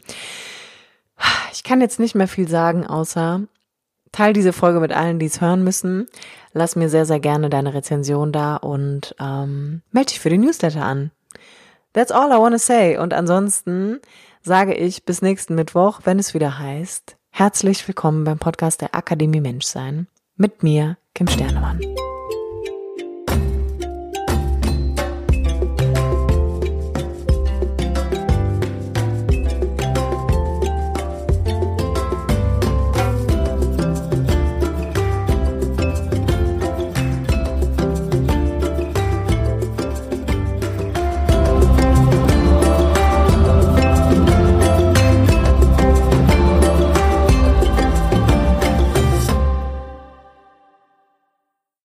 Ich 1.51 1.63
kann 1.63 1.81
jetzt 1.81 1.99
nicht 1.99 2.13
mehr 2.13 2.27
viel 2.27 2.47
sagen, 2.47 2.85
außer 2.85 3.41
teil 4.11 4.33
diese 4.33 4.53
Folge 4.53 4.81
mit 4.81 4.93
allen, 4.93 5.17
die 5.17 5.25
es 5.25 5.41
hören 5.41 5.63
müssen. 5.63 6.05
Lass 6.53 6.75
mir 6.75 6.89
sehr, 6.89 7.07
sehr 7.07 7.19
gerne 7.19 7.49
deine 7.49 7.73
Rezension 7.73 8.31
da 8.31 8.55
und 8.57 9.15
ähm, 9.19 9.81
melde 9.91 10.09
dich 10.09 10.19
für 10.19 10.29
den 10.29 10.41
Newsletter 10.41 10.85
an. 10.85 11.09
That's 11.93 12.11
all 12.11 12.29
I 12.29 12.39
want 12.39 12.53
to 12.53 12.59
say. 12.59 12.99
Und 12.99 13.15
ansonsten 13.15 13.99
sage 14.41 14.73
ich 14.73 15.05
bis 15.05 15.21
nächsten 15.21 15.55
Mittwoch, 15.55 16.01
wenn 16.03 16.19
es 16.19 16.33
wieder 16.33 16.59
heißt, 16.59 17.17
Herzlich 17.33 17.87
willkommen 17.87 18.25
beim 18.25 18.39
Podcast 18.39 18.81
der 18.81 18.93
Akademie 18.93 19.39
Menschsein 19.39 20.07
mit 20.35 20.63
mir, 20.63 20.97
Kim 21.15 21.27
Sternemann. 21.27 21.79